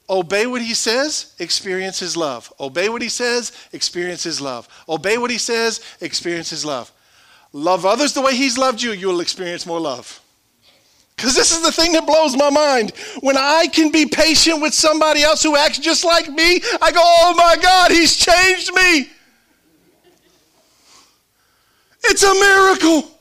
Obey 0.09 0.45
what 0.45 0.61
he 0.61 0.73
says, 0.73 1.33
experience 1.39 1.99
his 1.99 2.17
love. 2.17 2.51
Obey 2.59 2.89
what 2.89 3.01
he 3.01 3.09
says, 3.09 3.51
experience 3.71 4.23
his 4.23 4.41
love. 4.41 4.67
Obey 4.89 5.17
what 5.17 5.31
he 5.31 5.37
says, 5.37 5.79
experience 6.01 6.49
his 6.49 6.65
love. 6.65 6.91
Love 7.53 7.85
others 7.85 8.13
the 8.13 8.21
way 8.21 8.35
he's 8.35 8.57
loved 8.57 8.81
you, 8.81 8.91
you'll 8.91 9.21
experience 9.21 9.65
more 9.65 9.79
love. 9.79 10.21
Because 11.15 11.35
this 11.35 11.51
is 11.51 11.61
the 11.61 11.71
thing 11.71 11.93
that 11.93 12.05
blows 12.05 12.35
my 12.35 12.49
mind. 12.49 12.91
When 13.21 13.37
I 13.37 13.67
can 13.67 13.91
be 13.91 14.05
patient 14.05 14.61
with 14.61 14.73
somebody 14.73 15.21
else 15.21 15.43
who 15.43 15.55
acts 15.55 15.77
just 15.77 16.03
like 16.03 16.27
me, 16.27 16.61
I 16.81 16.91
go, 16.91 17.01
oh 17.01 17.33
my 17.37 17.55
God, 17.61 17.91
he's 17.91 18.15
changed 18.15 18.73
me. 18.73 19.09
It's 22.05 22.23
a 22.23 22.33
miracle. 22.33 23.11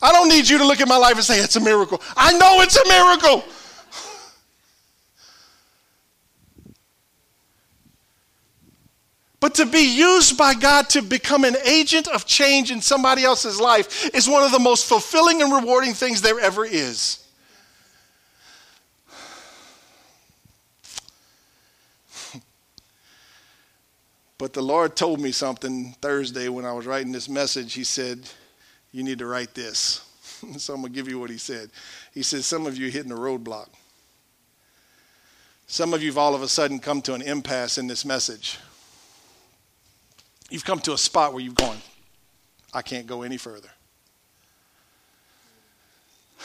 I 0.00 0.10
don't 0.12 0.28
need 0.28 0.48
you 0.48 0.58
to 0.58 0.66
look 0.66 0.80
at 0.80 0.88
my 0.88 0.96
life 0.96 1.14
and 1.14 1.22
say, 1.22 1.38
it's 1.38 1.56
a 1.56 1.60
miracle. 1.60 2.00
I 2.16 2.32
know 2.38 2.62
it's 2.62 2.76
a 2.76 2.88
miracle. 2.88 3.44
But 9.42 9.56
to 9.56 9.66
be 9.66 9.80
used 9.80 10.38
by 10.38 10.54
God 10.54 10.88
to 10.90 11.02
become 11.02 11.42
an 11.42 11.56
agent 11.64 12.06
of 12.06 12.24
change 12.26 12.70
in 12.70 12.80
somebody 12.80 13.24
else's 13.24 13.60
life 13.60 14.08
is 14.14 14.28
one 14.28 14.44
of 14.44 14.52
the 14.52 14.60
most 14.60 14.86
fulfilling 14.88 15.42
and 15.42 15.52
rewarding 15.52 15.94
things 15.94 16.22
there 16.22 16.38
ever 16.38 16.64
is. 16.64 17.26
But 24.38 24.52
the 24.52 24.62
Lord 24.62 24.94
told 24.94 25.20
me 25.20 25.32
something 25.32 25.96
Thursday 26.00 26.48
when 26.48 26.64
I 26.64 26.72
was 26.72 26.86
writing 26.86 27.10
this 27.10 27.28
message. 27.28 27.74
He 27.74 27.82
said, 27.82 28.20
You 28.92 29.02
need 29.02 29.18
to 29.18 29.26
write 29.26 29.54
this. 29.54 30.08
so 30.56 30.74
I'm 30.74 30.82
going 30.82 30.92
to 30.92 30.96
give 30.96 31.08
you 31.08 31.18
what 31.18 31.30
he 31.30 31.38
said. 31.38 31.70
He 32.14 32.22
said, 32.22 32.44
Some 32.44 32.64
of 32.66 32.76
you 32.76 32.92
hitting 32.92 33.10
a 33.10 33.16
roadblock. 33.16 33.70
Some 35.66 35.92
of 35.94 36.00
you 36.00 36.10
have 36.10 36.18
all 36.18 36.36
of 36.36 36.42
a 36.42 36.48
sudden 36.48 36.78
come 36.78 37.02
to 37.02 37.14
an 37.14 37.22
impasse 37.22 37.76
in 37.76 37.88
this 37.88 38.04
message. 38.04 38.60
You've 40.52 40.66
come 40.66 40.80
to 40.80 40.92
a 40.92 40.98
spot 40.98 41.32
where 41.32 41.42
you've 41.42 41.54
gone, 41.54 41.78
I 42.74 42.82
can't 42.82 43.06
go 43.06 43.22
any 43.22 43.38
further. 43.38 43.70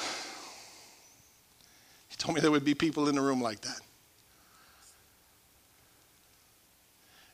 He 2.08 2.16
told 2.16 2.34
me 2.34 2.42
there 2.42 2.50
would 2.50 2.64
be 2.64 2.74
people 2.74 3.10
in 3.10 3.16
the 3.16 3.22
room 3.22 3.42
like 3.42 3.60
that. 3.62 3.82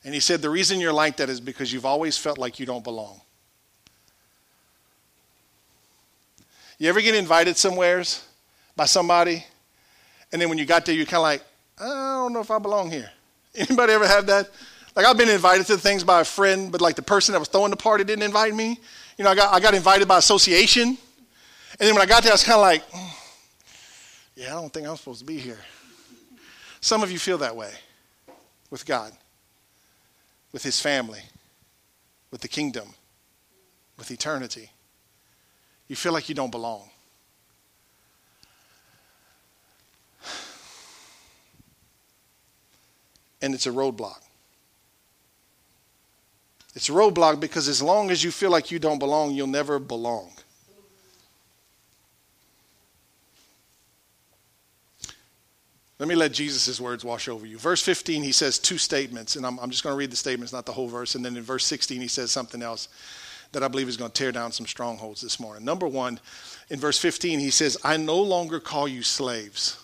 And 0.03 0.15
he 0.15 0.19
said, 0.19 0.41
The 0.41 0.49
reason 0.49 0.79
you're 0.79 0.91
like 0.91 1.17
that 1.17 1.29
is 1.29 1.39
because 1.39 1.71
you've 1.71 1.85
always 1.85 2.17
felt 2.17 2.39
like 2.39 2.59
you 2.59 2.65
don't 2.65 2.83
belong. 2.83 3.21
You 6.79 6.89
ever 6.89 7.01
get 7.01 7.13
invited 7.13 7.55
somewheres 7.55 8.25
by 8.75 8.85
somebody 8.85 9.45
And 10.31 10.41
then 10.41 10.49
when 10.49 10.57
you 10.57 10.65
got 10.65 10.85
there, 10.85 10.95
you're 10.95 11.05
kind 11.05 11.17
of 11.17 11.21
like, 11.21 11.43
I 11.79 11.85
don't 11.85 12.33
know 12.33 12.41
if 12.41 12.49
I 12.49 12.57
belong 12.57 12.89
here. 12.89 13.11
Anybody 13.55 13.93
ever 13.93 14.07
have 14.07 14.25
that? 14.25 14.49
Like 14.95 15.05
I've 15.05 15.17
been 15.17 15.29
invited 15.29 15.65
to 15.67 15.77
things 15.77 16.03
by 16.03 16.21
a 16.21 16.25
friend, 16.25 16.71
but 16.71 16.81
like 16.81 16.95
the 16.95 17.01
person 17.01 17.33
that 17.33 17.39
was 17.39 17.47
throwing 17.47 17.71
the 17.71 17.77
party 17.77 18.03
didn't 18.03 18.23
invite 18.23 18.53
me. 18.53 18.79
You 19.17 19.23
know, 19.23 19.31
I 19.31 19.35
got, 19.35 19.53
I 19.53 19.59
got 19.59 19.73
invited 19.73 20.07
by 20.07 20.19
association. 20.19 20.89
And 20.89 20.97
then 21.79 21.95
when 21.95 22.03
I 22.03 22.05
got 22.05 22.23
there, 22.23 22.31
I 22.31 22.35
was 22.35 22.43
kind 22.43 22.57
of 22.57 22.61
like, 22.61 22.87
mm, 22.91 23.09
yeah, 24.35 24.55
I 24.57 24.61
don't 24.61 24.71
think 24.71 24.87
I'm 24.87 24.95
supposed 24.95 25.19
to 25.19 25.25
be 25.25 25.37
here. 25.37 25.59
Some 26.79 27.01
of 27.01 27.11
you 27.11 27.17
feel 27.17 27.39
that 27.39 27.55
way 27.55 27.71
with 28.69 28.85
God, 28.85 29.13
with 30.51 30.61
His 30.63 30.79
family, 30.79 31.21
with 32.29 32.41
the 32.41 32.47
kingdom, 32.47 32.89
with 33.97 34.11
eternity. 34.11 34.69
You 35.87 35.95
feel 35.95 36.13
like 36.13 36.29
you 36.29 36.35
don't 36.35 36.51
belong. 36.51 36.89
And 43.41 43.53
it's 43.53 43.65
a 43.65 43.71
roadblock. 43.71 44.21
It's 46.75 46.89
a 46.89 46.93
roadblock 46.93 47.39
because 47.39 47.67
as 47.67 47.81
long 47.81 48.09
as 48.09 48.23
you 48.23 48.31
feel 48.31 48.49
like 48.49 48.71
you 48.71 48.79
don't 48.79 48.99
belong, 48.99 49.31
you'll 49.31 49.47
never 49.47 49.77
belong. 49.79 50.31
Let 55.99 56.09
me 56.09 56.15
let 56.15 56.33
Jesus' 56.33 56.81
words 56.81 57.05
wash 57.05 57.27
over 57.29 57.45
you. 57.45 57.57
Verse 57.57 57.81
15, 57.81 58.23
he 58.23 58.31
says 58.31 58.57
two 58.59 58.77
statements, 58.77 59.35
and 59.35 59.45
I'm, 59.45 59.59
I'm 59.59 59.69
just 59.69 59.83
going 59.83 59.93
to 59.93 59.97
read 59.97 60.11
the 60.11 60.17
statements, 60.17 60.51
not 60.51 60.65
the 60.65 60.73
whole 60.73 60.87
verse. 60.87 61.15
And 61.15 61.23
then 61.23 61.37
in 61.37 61.43
verse 61.43 61.65
16, 61.65 62.01
he 62.01 62.07
says 62.07 62.31
something 62.31 62.61
else 62.61 62.89
that 63.51 63.63
I 63.63 63.67
believe 63.67 63.87
is 63.87 63.95
going 63.95 64.11
to 64.11 64.13
tear 64.13 64.31
down 64.31 64.51
some 64.51 64.65
strongholds 64.65 65.21
this 65.21 65.39
morning. 65.39 65.63
Number 65.63 65.87
one, 65.87 66.19
in 66.69 66.79
verse 66.79 66.97
15, 66.97 67.39
he 67.39 67.51
says, 67.51 67.77
I 67.83 67.97
no 67.97 68.19
longer 68.19 68.59
call 68.59 68.87
you 68.87 69.03
slaves. 69.03 69.79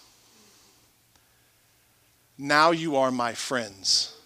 Now 2.38 2.72
you 2.72 2.96
are 2.96 3.12
my 3.12 3.34
friends. 3.34 4.19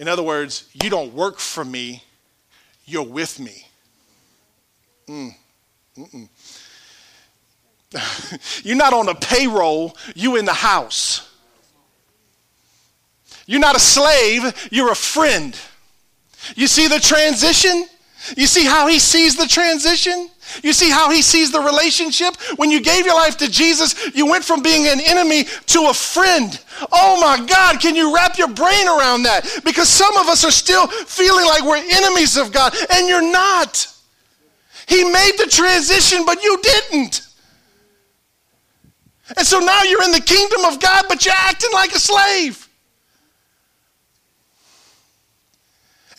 In 0.00 0.08
other 0.08 0.22
words, 0.22 0.64
you 0.82 0.88
don't 0.88 1.12
work 1.12 1.38
for 1.38 1.62
me, 1.62 2.02
you're 2.86 3.02
with 3.02 3.38
me. 3.38 3.66
Mm. 5.06 5.34
you're 8.64 8.76
not 8.78 8.94
on 8.94 9.10
a 9.10 9.14
payroll, 9.14 9.94
you 10.14 10.36
in 10.36 10.46
the 10.46 10.54
house. 10.54 11.30
You're 13.44 13.60
not 13.60 13.76
a 13.76 13.80
slave, 13.80 14.68
you're 14.72 14.90
a 14.90 14.96
friend. 14.96 15.54
You 16.56 16.66
see 16.66 16.88
the 16.88 16.98
transition? 16.98 17.86
You 18.38 18.46
see 18.46 18.64
how 18.64 18.86
he 18.86 18.98
sees 18.98 19.36
the 19.36 19.46
transition? 19.46 20.30
You 20.62 20.72
see 20.72 20.90
how 20.90 21.10
he 21.10 21.22
sees 21.22 21.50
the 21.52 21.60
relationship? 21.60 22.36
When 22.56 22.70
you 22.70 22.80
gave 22.80 23.04
your 23.06 23.14
life 23.14 23.36
to 23.38 23.50
Jesus, 23.50 24.14
you 24.14 24.26
went 24.26 24.44
from 24.44 24.62
being 24.62 24.86
an 24.86 25.00
enemy 25.00 25.44
to 25.44 25.86
a 25.90 25.94
friend. 25.94 26.58
Oh 26.92 27.20
my 27.20 27.44
God, 27.46 27.80
can 27.80 27.94
you 27.94 28.14
wrap 28.14 28.38
your 28.38 28.48
brain 28.48 28.88
around 28.88 29.24
that? 29.24 29.48
Because 29.64 29.88
some 29.88 30.16
of 30.16 30.26
us 30.26 30.44
are 30.44 30.50
still 30.50 30.86
feeling 30.86 31.46
like 31.46 31.64
we're 31.64 31.76
enemies 31.76 32.36
of 32.36 32.52
God, 32.52 32.74
and 32.92 33.08
you're 33.08 33.32
not. 33.32 33.86
He 34.86 35.04
made 35.04 35.32
the 35.38 35.46
transition, 35.46 36.24
but 36.24 36.42
you 36.42 36.58
didn't. 36.62 37.22
And 39.36 39.46
so 39.46 39.60
now 39.60 39.82
you're 39.84 40.02
in 40.02 40.10
the 40.10 40.20
kingdom 40.20 40.64
of 40.64 40.80
God, 40.80 41.04
but 41.08 41.24
you're 41.24 41.34
acting 41.36 41.70
like 41.72 41.92
a 41.92 42.00
slave. 42.00 42.68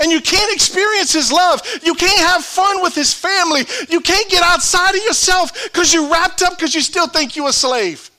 And 0.02 0.12
you 0.12 0.20
can't 0.20 0.52
experience 0.54 1.14
his 1.14 1.32
love. 1.32 1.62
You 1.84 1.94
can't 1.94 2.20
have 2.20 2.44
fun 2.44 2.82
with 2.82 2.96
his 2.96 3.14
family. 3.14 3.62
You 3.88 4.02
can't 4.02 4.30
get 4.30 4.44
outside 4.44 4.96
of 4.96 5.04
yourself 5.04 5.52
because 5.66 5.94
you're 5.94 6.10
wrapped 6.10 6.42
up 6.42 6.58
because 6.58 6.74
you 6.74 6.82
still 6.82 7.08
think 7.08 7.36
you're 7.36 7.50
a 7.50 7.54
slave. 7.54 8.10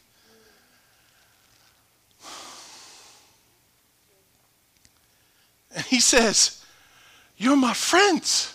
And 5.74 5.84
he 5.86 6.00
says, 6.00 6.62
You're 7.36 7.56
my 7.56 7.74
friends. 7.74 8.54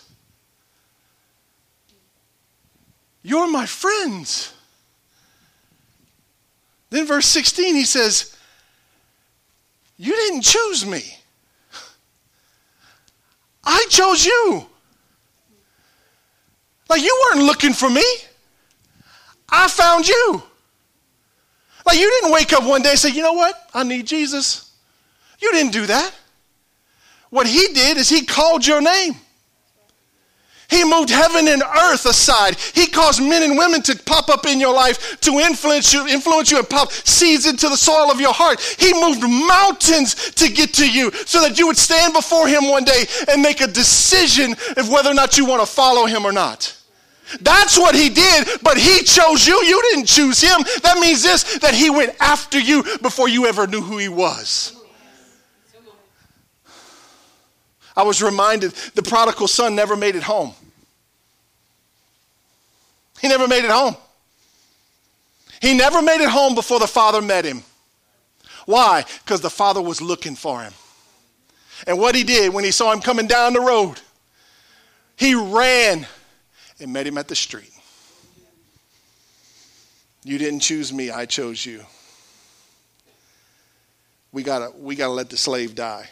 You're 3.22 3.50
my 3.50 3.66
friends. 3.66 4.54
Then, 6.90 7.06
verse 7.06 7.26
16, 7.26 7.74
he 7.74 7.84
says, 7.84 8.34
You 9.98 10.14
didn't 10.14 10.42
choose 10.42 10.86
me. 10.86 11.17
I 13.70 13.84
chose 13.90 14.24
you. 14.24 14.66
Like 16.88 17.02
you 17.02 17.24
weren't 17.26 17.44
looking 17.44 17.74
for 17.74 17.90
me. 17.90 18.02
I 19.46 19.68
found 19.68 20.08
you. 20.08 20.42
Like 21.84 21.98
you 21.98 22.10
didn't 22.10 22.32
wake 22.32 22.54
up 22.54 22.64
one 22.64 22.80
day 22.80 22.90
and 22.90 22.98
say, 22.98 23.10
you 23.10 23.22
know 23.22 23.34
what? 23.34 23.54
I 23.74 23.82
need 23.82 24.06
Jesus. 24.06 24.72
You 25.38 25.52
didn't 25.52 25.72
do 25.72 25.84
that. 25.84 26.14
What 27.28 27.46
he 27.46 27.68
did 27.74 27.98
is 27.98 28.08
he 28.08 28.24
called 28.24 28.66
your 28.66 28.80
name. 28.80 29.14
He 30.68 30.84
moved 30.84 31.08
heaven 31.08 31.48
and 31.48 31.62
earth 31.62 32.04
aside. 32.04 32.56
He 32.74 32.88
caused 32.88 33.22
men 33.22 33.42
and 33.42 33.56
women 33.56 33.80
to 33.82 33.96
pop 34.04 34.28
up 34.28 34.44
in 34.44 34.60
your 34.60 34.74
life 34.74 35.18
to 35.20 35.38
influence 35.38 35.94
you, 35.94 36.06
influence 36.06 36.50
you 36.50 36.58
and 36.58 36.68
pop 36.68 36.92
seeds 36.92 37.46
into 37.46 37.70
the 37.70 37.76
soil 37.76 38.10
of 38.10 38.20
your 38.20 38.34
heart. 38.34 38.60
He 38.78 38.92
moved 38.92 39.22
mountains 39.22 40.30
to 40.32 40.50
get 40.50 40.74
to 40.74 40.90
you 40.90 41.10
so 41.24 41.40
that 41.40 41.58
you 41.58 41.66
would 41.66 41.78
stand 41.78 42.12
before 42.12 42.48
him 42.48 42.68
one 42.68 42.84
day 42.84 43.06
and 43.30 43.40
make 43.40 43.62
a 43.62 43.66
decision 43.66 44.54
of 44.76 44.90
whether 44.90 45.10
or 45.10 45.14
not 45.14 45.38
you 45.38 45.46
want 45.46 45.62
to 45.62 45.66
follow 45.66 46.04
him 46.04 46.26
or 46.26 46.32
not. 46.32 46.74
That's 47.40 47.78
what 47.78 47.94
he 47.94 48.10
did, 48.10 48.48
but 48.62 48.78
he 48.78 49.02
chose 49.04 49.46
you. 49.46 49.54
You 49.64 49.82
didn't 49.90 50.06
choose 50.06 50.40
him. 50.40 50.62
That 50.82 50.98
means 50.98 51.22
this 51.22 51.58
that 51.58 51.74
he 51.74 51.88
went 51.88 52.14
after 52.20 52.58
you 52.58 52.82
before 53.00 53.28
you 53.28 53.46
ever 53.46 53.66
knew 53.66 53.80
who 53.80 53.98
he 53.98 54.08
was. 54.08 54.77
I 57.98 58.04
was 58.04 58.22
reminded 58.22 58.70
the 58.94 59.02
prodigal 59.02 59.48
son 59.48 59.74
never 59.74 59.96
made 59.96 60.14
it 60.14 60.22
home. 60.22 60.54
He 63.20 63.26
never 63.26 63.48
made 63.48 63.64
it 63.64 63.72
home. 63.72 63.96
He 65.60 65.76
never 65.76 66.00
made 66.00 66.20
it 66.20 66.28
home 66.28 66.54
before 66.54 66.78
the 66.78 66.86
father 66.86 67.20
met 67.20 67.44
him. 67.44 67.64
Why? 68.66 69.04
Because 69.24 69.40
the 69.40 69.50
father 69.50 69.82
was 69.82 70.00
looking 70.00 70.36
for 70.36 70.62
him. 70.62 70.72
And 71.88 71.98
what 71.98 72.14
he 72.14 72.22
did 72.22 72.54
when 72.54 72.62
he 72.62 72.70
saw 72.70 72.92
him 72.92 73.00
coming 73.00 73.26
down 73.26 73.52
the 73.52 73.60
road, 73.60 74.00
he 75.16 75.34
ran 75.34 76.06
and 76.78 76.92
met 76.92 77.04
him 77.04 77.18
at 77.18 77.26
the 77.26 77.34
street. 77.34 77.72
You 80.22 80.38
didn't 80.38 80.60
choose 80.60 80.92
me, 80.92 81.10
I 81.10 81.26
chose 81.26 81.66
you. 81.66 81.82
We 84.30 84.44
gotta, 84.44 84.70
we 84.78 84.94
gotta 84.94 85.12
let 85.12 85.30
the 85.30 85.36
slave 85.36 85.74
die. 85.74 86.08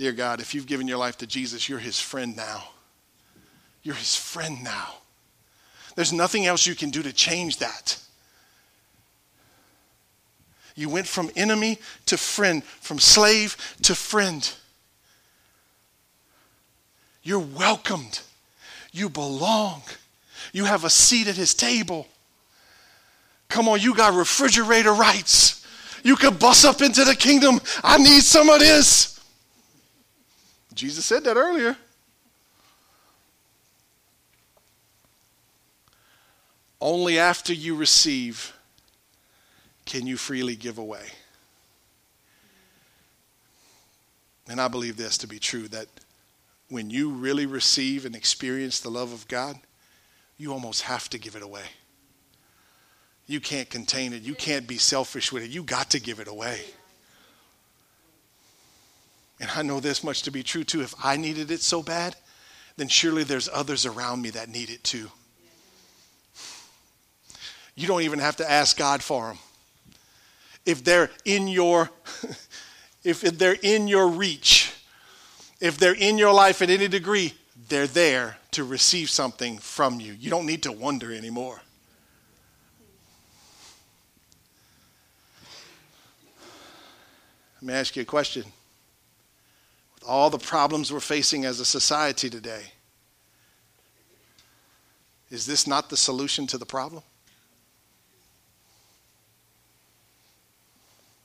Dear 0.00 0.12
God, 0.12 0.40
if 0.40 0.54
you've 0.54 0.66
given 0.66 0.88
your 0.88 0.96
life 0.96 1.18
to 1.18 1.26
Jesus, 1.26 1.68
you're 1.68 1.78
his 1.78 2.00
friend 2.00 2.34
now. 2.34 2.64
You're 3.82 3.96
his 3.96 4.16
friend 4.16 4.64
now. 4.64 4.94
There's 5.94 6.10
nothing 6.10 6.46
else 6.46 6.66
you 6.66 6.74
can 6.74 6.88
do 6.88 7.02
to 7.02 7.12
change 7.12 7.58
that. 7.58 7.98
You 10.74 10.88
went 10.88 11.06
from 11.06 11.30
enemy 11.36 11.76
to 12.06 12.16
friend, 12.16 12.64
from 12.64 12.98
slave 12.98 13.58
to 13.82 13.94
friend. 13.94 14.50
You're 17.22 17.40
welcomed. 17.40 18.20
You 18.92 19.10
belong. 19.10 19.82
You 20.54 20.64
have 20.64 20.84
a 20.84 20.90
seat 20.90 21.28
at 21.28 21.36
his 21.36 21.52
table. 21.52 22.08
Come 23.50 23.68
on, 23.68 23.80
you 23.80 23.94
got 23.94 24.14
refrigerator 24.14 24.94
rights. 24.94 25.62
You 26.02 26.16
could 26.16 26.38
bust 26.38 26.64
up 26.64 26.80
into 26.80 27.04
the 27.04 27.14
kingdom. 27.14 27.60
I 27.84 27.98
need 27.98 28.22
some 28.22 28.48
of 28.48 28.60
this. 28.60 29.19
Jesus 30.74 31.04
said 31.04 31.24
that 31.24 31.36
earlier. 31.36 31.76
Only 36.80 37.18
after 37.18 37.52
you 37.52 37.74
receive 37.76 38.54
can 39.84 40.06
you 40.06 40.16
freely 40.16 40.56
give 40.56 40.78
away. 40.78 41.04
And 44.48 44.60
I 44.60 44.68
believe 44.68 44.96
this 44.96 45.18
to 45.18 45.26
be 45.26 45.38
true 45.38 45.68
that 45.68 45.86
when 46.68 46.88
you 46.88 47.10
really 47.10 47.46
receive 47.46 48.06
and 48.06 48.16
experience 48.16 48.80
the 48.80 48.90
love 48.90 49.12
of 49.12 49.28
God, 49.28 49.56
you 50.38 50.52
almost 50.52 50.82
have 50.82 51.10
to 51.10 51.18
give 51.18 51.36
it 51.36 51.42
away. 51.42 51.64
You 53.26 53.40
can't 53.40 53.68
contain 53.68 54.12
it. 54.12 54.22
You 54.22 54.34
can't 54.34 54.66
be 54.66 54.78
selfish 54.78 55.30
with 55.30 55.42
it. 55.42 55.50
You 55.50 55.62
got 55.62 55.90
to 55.90 56.00
give 56.00 56.18
it 56.18 56.28
away. 56.28 56.60
And 59.40 59.50
I 59.56 59.62
know 59.62 59.80
this 59.80 60.04
much 60.04 60.22
to 60.22 60.30
be 60.30 60.42
true 60.42 60.64
too. 60.64 60.82
If 60.82 60.94
I 61.02 61.16
needed 61.16 61.50
it 61.50 61.62
so 61.62 61.82
bad, 61.82 62.14
then 62.76 62.88
surely 62.88 63.24
there's 63.24 63.48
others 63.48 63.86
around 63.86 64.20
me 64.20 64.30
that 64.30 64.50
need 64.50 64.68
it 64.68 64.84
too. 64.84 65.10
You 67.74 67.86
don't 67.86 68.02
even 68.02 68.18
have 68.18 68.36
to 68.36 68.50
ask 68.50 68.76
God 68.76 69.02
for 69.02 69.28
them. 69.28 69.38
If 70.66 70.84
they're 70.84 71.10
in 71.24 71.48
your 71.48 71.90
if 73.02 73.22
they're 73.22 73.56
in 73.62 73.88
your 73.88 74.08
reach, 74.08 74.74
if 75.58 75.78
they're 75.78 75.94
in 75.94 76.18
your 76.18 76.34
life 76.34 76.60
at 76.60 76.68
any 76.68 76.86
degree, 76.86 77.32
they're 77.68 77.86
there 77.86 78.36
to 78.50 78.64
receive 78.64 79.08
something 79.08 79.56
from 79.58 80.00
you. 80.00 80.12
You 80.12 80.28
don't 80.28 80.44
need 80.44 80.62
to 80.64 80.72
wonder 80.72 81.12
anymore. 81.12 81.62
Let 87.56 87.62
me 87.62 87.74
ask 87.74 87.96
you 87.96 88.02
a 88.02 88.06
question. 88.06 88.44
All 90.06 90.30
the 90.30 90.38
problems 90.38 90.92
we're 90.92 91.00
facing 91.00 91.44
as 91.44 91.60
a 91.60 91.64
society 91.64 92.30
today, 92.30 92.62
is 95.30 95.46
this 95.46 95.66
not 95.66 95.90
the 95.90 95.96
solution 95.96 96.46
to 96.48 96.58
the 96.58 96.66
problem? 96.66 97.02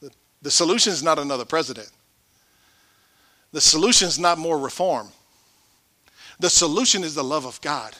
The, 0.01 0.11
the 0.41 0.51
solution 0.51 0.93
is 0.93 1.01
not 1.01 1.17
another 1.17 1.45
president. 1.45 1.89
The 3.51 3.61
solution 3.61 4.07
is 4.07 4.19
not 4.19 4.38
more 4.38 4.59
reform. 4.59 5.07
The 6.39 6.49
solution 6.49 7.03
is 7.03 7.15
the 7.15 7.23
love 7.23 7.45
of 7.45 7.61
God. 7.61 7.95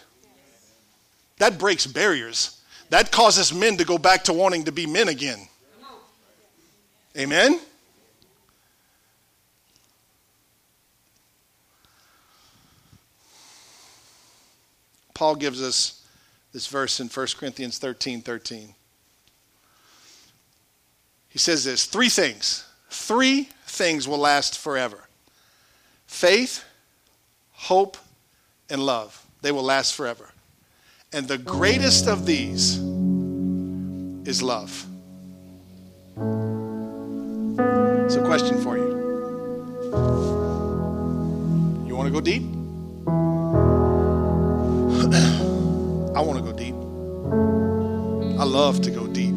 That 1.38 1.57
breaks 1.57 1.88
barriers. 1.88 2.61
That 2.89 3.11
causes 3.11 3.53
men 3.53 3.78
to 3.78 3.86
go 3.86 3.97
back 3.97 4.26
to 4.26 4.34
wanting 4.34 4.65
to 4.65 4.71
be 4.71 4.86
men 4.86 5.07
again. 5.07 5.47
Amen? 7.17 7.59
Paul 15.16 15.36
gives 15.36 15.63
us 15.63 16.03
this 16.53 16.68
verse 16.68 16.99
in 16.99 17.07
1 17.07 17.28
Corinthians 17.38 17.80
13 17.80 18.22
13. 18.22 18.76
He 21.30 21.39
says 21.39 21.63
this 21.63 21.86
three 21.86 22.09
things. 22.09 22.66
Three 22.89 23.49
things 23.66 24.07
will 24.07 24.20
last 24.20 24.59
forever 24.59 25.07
faith, 26.05 26.63
hope, 27.51 27.97
and 28.70 28.82
love. 28.82 29.26
They 29.41 29.51
will 29.51 29.63
last 29.63 29.95
forever. 29.95 30.30
And 31.11 31.28
the 31.28 31.38
greatest 31.38 32.07
of 32.07 32.26
these 32.26 32.78
is 34.28 34.41
love. 34.41 34.86
It's 38.05 38.16
a 38.16 38.24
question 38.26 38.61
for 38.61 38.78
you. 38.78 38.95
You 41.88 41.95
want 41.95 42.07
to 42.07 42.13
go 42.13 42.22
deep? 42.22 42.55
I 46.16 46.22
want 46.22 46.39
to 46.39 46.49
go 46.49 46.57
deep. 46.57 46.76
I 48.39 48.45
love 48.45 48.82
to 48.84 48.91
go 48.91 49.05
deep. 49.05 49.36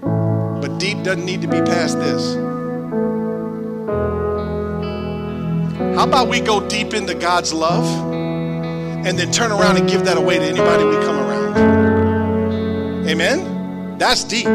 But 0.00 0.78
deep 0.78 1.02
doesn't 1.02 1.26
need 1.26 1.42
to 1.42 1.48
be 1.48 1.60
past 1.60 1.98
this. 1.98 2.34
How 5.96 6.04
about 6.04 6.28
we 6.28 6.40
go 6.40 6.66
deep 6.66 6.94
into 6.94 7.12
God's 7.12 7.52
love 7.52 7.84
and 9.04 9.18
then 9.18 9.30
turn 9.30 9.52
around 9.52 9.76
and 9.76 9.86
give 9.86 10.06
that 10.06 10.16
away 10.16 10.38
to 10.38 10.44
anybody 10.44 10.84
we 10.84 10.94
come 11.04 11.18
around? 11.18 11.58
Amen? 13.06 13.98
That's 13.98 14.24
deep. 14.24 14.46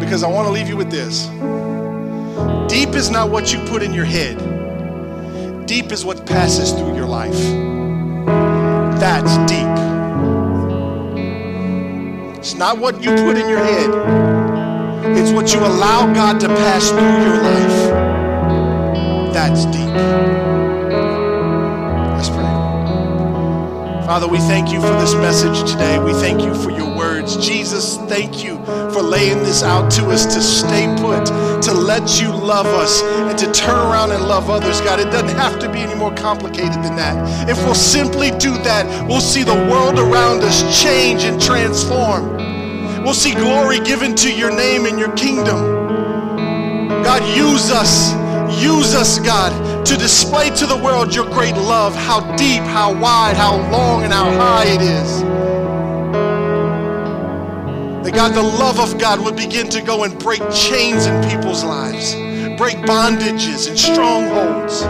Because 0.00 0.22
I 0.22 0.28
want 0.28 0.46
to 0.48 0.52
leave 0.52 0.68
you 0.68 0.78
with 0.78 0.90
this 0.90 1.26
deep 2.68 2.94
is 2.94 3.10
not 3.10 3.28
what 3.28 3.52
you 3.52 3.58
put 3.66 3.82
in 3.82 3.92
your 3.92 4.06
head, 4.06 5.66
deep 5.66 5.92
is 5.92 6.06
what 6.06 6.24
passes 6.26 6.72
through 6.72 6.96
your 6.96 7.06
life. 7.06 7.83
That's 9.00 9.36
deep. 9.50 9.74
It's 12.38 12.54
not 12.54 12.78
what 12.78 13.02
you 13.02 13.10
put 13.10 13.36
in 13.36 13.48
your 13.48 13.58
head, 13.58 13.90
it's 15.16 15.32
what 15.32 15.52
you 15.52 15.60
allow 15.60 16.12
God 16.12 16.38
to 16.40 16.48
pass 16.48 16.90
through 16.90 17.00
your 17.00 17.42
life. 17.42 18.14
That's 19.32 19.64
deep. 19.66 19.94
Let's 22.14 22.28
pray. 22.28 22.54
Father, 24.06 24.28
we 24.28 24.38
thank 24.38 24.70
you 24.70 24.80
for 24.80 24.94
this 25.00 25.14
message 25.14 25.70
today. 25.70 25.98
We 25.98 26.12
thank 26.12 26.42
you 26.42 26.54
for 26.54 26.70
your 26.70 26.93
Jesus, 27.26 27.96
thank 28.08 28.44
you 28.44 28.56
for 28.92 29.02
laying 29.02 29.38
this 29.38 29.62
out 29.62 29.90
to 29.92 30.06
us 30.10 30.24
to 30.26 30.40
stay 30.40 30.86
put, 31.00 31.26
to 31.62 31.72
let 31.72 32.20
you 32.20 32.28
love 32.28 32.66
us, 32.66 33.02
and 33.02 33.38
to 33.38 33.50
turn 33.52 33.76
around 33.76 34.12
and 34.12 34.26
love 34.26 34.50
others. 34.50 34.80
God, 34.80 35.00
it 35.00 35.10
doesn't 35.10 35.36
have 35.36 35.58
to 35.60 35.72
be 35.72 35.80
any 35.80 35.94
more 35.94 36.14
complicated 36.14 36.82
than 36.82 36.96
that. 36.96 37.48
If 37.48 37.58
we'll 37.64 37.74
simply 37.74 38.30
do 38.32 38.52
that, 38.64 39.08
we'll 39.08 39.20
see 39.20 39.42
the 39.42 39.54
world 39.54 39.98
around 39.98 40.42
us 40.42 40.82
change 40.82 41.24
and 41.24 41.40
transform. 41.40 42.36
We'll 43.02 43.14
see 43.14 43.34
glory 43.34 43.80
given 43.80 44.14
to 44.16 44.32
your 44.32 44.54
name 44.54 44.86
and 44.86 44.98
your 44.98 45.12
kingdom. 45.16 45.88
God, 47.02 47.22
use 47.36 47.70
us 47.70 48.14
Use 48.60 48.94
us, 48.94 49.18
God, 49.18 49.84
to 49.86 49.96
display 49.96 50.50
to 50.50 50.66
the 50.66 50.76
world 50.76 51.14
your 51.14 51.24
great 51.24 51.56
love, 51.56 51.94
how 51.94 52.20
deep, 52.36 52.62
how 52.62 52.92
wide, 52.92 53.36
how 53.36 53.56
long, 53.70 54.04
and 54.04 54.12
how 54.12 54.30
high 54.30 54.66
it 54.66 54.80
is. 54.80 55.43
God, 58.14 58.32
the 58.32 58.42
love 58.42 58.78
of 58.78 58.96
God 58.96 59.20
would 59.24 59.34
begin 59.34 59.68
to 59.70 59.82
go 59.82 60.04
and 60.04 60.16
break 60.20 60.40
chains 60.52 61.06
in 61.06 61.28
people's 61.28 61.64
lives, 61.64 62.14
break 62.56 62.76
bondages 62.86 63.68
and 63.68 63.76
strongholds. 63.76 64.82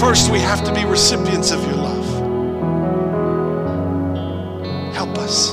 First, 0.00 0.32
we 0.32 0.40
have 0.40 0.64
to 0.64 0.74
be 0.74 0.84
recipients 0.84 1.52
of 1.52 1.64
your 1.64 1.76
love. 1.76 2.06
Help 4.94 5.16
us. 5.18 5.52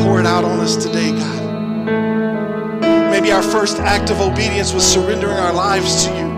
Pour 0.00 0.20
it 0.20 0.26
out 0.26 0.44
on 0.44 0.60
us 0.60 0.76
today, 0.76 1.10
God. 1.10 3.10
Maybe 3.10 3.32
our 3.32 3.42
first 3.42 3.78
act 3.78 4.10
of 4.10 4.20
obedience 4.20 4.72
was 4.72 4.86
surrendering 4.86 5.36
our 5.36 5.52
lives 5.52 6.04
to 6.04 6.16
you. 6.16 6.35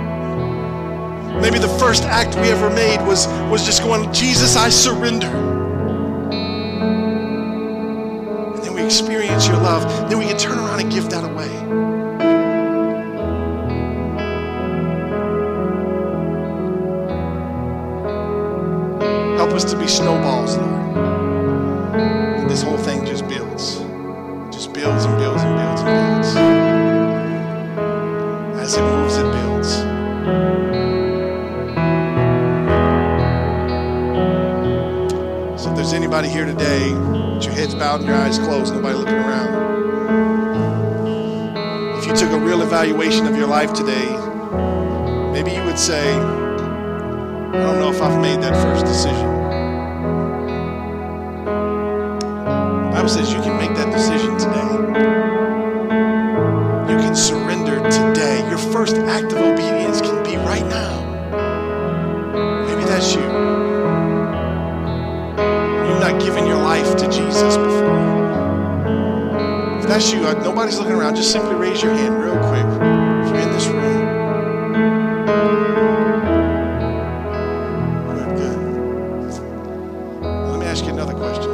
Maybe 1.41 1.59
the 1.59 1.69
first 1.79 2.03
act 2.03 2.35
we 2.37 2.49
ever 2.49 2.69
made 2.69 3.01
was, 3.07 3.27
was 3.49 3.65
just 3.65 3.83
going, 3.83 4.13
Jesus, 4.13 4.57
I 4.57 4.69
surrender. 4.71 5.29
And 8.55 8.63
then 8.65 8.75
we 8.75 8.83
experience 8.85 9.47
your 9.47 9.57
love. 9.59 10.11
Then 10.11 10.19
we 10.19 10.27
can 10.27 10.37
turn 10.37 10.59
around 10.59 10.81
and 10.81 10.91
give 10.91 11.09
that 11.11 11.25
away. 11.25 11.49
Help 19.37 19.51
us 19.51 19.65
to 19.71 19.79
be 19.79 19.87
snowballs, 19.87 20.57
Lord. 20.57 20.97
And 22.41 22.51
this 22.51 22.63
whole 22.63 22.79
thing 22.79 23.07
just 23.07 23.29
builds. 23.29 23.79
Just 24.51 24.73
builds 24.73 25.05
and 25.05 25.17
builds 25.19 25.28
anybody 36.19 36.35
here 36.37 36.47
today, 36.47 36.93
with 37.35 37.45
your 37.45 37.53
heads 37.53 37.77
bowed 37.77 38.01
and 38.01 38.09
your 38.09 38.17
eyes 38.17 38.39
closed, 38.41 38.75
nobody 38.75 38.99
looking 38.99 39.15
around. 39.15 39.55
If 41.97 42.07
you 42.07 42.13
took 42.13 42.33
a 42.33 42.39
real 42.39 42.63
evaluation 42.63 43.29
of 43.29 43.37
your 43.37 43.47
life 43.47 43.73
today, 43.73 44.09
maybe 45.33 45.53
you 45.53 45.63
would 45.63 45.79
say, 45.79 46.13
I 46.13 47.53
don't 47.53 47.79
know 47.79 47.91
if 47.91 48.03
I've 48.03 48.21
made 48.21 48.43
that 48.43 48.57
first 48.65 48.85
decision. 48.85 49.29
The 52.87 52.91
Bible 52.93 53.09
says 53.09 53.33
you 53.33 53.41
can 53.41 53.57
make 53.57 53.77
that 53.77 53.93
decision 53.93 54.37
today. 54.39 54.73
You 56.93 56.99
can 56.99 57.15
surrender 57.15 57.77
today. 57.91 58.45
Your 58.49 58.59
first 58.59 58.97
act 58.97 59.33
of 59.33 59.39
obedience 59.39 60.01
can 60.01 60.25
be 60.25 60.37
right 60.37 60.67
now. 60.67 61.08
Given 66.39 66.51
your 66.51 66.63
life 66.63 66.97
to 66.97 67.07
Jesus 67.11 67.57
before. 67.57 67.99
If 69.79 69.87
that's 69.89 70.13
you, 70.13 70.21
nobody's 70.21 70.79
looking 70.79 70.95
around. 70.95 71.17
Just 71.17 71.33
simply 71.33 71.57
raise 71.57 71.83
your 71.83 71.93
hand 71.93 72.23
real 72.23 72.39
quick. 72.49 72.65
If 73.25 73.31
you're 73.31 73.41
in 73.41 73.51
this 73.51 73.67
room. 73.67 74.07
Good. 78.37 78.59
Let 80.23 80.61
me 80.61 80.67
ask 80.67 80.85
you 80.85 80.93
another 80.93 81.15
question. 81.15 81.51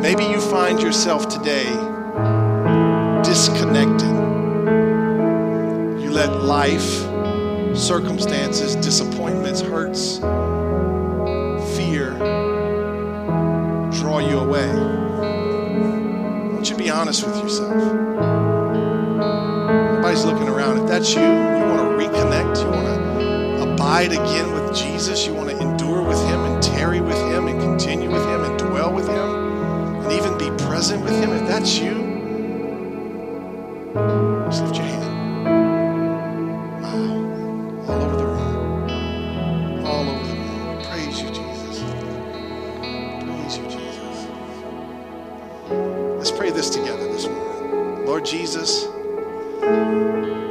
Maybe 0.00 0.24
you 0.24 0.40
find 0.40 0.80
yourself 0.80 1.28
today 1.28 1.66
disconnected. 3.24 4.14
You 6.00 6.10
let 6.12 6.30
life, 6.44 7.07
circumstances, 7.78 8.76
disappointments, 8.76 9.60
hurts, 9.60 10.18
fear 11.76 12.16
draw 13.92 14.18
you 14.18 14.38
away. 14.38 14.72
Won't 16.52 16.68
you 16.70 16.76
be 16.76 16.90
honest 16.90 17.26
with 17.26 17.36
yourself? 17.36 17.74
Nobody's 19.94 20.24
looking 20.24 20.48
around. 20.48 20.78
If 20.78 20.88
that's 20.88 21.14
you, 21.14 21.20
you 21.20 21.26
want 21.26 21.80
to 21.80 21.96
reconnect, 21.96 22.62
you 22.62 22.70
want 22.70 22.86
to 22.86 23.72
abide 23.72 24.12
again 24.12 24.52
with 24.52 24.74
Jesus, 24.74 25.26
you 25.26 25.34
pray 46.38 46.50
this 46.50 46.70
together 46.70 47.06
this 47.12 47.26
morning. 47.26 48.06
Lord 48.06 48.24
Jesus, 48.24 48.86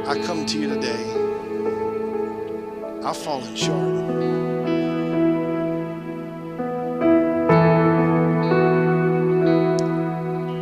I 0.06 0.20
come 0.24 0.44
to 0.46 0.58
you 0.58 0.68
today. 0.68 1.04
I've 3.02 3.16
fallen 3.16 3.56
short. 3.56 3.78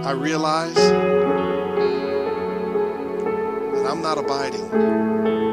I 0.07 0.13
realize 0.13 0.75
that 0.75 1.05
I'm 3.87 4.01
not 4.01 4.17
abiding. 4.19 5.46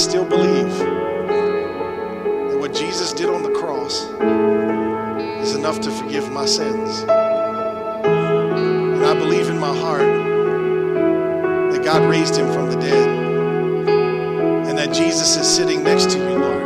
Still 0.00 0.24
believe 0.24 0.78
that 0.78 2.56
what 2.58 2.72
Jesus 2.72 3.12
did 3.12 3.28
on 3.28 3.42
the 3.42 3.50
cross 3.50 4.04
is 5.46 5.54
enough 5.54 5.78
to 5.80 5.90
forgive 5.90 6.32
my 6.32 6.46
sins. 6.46 7.02
And 7.02 9.04
I 9.04 9.12
believe 9.12 9.50
in 9.50 9.58
my 9.58 9.76
heart 9.76 10.08
that 11.72 11.84
God 11.84 12.08
raised 12.08 12.34
him 12.34 12.50
from 12.50 12.70
the 12.70 12.76
dead 12.76 13.08
and 14.68 14.78
that 14.78 14.94
Jesus 14.94 15.36
is 15.36 15.46
sitting 15.46 15.84
next 15.84 16.08
to 16.12 16.18
you, 16.18 16.38
Lord. 16.38 16.59